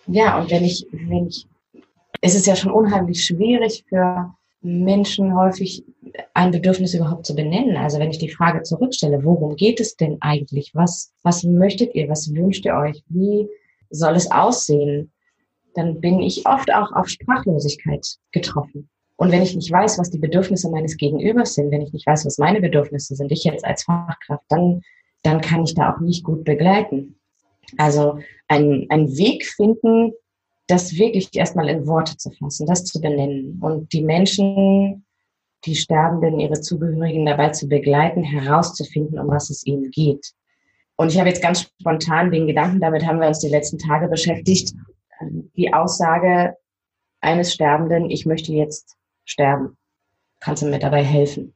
Ja, 0.07 0.39
und 0.39 0.51
wenn 0.51 0.63
ich, 0.63 0.85
wenn 0.91 1.27
ich, 1.27 1.47
es 2.21 2.35
ist 2.35 2.47
ja 2.47 2.55
schon 2.55 2.71
unheimlich 2.71 3.23
schwierig 3.23 3.83
für 3.87 4.33
Menschen 4.61 5.35
häufig 5.35 5.83
ein 6.33 6.51
Bedürfnis 6.51 6.93
überhaupt 6.93 7.25
zu 7.25 7.35
benennen. 7.35 7.77
Also 7.77 7.99
wenn 7.99 8.09
ich 8.09 8.17
die 8.17 8.29
Frage 8.29 8.63
zurückstelle, 8.63 9.23
worum 9.23 9.55
geht 9.55 9.79
es 9.79 9.95
denn 9.95 10.17
eigentlich? 10.21 10.71
Was, 10.73 11.13
was 11.23 11.43
möchtet 11.43 11.93
ihr? 11.93 12.09
Was 12.09 12.33
wünscht 12.33 12.65
ihr 12.65 12.75
euch? 12.75 13.03
Wie 13.07 13.47
soll 13.89 14.15
es 14.15 14.31
aussehen? 14.31 15.11
Dann 15.75 16.01
bin 16.01 16.19
ich 16.19 16.47
oft 16.47 16.73
auch 16.73 16.91
auf 16.93 17.07
Sprachlosigkeit 17.07 18.05
getroffen. 18.31 18.89
Und 19.17 19.31
wenn 19.31 19.41
ich 19.41 19.55
nicht 19.55 19.71
weiß, 19.71 19.97
was 19.99 20.09
die 20.09 20.19
Bedürfnisse 20.19 20.69
meines 20.69 20.97
Gegenübers 20.97 21.53
sind, 21.55 21.71
wenn 21.71 21.81
ich 21.81 21.93
nicht 21.93 22.07
weiß, 22.07 22.25
was 22.25 22.37
meine 22.37 22.59
Bedürfnisse 22.59 23.15
sind, 23.15 23.31
ich 23.31 23.43
jetzt 23.43 23.63
als 23.63 23.83
Fachkraft, 23.83 24.43
dann, 24.49 24.81
dann 25.23 25.41
kann 25.41 25.63
ich 25.63 25.73
da 25.73 25.93
auch 25.93 25.99
nicht 25.99 26.23
gut 26.23 26.43
begleiten. 26.43 27.17
Also 27.77 28.19
ein, 28.47 28.85
ein 28.89 29.07
Weg 29.17 29.45
finden, 29.45 30.13
das 30.67 30.95
wirklich 30.95 31.29
erstmal 31.33 31.69
in 31.69 31.87
Worte 31.87 32.17
zu 32.17 32.31
fassen, 32.31 32.65
das 32.65 32.85
zu 32.85 32.99
benennen 32.99 33.59
und 33.61 33.93
die 33.93 34.03
Menschen, 34.03 35.05
die 35.65 35.75
Sterbenden, 35.75 36.39
ihre 36.39 36.59
Zugehörigen 36.61 37.25
dabei 37.25 37.49
zu 37.49 37.67
begleiten, 37.67 38.23
herauszufinden, 38.23 39.19
um 39.19 39.27
was 39.27 39.49
es 39.49 39.65
ihnen 39.65 39.91
geht. 39.91 40.33
Und 40.95 41.11
ich 41.11 41.19
habe 41.19 41.29
jetzt 41.29 41.41
ganz 41.41 41.61
spontan 41.61 42.31
den 42.31 42.47
Gedanken, 42.47 42.79
damit 42.79 43.05
haben 43.05 43.19
wir 43.19 43.27
uns 43.27 43.39
die 43.39 43.49
letzten 43.49 43.77
Tage 43.77 44.07
beschäftigt, 44.07 44.73
die 45.55 45.73
Aussage 45.73 46.55
eines 47.21 47.53
Sterbenden, 47.53 48.09
ich 48.09 48.25
möchte 48.25 48.53
jetzt 48.53 48.95
sterben. 49.25 49.77
Kannst 50.39 50.61
du 50.63 50.67
mir 50.67 50.79
dabei 50.79 51.03
helfen? 51.03 51.53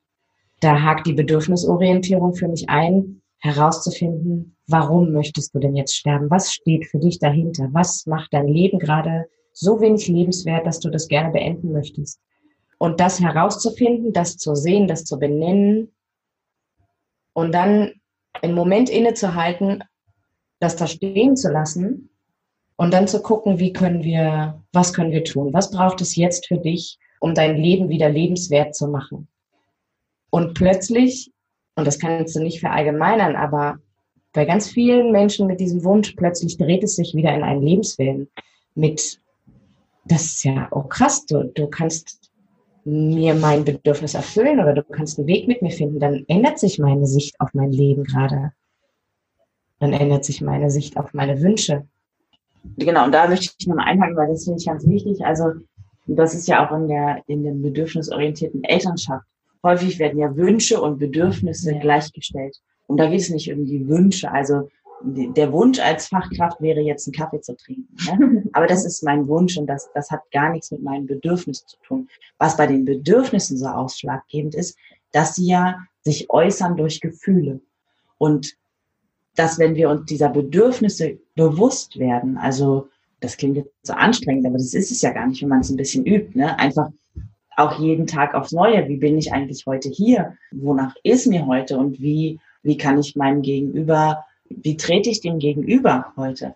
Da 0.62 0.82
hakt 0.82 1.08
die 1.08 1.13
Bedürfnisorientierung 1.13 2.34
für 2.34 2.48
mich 2.48 2.69
ein, 2.69 3.22
herauszufinden, 3.38 4.58
warum 4.71 5.12
möchtest 5.12 5.53
du 5.53 5.60
denn 5.60 5.75
jetzt 5.75 5.95
sterben? 5.95 6.29
Was 6.29 6.53
steht 6.53 6.88
für 6.88 6.99
dich 6.99 7.19
dahinter? 7.19 7.69
Was 7.71 8.05
macht 8.05 8.34
dein 8.34 8.47
Leben 8.47 8.79
gerade 8.79 9.25
so 9.53 9.82
wenig 9.82 10.08
lebenswert, 10.08 10.65
dass 10.65 10.79
du 10.79 10.89
das 10.89 11.08
gerne 11.08 11.32
beenden 11.32 11.71
möchtest? 11.71 12.19
Und 12.77 12.99
das 12.99 13.19
herauszufinden, 13.19 14.13
das 14.13 14.38
zu 14.38 14.55
sehen, 14.55 14.88
das 14.88 15.03
zu 15.03 15.19
benennen 15.19 15.93
und 17.34 17.53
dann 17.53 17.93
einen 18.41 18.55
Moment 18.55 18.89
innezuhalten, 18.89 19.84
das 20.60 20.75
da 20.75 20.88
stehen 20.88 21.36
zu 21.36 21.51
lassen 21.51 22.10
und 22.77 22.93
dann 22.93 23.08
zu 23.08 23.21
gucken, 23.21 23.60
wie 23.60 23.73
können 23.73 24.03
wir, 24.03 24.63
was 24.71 24.93
können 24.93 25.12
wir 25.12 25.23
tun? 25.23 25.53
Was 25.53 25.71
braucht 25.71 25.99
es 26.01 26.15
jetzt 26.15 26.47
für 26.47 26.58
dich, 26.58 26.97
um 27.19 27.34
dein 27.34 27.58
Leben 27.58 27.89
wieder 27.89 28.10
lebenswert 28.10 28.75
zu 28.75 28.88
machen? 28.88 29.27
Und 30.29 30.53
plötzlich 30.53 31.34
und 31.79 31.86
das 31.86 31.97
kannst 31.97 32.36
du 32.36 32.41
nicht 32.41 32.60
verallgemeinern, 32.60 33.38
aber 33.38 33.79
bei 34.33 34.45
ganz 34.45 34.69
vielen 34.69 35.11
Menschen 35.11 35.47
mit 35.47 35.59
diesem 35.59 35.83
Wunsch 35.83 36.13
plötzlich 36.15 36.57
dreht 36.57 36.83
es 36.83 36.95
sich 36.95 37.15
wieder 37.15 37.33
in 37.33 37.43
einen 37.43 37.61
Lebenswillen 37.61 38.29
mit, 38.75 39.19
das 40.05 40.25
ist 40.25 40.43
ja, 40.43 40.67
oh 40.71 40.83
krass, 40.83 41.25
du, 41.25 41.43
du 41.45 41.67
kannst 41.67 42.31
mir 42.85 43.35
mein 43.35 43.65
Bedürfnis 43.65 44.13
erfüllen 44.13 44.59
oder 44.59 44.73
du 44.73 44.83
kannst 44.83 45.17
einen 45.17 45.27
Weg 45.27 45.47
mit 45.47 45.61
mir 45.61 45.71
finden, 45.71 45.99
dann 45.99 46.25
ändert 46.27 46.59
sich 46.59 46.79
meine 46.79 47.05
Sicht 47.05 47.39
auf 47.39 47.53
mein 47.53 47.71
Leben 47.71 48.03
gerade. 48.03 48.53
Dann 49.79 49.93
ändert 49.93 50.25
sich 50.25 50.41
meine 50.41 50.69
Sicht 50.69 50.97
auf 50.97 51.13
meine 51.13 51.41
Wünsche. 51.41 51.87
Genau, 52.77 53.05
und 53.05 53.13
da 53.13 53.27
möchte 53.27 53.53
ich 53.57 53.67
nochmal 53.67 53.87
einhaken, 53.87 54.15
weil 54.15 54.27
das 54.27 54.43
finde 54.43 54.59
ich 54.59 54.65
ganz 54.65 54.85
wichtig. 54.85 55.25
Also, 55.25 55.53
das 56.05 56.33
ist 56.33 56.47
ja 56.47 56.67
auch 56.67 56.75
in 56.75 56.87
der, 56.87 57.21
in 57.27 57.43
der 57.43 57.51
bedürfnisorientierten 57.51 58.63
Elternschaft 58.63 59.25
häufig 59.63 59.99
werden 59.99 60.19
ja 60.19 60.35
Wünsche 60.35 60.81
und 60.81 60.99
Bedürfnisse 60.99 61.73
ja. 61.73 61.79
gleichgestellt. 61.79 62.57
Und 62.89 62.97
da 62.97 63.08
geht 63.08 63.21
es 63.21 63.30
nicht 63.30 63.54
um 63.54 63.67
die 63.67 63.88
Wünsche. 63.88 64.32
Also 64.32 64.67
der 65.04 65.54
Wunsch 65.54 65.80
als 65.80 66.08
Fachkraft 66.08 66.60
wäre 66.60 66.82
jetzt 66.82 67.08
einen 67.08 67.13
Kaffee 67.13 67.39
zu 67.39 67.56
trinken. 67.56 67.95
Ne? 68.17 68.43
Aber 68.54 68.65
das 68.65 68.84
ist 68.84 69.04
mein 69.04 69.28
Wunsch 69.28 69.58
und 69.58 69.67
das, 69.67 69.91
das 69.93 70.10
hat 70.10 70.21
gar 70.32 70.52
nichts 70.52 70.71
mit 70.71 70.82
meinem 70.82 71.06
Bedürfnis 71.06 71.63
zu 71.67 71.78
tun. 71.86 72.10
Was 72.39 72.58
bei 72.58 72.65
den 72.65 72.86
Bedürfnissen 72.86 73.60
so 73.60 73.67
ausschlaggebend 73.67 74.56
ist, 74.56 74.75
dass 75.12 75.36
sie 75.36 75.45
ja 75.45 75.78
sich 76.02 76.32
äußern 76.32 76.78
durch 76.78 76.99
Gefühle. 76.99 77.62
Und 78.17 78.56
dass 79.36 79.60
wenn 79.60 79.75
wir 79.75 79.91
uns 79.91 80.06
dieser 80.06 80.30
Bedürfnisse 80.30 81.20
bewusst 81.36 81.99
werden, 81.99 82.38
also 82.38 82.89
das 83.20 83.38
klingt 83.38 83.57
jetzt 83.57 83.72
so 83.84 83.93
anstrengend, 83.93 84.47
aber 84.47 84.57
das 84.57 84.74
ist 84.74 84.89
es 84.89 85.03
ja 85.03 85.11
gar 85.11 85.28
nicht, 85.28 85.43
wenn 85.43 85.49
man 85.49 85.59
es 85.59 85.70
ein 85.70 85.78
bisschen 85.78 86.07
übt, 86.07 86.36
ne? 86.36 86.57
einfach 86.57 86.89
auch 87.55 87.80
jeden 87.80 88.07
Tag 88.07 88.34
aufs 88.34 88.51
Neue. 88.51 88.88
Wie 88.88 88.97
bin 88.97 89.16
ich 89.20 89.32
eigentlich 89.32 89.68
heute 89.68 89.89
hier? 89.89 90.38
Wonach 90.51 90.95
ist 91.03 91.28
mir 91.28 91.45
heute? 91.45 91.78
Und 91.78 92.01
wie, 92.01 92.39
wie 92.64 92.78
kann 92.78 92.99
ich 92.99 93.16
meinem 93.16 93.41
Gegenüber, 93.41 94.26
wie 94.49 94.78
trete 94.78 95.10
ich 95.10 95.22
dem 95.22 95.39
Gegenüber 95.39 96.14
heute? 96.18 96.55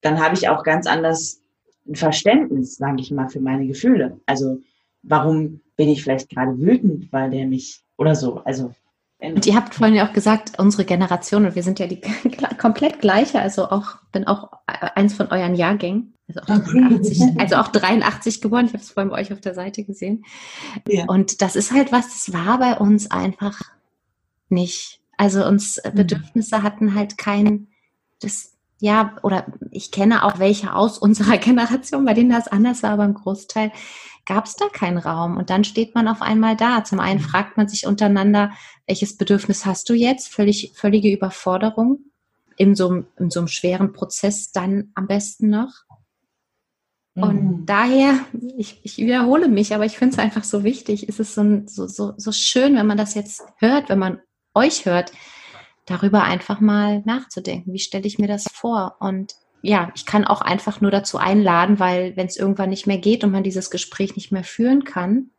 Dann 0.00 0.20
habe 0.20 0.34
ich 0.34 0.48
auch 0.48 0.62
ganz 0.64 0.86
anders 0.86 1.40
ein 1.86 1.96
Verständnis, 1.96 2.76
sage 2.76 3.00
ich 3.00 3.10
mal, 3.10 3.28
für 3.28 3.40
meine 3.40 3.66
Gefühle. 3.66 4.20
Also 4.26 4.60
warum 5.02 5.60
bin 5.76 5.88
ich 5.88 6.02
vielleicht 6.02 6.30
gerade 6.30 6.58
wütend, 6.58 7.12
weil 7.12 7.30
der 7.30 7.46
mich 7.46 7.82
oder 7.96 8.14
so. 8.14 8.42
Also 8.44 8.72
Und 9.20 9.46
ihr 9.46 9.54
habt 9.54 9.74
vorhin 9.74 9.96
ja 9.96 10.08
auch 10.08 10.12
gesagt, 10.12 10.58
unsere 10.58 10.84
Generation, 10.84 11.44
und 11.46 11.54
wir 11.54 11.62
sind 11.62 11.78
ja 11.78 11.86
die 11.86 12.00
komplett 12.58 13.00
gleiche, 13.00 13.40
also 13.40 13.68
auch, 13.68 13.96
bin 14.12 14.26
auch 14.26 14.50
eins 14.66 15.14
von 15.14 15.28
euren 15.28 15.54
Jahrgängen. 15.54 16.14
Also 16.28 16.40
auch 16.40 16.64
83, 16.64 17.40
also 17.40 17.56
auch 17.56 17.68
83 17.68 18.40
geboren. 18.40 18.66
Ich 18.66 18.72
habe 18.72 18.82
es 18.82 18.90
vorhin 18.90 19.10
bei 19.10 19.20
euch 19.20 19.32
auf 19.32 19.40
der 19.40 19.54
Seite 19.54 19.84
gesehen. 19.84 20.24
Ja. 20.88 21.04
Und 21.06 21.42
das 21.42 21.56
ist 21.56 21.72
halt 21.72 21.92
was, 21.92 22.08
das 22.08 22.32
war 22.32 22.58
bei 22.58 22.78
uns 22.78 23.10
einfach 23.10 23.60
nicht. 24.48 25.01
Also 25.22 25.46
uns 25.46 25.80
mhm. 25.84 25.94
Bedürfnisse 25.94 26.64
hatten 26.64 26.96
halt 26.96 27.16
kein, 27.16 27.68
das, 28.20 28.56
ja, 28.80 29.16
oder 29.22 29.46
ich 29.70 29.92
kenne 29.92 30.24
auch 30.24 30.40
welche 30.40 30.74
aus 30.74 30.98
unserer 31.06 31.38
Generation, 31.38 32.04
bei 32.04 32.12
denen 32.12 32.30
das 32.30 32.48
anders 32.48 32.82
war, 32.82 32.90
aber 32.90 33.04
im 33.04 33.14
Großteil 33.14 33.70
gab 34.26 34.46
es 34.46 34.56
da 34.56 34.68
keinen 34.68 34.98
Raum. 34.98 35.36
Und 35.36 35.48
dann 35.48 35.62
steht 35.62 35.94
man 35.94 36.08
auf 36.08 36.22
einmal 36.22 36.56
da. 36.56 36.82
Zum 36.82 36.98
einen 36.98 37.20
mhm. 37.20 37.24
fragt 37.24 37.56
man 37.56 37.68
sich 37.68 37.86
untereinander, 37.86 38.50
welches 38.88 39.16
Bedürfnis 39.16 39.64
hast 39.64 39.88
du 39.88 39.94
jetzt? 39.94 40.26
Völlig, 40.26 40.72
völlige 40.74 41.12
Überforderung 41.12 42.00
in 42.56 42.74
so, 42.74 43.04
in 43.16 43.30
so 43.30 43.40
einem 43.40 43.48
schweren 43.48 43.92
Prozess 43.92 44.50
dann 44.50 44.90
am 44.96 45.06
besten 45.06 45.50
noch. 45.50 45.84
Und 47.14 47.44
mhm. 47.44 47.66
daher, 47.66 48.18
ich, 48.56 48.80
ich 48.82 48.98
wiederhole 48.98 49.46
mich, 49.46 49.72
aber 49.72 49.84
ich 49.84 49.98
finde 49.98 50.14
es 50.14 50.18
einfach 50.18 50.42
so 50.42 50.64
wichtig, 50.64 51.08
ist 51.08 51.20
es 51.20 51.32
so, 51.36 51.62
so, 51.66 51.86
so, 51.86 52.14
so 52.16 52.32
schön, 52.32 52.74
wenn 52.74 52.88
man 52.88 52.98
das 52.98 53.14
jetzt 53.14 53.44
hört, 53.58 53.88
wenn 53.88 54.00
man 54.00 54.18
euch 54.54 54.86
hört, 54.86 55.12
darüber 55.86 56.22
einfach 56.22 56.60
mal 56.60 57.02
nachzudenken. 57.04 57.72
Wie 57.72 57.78
stelle 57.78 58.06
ich 58.06 58.18
mir 58.18 58.28
das 58.28 58.44
vor? 58.52 58.96
Und 59.00 59.34
ja, 59.62 59.92
ich 59.94 60.06
kann 60.06 60.24
auch 60.24 60.40
einfach 60.40 60.80
nur 60.80 60.90
dazu 60.90 61.18
einladen, 61.18 61.78
weil 61.78 62.16
wenn 62.16 62.26
es 62.26 62.36
irgendwann 62.36 62.70
nicht 62.70 62.86
mehr 62.86 62.98
geht 62.98 63.24
und 63.24 63.30
man 63.30 63.44
dieses 63.44 63.70
Gespräch 63.70 64.16
nicht 64.16 64.32
mehr 64.32 64.44
führen 64.44 64.84
kann 64.84 65.30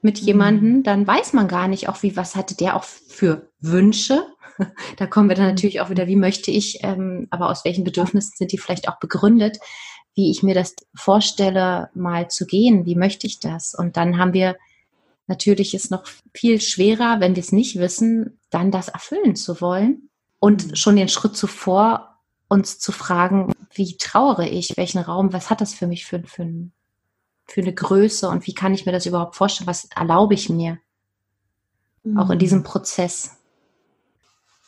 mit 0.00 0.20
mhm. 0.22 0.26
jemandem, 0.26 0.82
dann 0.82 1.06
weiß 1.06 1.34
man 1.34 1.48
gar 1.48 1.68
nicht 1.68 1.88
auch, 1.88 2.02
wie, 2.02 2.16
was 2.16 2.34
hatte 2.34 2.56
der 2.56 2.76
auch 2.76 2.84
für 2.84 3.50
Wünsche. 3.60 4.26
Da 4.96 5.06
kommen 5.06 5.28
wir 5.28 5.36
dann 5.36 5.44
mhm. 5.44 5.50
natürlich 5.52 5.80
auch 5.80 5.88
wieder, 5.88 6.08
wie 6.08 6.16
möchte 6.16 6.50
ich, 6.50 6.80
ähm, 6.82 7.28
aber 7.30 7.48
aus 7.48 7.64
welchen 7.64 7.84
Bedürfnissen 7.84 8.32
sind 8.36 8.50
die 8.50 8.58
vielleicht 8.58 8.88
auch 8.88 8.98
begründet, 8.98 9.58
wie 10.16 10.32
ich 10.32 10.42
mir 10.42 10.52
das 10.52 10.74
vorstelle, 10.96 11.90
mal 11.94 12.28
zu 12.28 12.44
gehen, 12.44 12.84
wie 12.84 12.96
möchte 12.96 13.28
ich 13.28 13.38
das? 13.38 13.72
Und 13.72 13.96
dann 13.96 14.18
haben 14.18 14.32
wir 14.32 14.56
natürlich 15.28 15.74
ist 15.74 15.90
noch 15.90 16.04
viel 16.34 16.60
schwerer, 16.60 17.20
wenn 17.20 17.36
wir 17.36 17.42
es 17.42 17.52
nicht 17.52 17.78
wissen, 17.78 18.38
dann 18.50 18.70
das 18.70 18.88
erfüllen 18.88 19.36
zu 19.36 19.60
wollen 19.60 20.08
und 20.40 20.68
mhm. 20.68 20.74
schon 20.74 20.96
den 20.96 21.08
Schritt 21.08 21.36
zuvor 21.36 22.16
uns 22.48 22.78
zu 22.78 22.92
fragen, 22.92 23.52
wie 23.74 23.96
trauere 23.96 24.48
ich, 24.48 24.76
welchen 24.76 25.00
Raum, 25.00 25.32
was 25.32 25.50
hat 25.50 25.60
das 25.60 25.74
für 25.74 25.86
mich 25.86 26.06
für, 26.06 26.22
für, 26.24 26.50
für 27.44 27.60
eine 27.60 27.74
Größe 27.74 28.28
und 28.28 28.46
wie 28.46 28.54
kann 28.54 28.72
ich 28.72 28.86
mir 28.86 28.92
das 28.92 29.06
überhaupt 29.06 29.36
vorstellen, 29.36 29.68
was 29.68 29.88
erlaube 29.94 30.34
ich 30.34 30.48
mir 30.48 30.78
mhm. 32.02 32.18
auch 32.18 32.30
in 32.30 32.38
diesem 32.38 32.62
Prozess. 32.62 33.36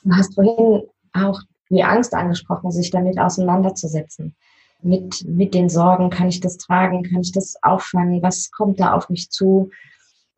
Du 0.05 0.15
hast 0.15 0.35
vorhin 0.35 0.89
auch 1.13 1.41
die 1.71 1.85
Angst 1.85 2.15
angesprochen, 2.15 2.71
sich 2.71 2.91
damit 2.91 3.19
auseinanderzusetzen. 3.19 4.35
Mit, 4.83 5.25
mit 5.25 5.53
den 5.53 5.69
Sorgen, 5.69 6.09
kann 6.09 6.29
ich 6.29 6.41
das 6.41 6.57
tragen, 6.57 7.03
kann 7.03 7.21
ich 7.21 7.33
das 7.33 7.55
auffangen, 7.63 8.23
was 8.23 8.51
kommt 8.51 8.81
da 8.81 8.95
auf 8.95 9.11
mich 9.11 9.31
zu? 9.31 9.71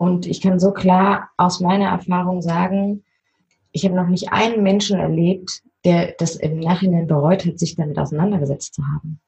Und 0.03 0.27
ich 0.27 0.41
kann 0.41 0.59
so 0.59 0.73
klar 0.73 1.31
aus 1.37 1.61
meiner 1.61 1.91
Erfahrung 1.91 2.43
sagen, 2.43 3.05
ich 3.71 3.85
habe 3.85 3.95
noch 3.95 4.09
nicht 4.09 4.33
einen 4.33 4.65
Menschen 4.65 4.99
erlebt, 4.99 5.63
der 5.85 6.17
das 6.19 6.35
im 6.35 6.59
Nachhinein 6.59 7.07
bereut 7.07 7.47
hat, 7.47 7.61
sich 7.61 7.77
damit 7.77 7.97
auseinandergesetzt 8.01 8.75
zu 8.75 8.83
haben. 8.83 9.21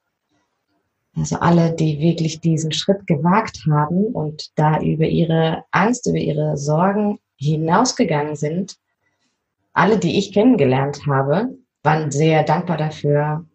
Also 1.15 1.37
alle, 1.37 1.73
die 1.73 2.01
wirklich 2.01 2.41
diesen 2.41 2.73
Schritt 2.73 3.07
gewagt 3.07 3.65
haben 3.71 4.07
und 4.07 4.51
da 4.55 4.81
über 4.81 5.05
ihre 5.05 5.63
Angst, 5.71 6.07
über 6.07 6.17
ihre 6.17 6.57
Sorgen 6.57 7.19
hinausgegangen 7.37 8.35
sind, 8.35 8.75
alle, 9.71 9.97
die 9.97 10.19
ich 10.19 10.33
kennengelernt 10.33 11.07
habe, 11.07 11.57
waren 11.83 12.11
sehr 12.11 12.43
dankbar 12.43 12.75
dafür, 12.75 13.45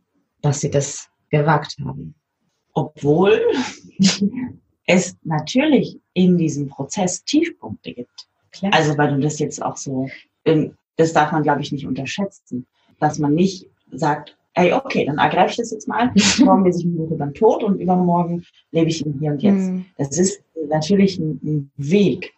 dass 0.40 0.62
sie 0.62 0.70
das 0.70 1.10
gewagt 1.28 1.76
haben. 1.84 2.14
Obwohl 2.72 3.42
es 4.90 5.16
natürlich 5.22 5.98
in 6.14 6.36
diesem 6.36 6.68
Prozess 6.68 7.24
Tiefpunkte 7.24 7.92
gibt. 7.92 8.28
Klar. 8.52 8.72
Also 8.74 8.96
weil 8.98 9.14
du 9.14 9.20
das 9.20 9.38
jetzt 9.38 9.62
auch 9.62 9.76
so, 9.76 10.08
ähm, 10.44 10.76
das 10.96 11.12
darf 11.12 11.32
man, 11.32 11.42
glaube 11.42 11.62
ich, 11.62 11.72
nicht 11.72 11.86
unterschätzen 11.86 12.66
dass 13.00 13.18
man 13.18 13.34
nicht 13.34 13.66
sagt, 13.90 14.36
ey, 14.54 14.72
okay, 14.72 15.04
dann 15.04 15.18
ergreife 15.18 15.50
ich 15.50 15.56
das 15.56 15.72
jetzt 15.72 15.88
mal, 15.88 16.12
morgen 16.38 16.64
lese 16.64 16.80
ich 16.80 16.84
ein 16.84 16.96
Buch 16.96 17.10
über 17.10 17.26
den 17.26 17.34
Tod 17.34 17.64
und 17.64 17.80
übermorgen 17.80 18.44
lebe 18.70 18.90
ich 18.90 19.04
im 19.04 19.18
Hier 19.18 19.32
und 19.32 19.42
Jetzt. 19.42 19.70
Mhm. 19.70 19.86
Das 19.98 20.16
ist 20.16 20.42
natürlich 20.68 21.18
ein, 21.18 21.40
ein, 21.42 21.70
Weg. 21.76 22.32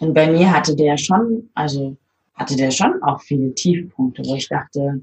Und 0.00 0.14
bei 0.14 0.30
mir 0.30 0.52
hatte 0.52 0.76
der 0.76 0.96
schon, 0.98 1.48
also 1.54 1.96
hatte 2.34 2.56
der 2.56 2.70
schon 2.70 3.02
auch 3.02 3.20
viele 3.22 3.54
Tiefpunkte, 3.54 4.22
wo 4.26 4.34
ich 4.34 4.48
dachte, 4.48 5.02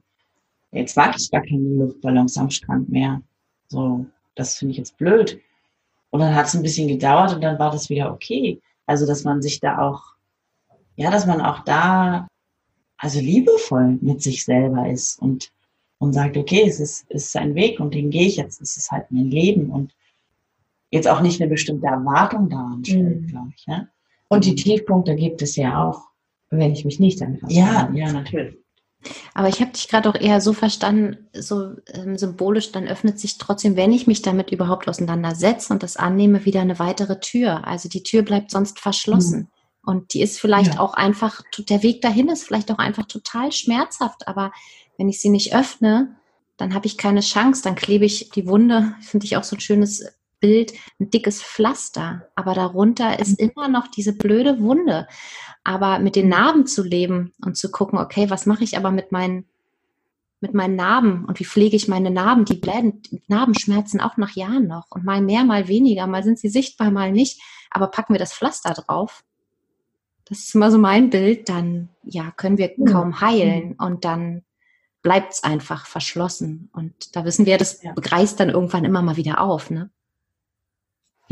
jetzt 0.72 0.96
wage 0.96 1.16
ich 1.18 1.32
gar 1.32 1.42
keine 1.42 1.60
Luftballons 1.60 2.38
am 2.38 2.50
Strand 2.50 2.90
mehr. 2.90 3.22
So, 3.70 4.06
das 4.36 4.56
finde 4.56 4.74
ich 4.74 4.78
jetzt 4.78 4.98
blöd. 4.98 5.40
Und 6.12 6.20
dann 6.20 6.36
hat 6.36 6.46
es 6.46 6.54
ein 6.54 6.62
bisschen 6.62 6.88
gedauert 6.88 7.34
und 7.34 7.42
dann 7.42 7.58
war 7.58 7.72
das 7.72 7.90
wieder 7.90 8.12
okay. 8.12 8.62
Also, 8.86 9.06
dass 9.06 9.24
man 9.24 9.42
sich 9.42 9.60
da 9.60 9.80
auch, 9.80 10.02
ja, 10.96 11.10
dass 11.10 11.26
man 11.26 11.42
auch 11.42 11.64
da 11.64 12.28
also 12.98 13.20
liebevoll 13.20 13.98
mit 14.02 14.22
sich 14.22 14.46
selber 14.46 14.88
ist 14.88 15.20
und, 15.20 15.52
und 15.98 16.14
sagt, 16.14 16.38
okay, 16.38 16.64
es 16.68 16.80
ist, 16.80 17.06
es 17.10 17.28
ist 17.28 17.38
ein 17.38 17.56
Weg 17.56 17.80
und 17.80 17.96
den 17.96 18.12
gehe 18.12 18.28
ich 18.28 18.36
jetzt, 18.36 18.62
es 18.62 18.78
ist 18.78 18.92
halt 18.92 19.10
mein 19.10 19.32
Leben 19.32 19.72
und 19.72 19.96
jetzt 20.92 21.08
auch 21.08 21.22
nicht 21.22 21.42
eine 21.42 21.50
bestimmte 21.50 21.88
Erwartung 21.88 22.50
daran 22.50 22.86
stellt, 22.86 23.22
mhm. 23.22 23.28
glaube 23.28 23.52
ich. 23.56 23.66
Ja? 23.66 23.88
Und 24.28 24.46
die 24.46 24.56
Tiefpunkte 24.56 25.16
gibt 25.16 25.42
es 25.42 25.56
ja 25.56 25.84
auch, 25.84 26.10
wenn 26.52 26.74
ich 26.74 26.86
mich 26.86 27.00
nicht 27.00 27.22
damit 27.22 27.42
Ja, 27.48 27.90
ja, 27.94 28.12
natürlich. 28.12 28.61
Aber 29.34 29.48
ich 29.48 29.62
habe 29.62 29.72
dich 29.72 29.88
gerade 29.88 30.10
auch 30.10 30.16
eher 30.16 30.42
so 30.42 30.54
verstanden, 30.54 31.28
so 31.34 31.76
ähm, 31.94 32.18
symbolisch, 32.18 32.72
dann 32.72 32.88
öffnet 32.88 33.20
sich 33.20 33.38
trotzdem, 33.38 33.76
wenn 33.76 33.94
ich 33.94 34.08
mich 34.08 34.22
damit 34.22 34.52
überhaupt 34.52 34.88
auseinandersetze 34.88 35.74
und 35.74 35.84
das 35.84 35.98
annehme, 35.98 36.46
wieder 36.46 36.62
eine 36.62 36.80
weitere 36.80 37.20
Tür. 37.20 37.68
Also 37.68 37.90
die 37.90 38.04
Tür 38.04 38.22
bleibt 38.22 38.52
sonst 38.52 38.80
verschlossen. 38.80 39.40
Mhm. 39.40 39.48
Und 39.84 40.14
die 40.14 40.22
ist 40.22 40.40
vielleicht 40.40 40.76
ja. 40.76 40.80
auch 40.80 40.94
einfach, 40.94 41.42
der 41.58 41.82
Weg 41.82 42.02
dahin 42.02 42.30
ist 42.30 42.44
vielleicht 42.44 42.72
auch 42.72 42.78
einfach 42.78 43.08
total 43.08 43.52
schmerzhaft. 43.52 44.28
Aber 44.28 44.52
wenn 44.98 45.10
ich 45.10 45.20
sie 45.20 45.30
nicht 45.30 45.56
öffne, 45.56 46.16
dann 46.58 46.76
habe 46.76 46.86
ich 46.86 46.98
keine 46.98 47.22
Chance. 47.22 47.64
Dann 47.64 47.76
klebe 47.76 48.06
ich 48.06 48.30
die 48.30 48.48
Wunde, 48.48 48.94
finde 49.02 49.26
ich 49.26 49.38
auch 49.38 49.44
so 49.44 49.56
ein 49.56 49.62
schönes 49.62 50.06
Bild, 50.42 50.74
ein 51.00 51.10
dickes 51.10 51.42
Pflaster. 51.42 52.28
Aber 52.36 52.54
darunter 52.54 53.20
ist 53.20 53.40
mhm. 53.40 53.50
immer 53.50 53.70
noch 53.70 53.88
diese 53.88 54.12
blöde 54.12 54.60
Wunde. 54.60 55.08
Aber 55.64 56.00
mit 56.00 56.18
den 56.18 56.28
Narben 56.28 56.68
zu 56.68 56.84
leben 56.84 57.32
und 57.46 57.56
zu 57.56 57.72
gucken, 57.72 57.98
okay, 57.98 58.30
was 58.30 58.46
mache 58.46 58.66
ich 58.66 58.76
aber 58.76 58.92
mit 58.92 59.14
meinen, 59.14 59.46
mit 60.42 60.54
meinen 60.54 60.76
Narben 60.76 61.24
und 61.26 61.40
wie 61.40 61.46
pflege 61.46 61.78
ich 61.78 61.88
meine 61.88 62.12
Narben? 62.12 62.44
Die 62.44 62.56
bleiben, 62.56 63.02
Narben 63.28 63.54
schmerzen 63.58 64.02
auch 64.02 64.18
nach 64.18 64.36
Jahren 64.36 64.68
noch 64.68 64.88
und 64.90 65.06
mal 65.06 65.22
mehr, 65.22 65.46
mal 65.46 65.70
weniger. 65.70 66.06
Mal 66.08 66.24
sind 66.24 66.40
sie 66.40 66.50
sichtbar, 66.50 66.92
mal 66.92 67.14
nicht. 67.14 67.42
Aber 67.70 67.88
packen 67.88 68.14
wir 68.14 68.20
das 68.20 68.34
Pflaster 68.34 68.74
drauf 68.74 69.24
das 70.32 70.40
ist 70.40 70.56
immer 70.56 70.72
so 70.72 70.78
mein 70.78 71.10
Bild, 71.10 71.50
dann 71.50 71.90
ja, 72.04 72.32
können 72.32 72.58
wir 72.58 72.74
kaum 72.86 73.20
heilen 73.20 73.74
und 73.74 74.06
dann 74.06 74.44
bleibt 75.02 75.34
es 75.34 75.44
einfach 75.44 75.86
verschlossen. 75.86 76.70
Und 76.72 77.18
da 77.18 77.26
wissen 77.26 77.46
wir, 77.46 77.58
das 77.58 77.84
ja. 77.84 77.92
begreift 77.92 78.40
dann 78.40 78.50
irgendwann 78.50 78.86
immer 78.86 79.02
mal 79.02 79.18
wieder 79.18 79.42
auf. 79.42 79.70
Ne? 79.70 79.90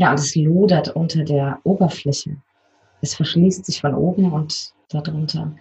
Ja, 0.00 0.10
und 0.10 0.18
es 0.18 0.34
lodert 0.34 0.88
unter 0.96 1.24
der 1.24 1.60
Oberfläche. 1.64 2.36
Es 3.02 3.14
verschließt 3.14 3.66
sich 3.66 3.80
von 3.80 3.94
oben 3.94 4.32
und 4.32 4.72
darunter. 4.88 5.54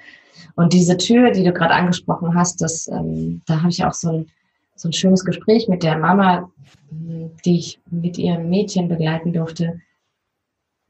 Und 0.55 0.71
diese 0.71 0.95
Tür, 0.95 1.31
die 1.31 1.43
du 1.43 1.51
gerade 1.51 1.73
angesprochen 1.73 2.33
hast, 2.33 2.61
das, 2.61 2.87
ähm, 2.87 3.41
da 3.45 3.59
habe 3.59 3.69
ich 3.69 3.83
auch 3.83 3.93
so 3.93 4.09
ein, 4.09 4.27
so 4.75 4.87
ein 4.87 4.93
schönes 4.93 5.25
Gespräch 5.25 5.67
mit 5.67 5.83
der 5.83 5.97
Mama, 5.97 6.49
die 6.89 7.59
ich 7.59 7.81
mit 7.91 8.17
ihrem 8.17 8.49
Mädchen 8.49 8.87
begleiten 8.87 9.33
durfte 9.33 9.81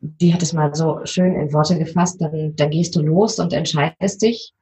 die 0.01 0.33
hat 0.33 0.41
es 0.41 0.53
mal 0.53 0.73
so 0.73 1.01
schön 1.03 1.35
in 1.35 1.51
Worte 1.53 1.77
gefasst, 1.77 2.21
dann, 2.21 2.55
dann 2.55 2.69
gehst 2.69 2.95
du 2.95 3.01
los 3.01 3.39
und 3.39 3.53
entscheidest 3.53 4.21
dich 4.21 4.53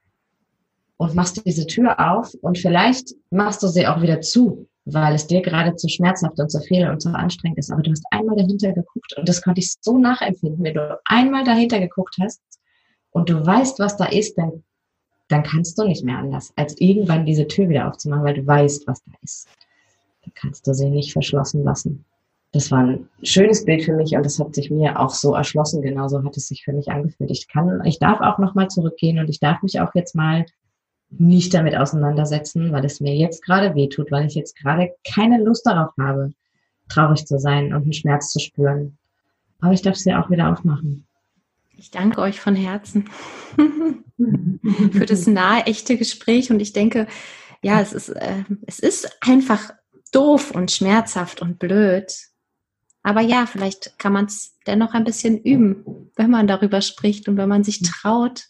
und 0.98 1.14
machst 1.14 1.46
diese 1.46 1.68
Tür 1.68 2.00
auf 2.00 2.34
und 2.42 2.58
vielleicht 2.58 3.14
machst 3.30 3.62
du 3.62 3.68
sie 3.68 3.86
auch 3.86 4.02
wieder 4.02 4.22
zu, 4.22 4.68
weil 4.94 5.16
es 5.16 5.28
dir 5.28 5.42
gerade 5.42 5.76
zu 5.76 5.90
schmerzhaft 5.90 6.40
und 6.40 6.50
zu 6.50 6.60
viel 6.62 6.90
und 6.90 7.02
zu 7.02 7.10
anstrengend 7.10 7.58
ist. 7.60 7.72
Aber 7.72 7.82
du 7.82 7.92
hast 7.92 8.06
einmal 8.12 8.36
dahinter 8.36 8.72
geguckt 8.72 9.16
und 9.18 9.28
das 9.28 9.42
konnte 9.42 9.60
ich 9.60 9.76
so 9.82 9.98
nachempfinden. 9.98 10.64
Wenn 10.64 10.74
du 10.74 11.00
einmal 11.06 11.44
dahinter 11.44 11.80
geguckt 11.80 12.16
hast 12.22 12.42
und 13.12 13.30
du 13.30 13.46
weißt, 13.46 13.80
was 13.80 13.98
da 13.98 14.06
ist, 14.06 14.38
dann, 14.38 14.64
dann 15.28 15.44
kannst 15.44 15.78
du 15.78 15.84
nicht 15.84 16.04
mehr 16.04 16.18
anders, 16.18 16.54
als 16.56 16.80
irgendwann 16.80 17.26
diese 17.26 17.48
Tür 17.48 17.70
wieder 17.70 17.88
aufzumachen, 17.88 18.24
weil 18.24 18.36
du 18.36 18.48
weißt, 18.48 18.88
was 18.88 19.04
da 19.04 19.12
ist. 19.22 19.48
Dann 20.24 20.34
kannst 20.36 20.66
du 20.68 20.74
sie 20.74 20.90
nicht 20.90 21.14
verschlossen 21.14 21.64
lassen 21.64 22.06
das 22.52 22.72
war 22.72 22.80
ein 22.80 23.10
schönes 23.24 23.66
Bild 23.66 23.84
für 23.84 23.94
mich 23.94 24.16
und 24.16 24.26
das 24.26 24.40
hat 24.40 24.56
sich 24.56 24.72
mir 24.72 25.00
auch 25.00 25.10
so 25.10 25.36
erschlossen. 25.36 25.82
Genauso 25.82 26.24
hat 26.24 26.38
es 26.38 26.48
sich 26.48 26.64
für 26.64 26.74
mich 26.74 26.90
angefühlt. 26.90 27.30
Ich 27.30 27.48
kann, 27.48 27.84
ich 27.86 28.00
darf 28.00 28.22
auch 28.22 28.38
nochmal 28.38 28.70
zurückgehen 28.70 29.20
und 29.20 29.30
ich 29.30 29.40
darf 29.40 29.62
mich 29.62 29.80
auch 29.82 29.94
jetzt 29.96 30.16
mal 30.16 30.46
nicht 31.10 31.54
damit 31.54 31.76
auseinandersetzen, 31.76 32.72
weil 32.72 32.86
es 32.86 33.00
mir 33.00 33.16
jetzt 33.16 33.44
gerade 33.44 33.76
wehtut, 33.76 34.12
weil 34.12 34.28
ich 34.28 34.36
jetzt 34.36 34.58
gerade 34.58 34.94
keine 35.10 35.42
Lust 35.44 35.66
darauf 35.66 35.92
habe, 35.98 36.34
traurig 36.90 37.26
zu 37.26 37.40
sein 37.40 37.74
und 37.74 37.84
einen 37.84 37.94
Schmerz 37.94 38.32
zu 38.32 38.40
spüren. 38.40 38.98
Aber 39.60 39.74
ich 39.74 39.82
darf 39.82 39.96
sie 39.96 40.14
auch 40.14 40.30
wieder 40.30 40.52
aufmachen. 40.52 41.06
Ich 41.78 41.92
danke 41.92 42.22
euch 42.22 42.40
von 42.40 42.56
Herzen 42.56 43.10
für 44.92 45.06
das 45.06 45.28
nahe, 45.28 45.66
echte 45.66 45.98
Gespräch. 45.98 46.52
Und 46.52 46.60
ich 46.60 46.74
denke, 46.74 47.08
ja, 47.62 47.80
es 47.80 47.94
ist, 47.94 48.10
äh, 48.10 48.44
es 48.66 48.80
ist 48.80 49.18
einfach 49.22 49.72
doof 50.12 50.52
und 50.52 50.72
schmerzhaft 50.72 51.42
und 51.42 51.60
blöd. 51.60 52.12
Aber 53.04 53.22
ja, 53.22 53.46
vielleicht 53.46 53.98
kann 54.00 54.14
man 54.14 54.26
es 54.26 54.56
dennoch 54.66 54.94
ein 54.94 55.04
bisschen 55.04 55.38
üben, 55.42 56.12
wenn 56.16 56.30
man 56.30 56.48
darüber 56.48 56.82
spricht 56.82 57.28
und 57.28 57.38
wenn 57.38 57.50
man 57.50 57.64
sich 57.64 57.82
traut 57.82 58.46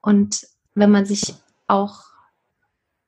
und 0.00 0.46
wenn 0.74 0.90
man 0.90 1.04
sich 1.04 1.34
auch 1.68 2.08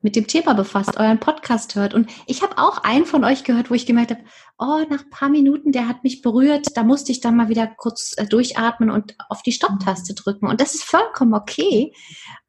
mit 0.02 0.16
dem 0.16 0.26
Thema 0.26 0.54
befasst, 0.54 0.96
euren 0.98 1.20
Podcast 1.20 1.74
hört. 1.74 1.92
Und 1.92 2.11
ich 2.26 2.42
habe 2.42 2.56
auch 2.56 2.78
einen 2.78 3.04
von 3.04 3.22
euch 3.24 3.44
gehört, 3.44 3.70
wo 3.70 3.74
ich 3.74 3.84
gemerkt 3.84 4.12
habe, 4.12 4.22
oh, 4.58 4.82
nach 4.88 5.04
ein 5.04 5.11
paar 5.11 5.28
Minuten, 5.28 5.72
der 5.72 5.88
hat 5.88 6.04
mich 6.04 6.22
berührt, 6.22 6.68
da 6.74 6.84
musste 6.84 7.12
ich 7.12 7.20
dann 7.20 7.36
mal 7.36 7.48
wieder 7.48 7.66
kurz 7.66 8.14
äh, 8.16 8.26
durchatmen 8.26 8.90
und 8.90 9.14
auf 9.28 9.42
die 9.42 9.52
Stopptaste 9.52 10.14
drücken. 10.14 10.46
Und 10.46 10.61
das 10.61 10.74
ist 10.74 10.84
vollkommen 10.84 11.34
okay. 11.34 11.92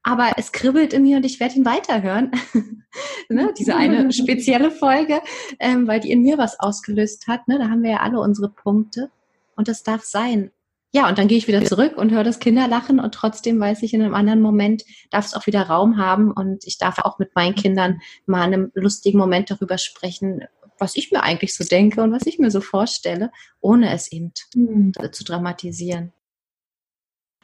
Aber 0.04 0.32
es 0.38 0.52
kribbelt 0.52 0.94
in 0.94 1.04
mir 1.04 1.18
und 1.18 1.26
ich 1.26 1.40
werde 1.40 1.56
ihn 1.56 1.66
weiterhören. 1.66 2.32
ne? 3.30 3.54
Diese 3.58 3.76
eine 3.76 4.12
spezielle 4.14 4.72
Folge, 4.72 5.22
ähm, 5.60 5.88
weil 5.88 6.00
die 6.00 6.12
in 6.12 6.22
mir 6.22 6.38
was 6.38 6.60
ausgelöst 6.60 7.28
hat. 7.28 7.48
Ne? 7.48 7.60
Da 7.60 7.70
haben 7.70 7.84
wir 7.84 7.92
ja 7.92 8.00
alle 8.00 8.20
unsere 8.20 8.50
Punkte. 8.50 9.12
Und 9.58 9.68
das 9.68 9.84
darf 9.84 10.04
sein. 10.04 10.52
Ja, 10.94 11.08
und 11.08 11.18
dann 11.18 11.30
gehe 11.30 11.38
ich 11.38 11.48
wieder 11.48 11.64
zurück 11.64 11.98
und 11.98 12.12
höre 12.12 12.26
das 12.26 12.40
Kinderlachen 12.40 13.00
und 13.00 13.14
trotzdem 13.14 13.60
weiß 13.60 13.82
ich, 13.84 13.94
in 13.94 14.02
einem 14.02 14.14
anderen 14.14 14.42
Moment 14.42 14.84
darf 15.10 15.26
es 15.26 15.34
auch 15.34 15.48
wieder 15.48 15.64
Raum 15.64 15.98
haben 15.98 16.32
und 16.32 16.66
ich 16.68 16.78
darf 16.78 17.00
auch 17.00 17.18
mit 17.18 17.34
meinen 17.34 17.56
Kindern 17.56 18.02
mal 18.26 18.46
in 18.46 18.54
einem 18.54 18.72
lustigen 18.74 19.18
Moment 19.18 19.50
darüber 19.50 19.78
sprechen, 19.78 20.42
was 20.78 20.98
ich 20.98 21.12
mir 21.12 21.24
eigentlich 21.24 21.56
so 21.56 21.64
denke 21.64 22.02
und 22.02 22.12
was 22.12 22.26
ich 22.26 22.40
mir 22.40 22.52
so 22.52 22.60
vorstelle, 22.60 23.32
ohne 23.62 23.94
es 23.94 24.12
eben 24.12 24.34
mhm. 24.54 24.92
zu 25.12 25.24
dramatisieren. 25.24 26.12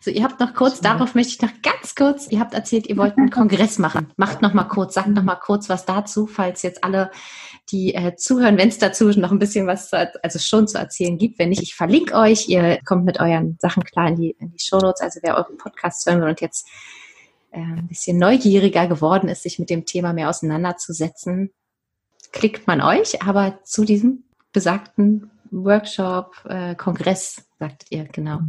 So, 0.07 0.13
ihr 0.13 0.23
habt 0.23 0.39
noch 0.39 0.53
kurz, 0.53 0.79
darauf 0.79 1.15
möchte 1.15 1.33
ich 1.33 1.41
noch 1.41 1.61
ganz 1.61 1.93
kurz, 1.93 2.27
ihr 2.29 2.39
habt 2.39 2.53
erzählt, 2.53 2.87
ihr 2.87 2.95
wollt 2.95 3.17
einen 3.17 3.29
Kongress 3.29 3.77
machen. 3.77 4.07
Macht 4.15 4.41
noch 4.41 4.53
mal 4.53 4.63
kurz, 4.63 4.93
sagt 4.93 5.09
noch 5.09 5.21
mal 5.21 5.35
kurz 5.35 5.67
was 5.67 5.83
dazu, 5.83 6.27
falls 6.27 6.61
jetzt 6.61 6.81
alle, 6.81 7.11
die 7.71 7.93
äh, 7.93 8.15
zuhören, 8.15 8.57
wenn 8.57 8.69
es 8.69 8.77
dazu 8.77 9.09
noch 9.09 9.33
ein 9.33 9.39
bisschen 9.39 9.67
was, 9.67 9.91
also 9.91 10.39
schon 10.39 10.65
zu 10.65 10.77
erzählen 10.77 11.17
gibt. 11.17 11.39
Wenn 11.39 11.49
nicht, 11.49 11.61
ich 11.61 11.75
verlinke 11.75 12.13
euch. 12.13 12.47
Ihr 12.47 12.79
kommt 12.85 13.03
mit 13.03 13.19
euren 13.19 13.57
Sachen 13.59 13.83
klar 13.83 14.07
in 14.07 14.15
die, 14.15 14.31
in 14.39 14.49
die 14.49 14.59
Show 14.59 14.77
Notes. 14.77 15.01
Also 15.01 15.19
wer 15.23 15.35
euren 15.35 15.57
Podcast 15.57 16.05
hören 16.07 16.21
will 16.21 16.29
und 16.29 16.39
jetzt 16.39 16.65
äh, 17.51 17.59
ein 17.59 17.89
bisschen 17.89 18.17
neugieriger 18.17 18.87
geworden 18.87 19.27
ist, 19.27 19.43
sich 19.43 19.59
mit 19.59 19.69
dem 19.69 19.85
Thema 19.85 20.13
mehr 20.13 20.29
auseinanderzusetzen, 20.29 21.51
klickt 22.31 22.65
man 22.65 22.79
euch. 22.79 23.23
Aber 23.23 23.59
zu 23.65 23.83
diesem 23.83 24.23
besagten 24.53 25.31
Workshop, 25.51 26.45
äh, 26.47 26.75
Kongress, 26.75 27.45
sagtet 27.59 27.91
ihr, 27.91 28.05
genau. 28.05 28.39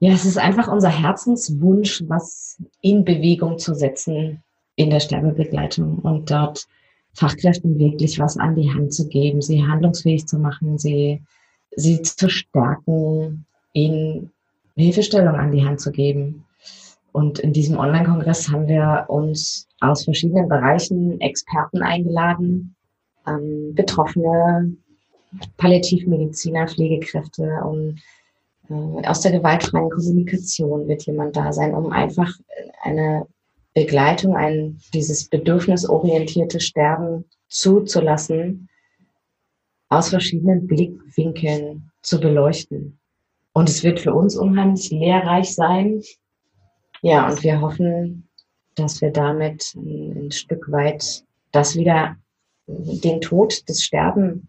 Ja, 0.00 0.12
es 0.12 0.24
ist 0.24 0.38
einfach 0.38 0.68
unser 0.68 0.90
Herzenswunsch, 0.90 2.04
was 2.06 2.62
in 2.80 3.04
Bewegung 3.04 3.58
zu 3.58 3.74
setzen 3.74 4.42
in 4.76 4.90
der 4.90 5.00
Sterbebegleitung 5.00 5.98
und 5.98 6.30
dort 6.30 6.68
Fachkräften 7.14 7.78
wirklich 7.80 8.20
was 8.20 8.36
an 8.36 8.54
die 8.54 8.72
Hand 8.72 8.94
zu 8.94 9.08
geben, 9.08 9.42
sie 9.42 9.66
handlungsfähig 9.66 10.26
zu 10.28 10.38
machen, 10.38 10.78
sie, 10.78 11.20
sie 11.74 12.00
zu 12.00 12.30
stärken, 12.30 13.44
ihnen 13.72 14.30
Hilfestellung 14.76 15.34
an 15.34 15.50
die 15.50 15.64
Hand 15.64 15.80
zu 15.80 15.90
geben. 15.90 16.44
Und 17.10 17.40
in 17.40 17.52
diesem 17.52 17.76
Online-Kongress 17.76 18.48
haben 18.50 18.68
wir 18.68 19.06
uns 19.08 19.66
aus 19.80 20.04
verschiedenen 20.04 20.48
Bereichen 20.48 21.20
Experten 21.20 21.82
eingeladen, 21.82 22.76
ähm, 23.26 23.74
Betroffene, 23.74 24.76
Palliativmediziner, 25.56 26.68
Pflegekräfte 26.68 27.42
äh, 27.42 27.94
aus 28.68 29.20
der 29.22 29.32
gewaltfreien 29.32 29.90
Kommunikation 29.90 30.88
wird 30.88 31.06
jemand 31.06 31.36
da 31.36 31.52
sein, 31.52 31.74
um 31.74 31.90
einfach 31.90 32.32
eine 32.82 33.26
Begleitung, 33.74 34.36
ein, 34.36 34.80
dieses 34.92 35.28
bedürfnisorientierte 35.28 36.60
Sterben 36.60 37.24
zuzulassen, 37.48 38.68
aus 39.88 40.10
verschiedenen 40.10 40.66
Blickwinkeln 40.66 41.90
zu 42.02 42.20
beleuchten. 42.20 42.98
Und 43.52 43.68
es 43.68 43.82
wird 43.82 44.00
für 44.00 44.12
uns 44.12 44.36
unheimlich 44.36 44.90
lehrreich 44.90 45.54
sein. 45.54 46.02
Ja, 47.00 47.28
und 47.28 47.42
wir 47.42 47.60
hoffen, 47.60 48.28
dass 48.74 49.00
wir 49.00 49.10
damit 49.10 49.72
ein, 49.76 50.26
ein 50.26 50.30
Stück 50.30 50.70
weit 50.70 51.24
das 51.52 51.74
wieder, 51.74 52.16
den 52.66 53.20
Tod, 53.22 53.62
das 53.66 53.82
Sterben 53.82 54.48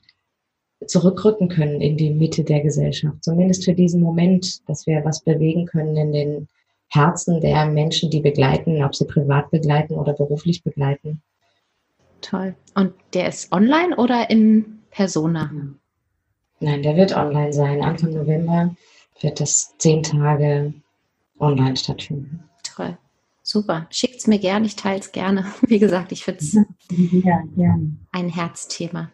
zurückrücken 0.86 1.50
können 1.50 1.82
in 1.82 1.98
die 1.98 2.10
Mitte 2.10 2.44
der 2.44 2.62
Gesellschaft. 2.62 3.24
Zumindest 3.24 3.66
für 3.66 3.74
diesen 3.74 4.02
Moment, 4.02 4.68
dass 4.68 4.88
wir 4.88 5.04
was 5.04 5.22
bewegen 5.22 5.66
können 5.66 5.96
in 5.98 6.12
den 6.12 6.48
Herzen 6.88 7.42
der 7.42 7.66
Menschen, 7.68 8.10
die 8.10 8.22
begleiten, 8.22 8.84
ob 8.84 8.96
sie 8.96 9.06
privat 9.06 9.52
begleiten 9.52 9.94
oder 9.94 10.14
beruflich 10.14 10.64
begleiten. 10.64 11.22
Toll. 12.22 12.56
Und 12.76 12.94
der 13.14 13.28
ist 13.28 13.52
online 13.52 13.96
oder 13.96 14.30
in 14.30 14.80
Persona? 14.90 15.52
Nein, 16.60 16.84
der 16.84 16.96
wird 16.96 17.16
online 17.16 17.54
sein. 17.54 17.82
Anfang 17.82 18.14
November 18.14 18.76
wird 19.22 19.40
das 19.40 19.78
zehn 19.78 20.04
Tage 20.04 20.74
online 21.40 21.78
stattfinden. 21.78 22.44
Toll. 22.64 22.98
Super. 23.44 23.88
Schickt 23.90 24.18
es 24.18 24.28
mir 24.28 24.40
gerne, 24.40 24.66
ich 24.66 24.76
teile 24.76 25.00
es 25.00 25.12
gerne. 25.12 25.46
Wie 25.62 25.80
gesagt, 25.80 26.12
ich 26.12 26.24
finde 26.24 26.40
es 26.42 26.58
ja, 27.56 27.80
ein 28.12 28.30
Herzthema. 28.30 29.12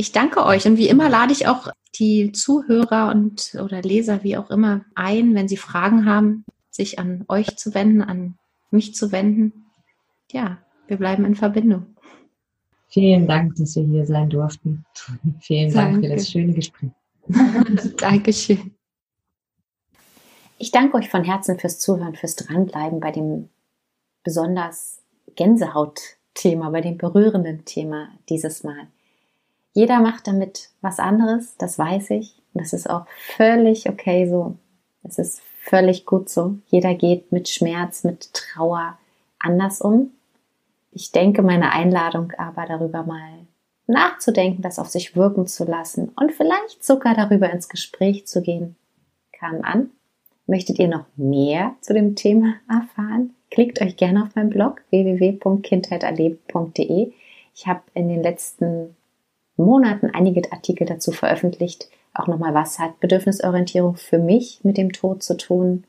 Ich 0.00 0.12
danke 0.12 0.46
euch 0.46 0.64
und 0.64 0.76
wie 0.76 0.88
immer 0.88 1.08
lade 1.08 1.32
ich 1.32 1.48
auch 1.48 1.72
die 1.96 2.30
Zuhörer 2.30 3.10
und 3.10 3.56
oder 3.60 3.82
Leser, 3.82 4.22
wie 4.22 4.36
auch 4.36 4.48
immer, 4.48 4.84
ein, 4.94 5.34
wenn 5.34 5.48
sie 5.48 5.56
Fragen 5.56 6.06
haben, 6.06 6.44
sich 6.70 7.00
an 7.00 7.24
euch 7.26 7.56
zu 7.56 7.74
wenden, 7.74 8.02
an 8.02 8.38
mich 8.70 8.94
zu 8.94 9.10
wenden. 9.10 9.66
Ja, 10.30 10.58
wir 10.86 10.98
bleiben 10.98 11.24
in 11.24 11.34
Verbindung. 11.34 11.96
Vielen 12.86 13.26
Dank, 13.26 13.56
dass 13.56 13.74
wir 13.74 13.82
hier 13.82 14.06
sein 14.06 14.30
durften. 14.30 14.84
Vielen 15.40 15.74
Dank 15.74 15.94
danke. 15.94 16.08
für 16.08 16.14
das 16.14 16.30
schöne 16.30 16.52
Gespräch. 16.52 16.90
Dankeschön. 17.96 18.76
Ich 20.58 20.70
danke 20.70 20.96
euch 20.96 21.08
von 21.08 21.24
Herzen 21.24 21.58
fürs 21.58 21.80
Zuhören, 21.80 22.14
fürs 22.14 22.36
Dranbleiben 22.36 23.00
bei 23.00 23.10
dem 23.10 23.48
besonders 24.22 25.02
Gänsehaut-Thema, 25.34 26.70
bei 26.70 26.82
dem 26.82 26.98
berührenden 26.98 27.64
Thema 27.64 28.10
dieses 28.28 28.62
Mal. 28.62 28.86
Jeder 29.78 30.00
macht 30.00 30.26
damit 30.26 30.70
was 30.80 30.98
anderes, 30.98 31.56
das 31.56 31.78
weiß 31.78 32.10
ich. 32.10 32.34
Und 32.52 32.62
das 32.62 32.72
ist 32.72 32.90
auch 32.90 33.06
völlig 33.36 33.88
okay 33.88 34.28
so. 34.28 34.56
Es 35.04 35.20
ist 35.20 35.40
völlig 35.62 36.04
gut 36.04 36.28
so. 36.28 36.56
Jeder 36.66 36.96
geht 36.96 37.30
mit 37.30 37.48
Schmerz, 37.48 38.02
mit 38.02 38.34
Trauer 38.34 38.98
anders 39.38 39.80
um. 39.80 40.10
Ich 40.90 41.12
denke, 41.12 41.42
meine 41.42 41.70
Einladung 41.70 42.32
aber 42.38 42.66
darüber 42.66 43.04
mal 43.04 43.46
nachzudenken, 43.86 44.62
das 44.62 44.80
auf 44.80 44.88
sich 44.88 45.14
wirken 45.14 45.46
zu 45.46 45.64
lassen 45.64 46.10
und 46.16 46.32
vielleicht 46.32 46.84
sogar 46.84 47.14
darüber 47.14 47.48
ins 47.48 47.68
Gespräch 47.68 48.26
zu 48.26 48.42
gehen, 48.42 48.74
kam 49.30 49.62
an. 49.62 49.90
Möchtet 50.48 50.80
ihr 50.80 50.88
noch 50.88 51.04
mehr 51.14 51.76
zu 51.82 51.94
dem 51.94 52.16
Thema 52.16 52.54
erfahren? 52.68 53.36
Klickt 53.52 53.80
euch 53.80 53.96
gerne 53.96 54.24
auf 54.24 54.34
meinen 54.34 54.50
Blog 54.50 54.82
www.kindheiterlebt.de. 54.90 57.12
Ich 57.54 57.68
habe 57.68 57.82
in 57.94 58.08
den 58.08 58.24
letzten 58.24 58.96
Monaten 59.58 60.10
einige 60.12 60.50
Artikel 60.52 60.86
dazu 60.86 61.12
veröffentlicht. 61.12 61.88
Auch 62.14 62.26
nochmal, 62.26 62.54
was 62.54 62.78
hat 62.78 63.00
Bedürfnisorientierung 63.00 63.96
für 63.96 64.18
mich 64.18 64.60
mit 64.62 64.76
dem 64.76 64.92
Tod 64.92 65.22
zu 65.22 65.36
tun? 65.36 65.84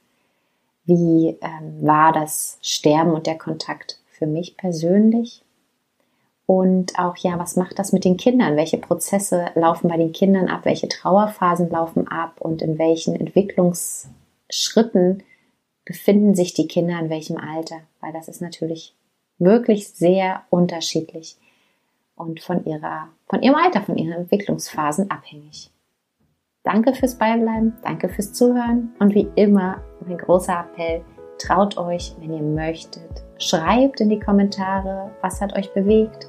Wie 0.85 1.37
ähm, 1.41 1.81
war 1.81 2.11
das 2.11 2.57
Sterben 2.61 3.13
und 3.13 3.27
der 3.27 3.37
Kontakt 3.37 3.99
für 4.09 4.25
mich 4.25 4.57
persönlich? 4.57 5.43
Und 6.47 6.97
auch, 6.97 7.15
ja, 7.17 7.37
was 7.37 7.57
macht 7.57 7.77
das 7.77 7.91
mit 7.91 8.05
den 8.05 8.17
Kindern? 8.17 8.57
Welche 8.57 8.79
Prozesse 8.79 9.51
laufen 9.53 9.87
bei 9.87 9.97
den 9.97 10.13
Kindern 10.13 10.47
ab? 10.47 10.61
Welche 10.63 10.87
Trauerphasen 10.87 11.69
laufen 11.69 12.07
ab? 12.07 12.41
Und 12.41 12.63
in 12.63 12.79
welchen 12.79 13.15
Entwicklungsschritten 13.15 15.21
befinden 15.85 16.33
sich 16.33 16.55
die 16.55 16.67
Kinder 16.67 16.99
in 16.99 17.11
welchem 17.11 17.37
Alter? 17.37 17.81
Weil 18.01 18.13
das 18.13 18.27
ist 18.27 18.41
natürlich 18.41 18.95
wirklich 19.37 19.89
sehr 19.89 20.41
unterschiedlich 20.49 21.37
und 22.19 22.41
von 22.41 22.63
ihrer, 22.65 23.07
von 23.27 23.41
ihrem 23.41 23.55
Alter, 23.55 23.81
von 23.81 23.97
ihren 23.97 24.13
Entwicklungsphasen 24.13 25.09
abhängig. 25.09 25.71
Danke 26.63 26.93
fürs 26.93 27.15
Beibleiben, 27.15 27.73
danke 27.83 28.09
fürs 28.09 28.33
Zuhören 28.33 28.93
und 28.99 29.15
wie 29.15 29.29
immer 29.35 29.81
mein 30.05 30.17
großer 30.17 30.59
Appell, 30.59 31.01
traut 31.39 31.77
euch, 31.77 32.13
wenn 32.19 32.33
ihr 32.33 32.43
möchtet. 32.43 33.23
Schreibt 33.37 34.01
in 34.01 34.09
die 34.09 34.19
Kommentare, 34.19 35.09
was 35.21 35.41
hat 35.41 35.57
euch 35.57 35.73
bewegt, 35.73 36.27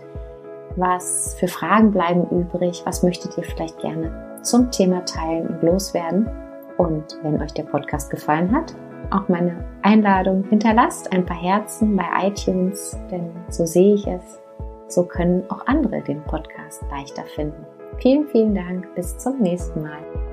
was 0.76 1.34
für 1.38 1.48
Fragen 1.48 1.90
bleiben 1.90 2.26
übrig, 2.30 2.82
was 2.84 3.02
möchtet 3.02 3.36
ihr 3.36 3.44
vielleicht 3.44 3.78
gerne 3.80 4.38
zum 4.42 4.70
Thema 4.70 5.04
teilen 5.04 5.48
und 5.48 5.62
loswerden. 5.62 6.30
Und 6.78 7.18
wenn 7.22 7.42
euch 7.42 7.52
der 7.52 7.64
Podcast 7.64 8.08
gefallen 8.10 8.54
hat, 8.54 8.74
auch 9.10 9.28
meine 9.28 9.64
Einladung 9.82 10.44
hinterlasst 10.44 11.12
ein 11.12 11.26
paar 11.26 11.40
Herzen 11.40 11.96
bei 11.96 12.06
iTunes, 12.22 12.96
denn 13.10 13.32
so 13.48 13.66
sehe 13.66 13.94
ich 13.94 14.06
es 14.06 14.40
so 14.90 15.04
können 15.04 15.48
auch 15.50 15.66
andere 15.66 16.02
den 16.02 16.22
Podcast 16.24 16.82
leichter 16.90 17.24
finden. 17.34 17.64
Vielen, 17.98 18.26
vielen 18.28 18.54
Dank. 18.54 18.94
Bis 18.94 19.16
zum 19.18 19.38
nächsten 19.40 19.82
Mal. 19.82 20.29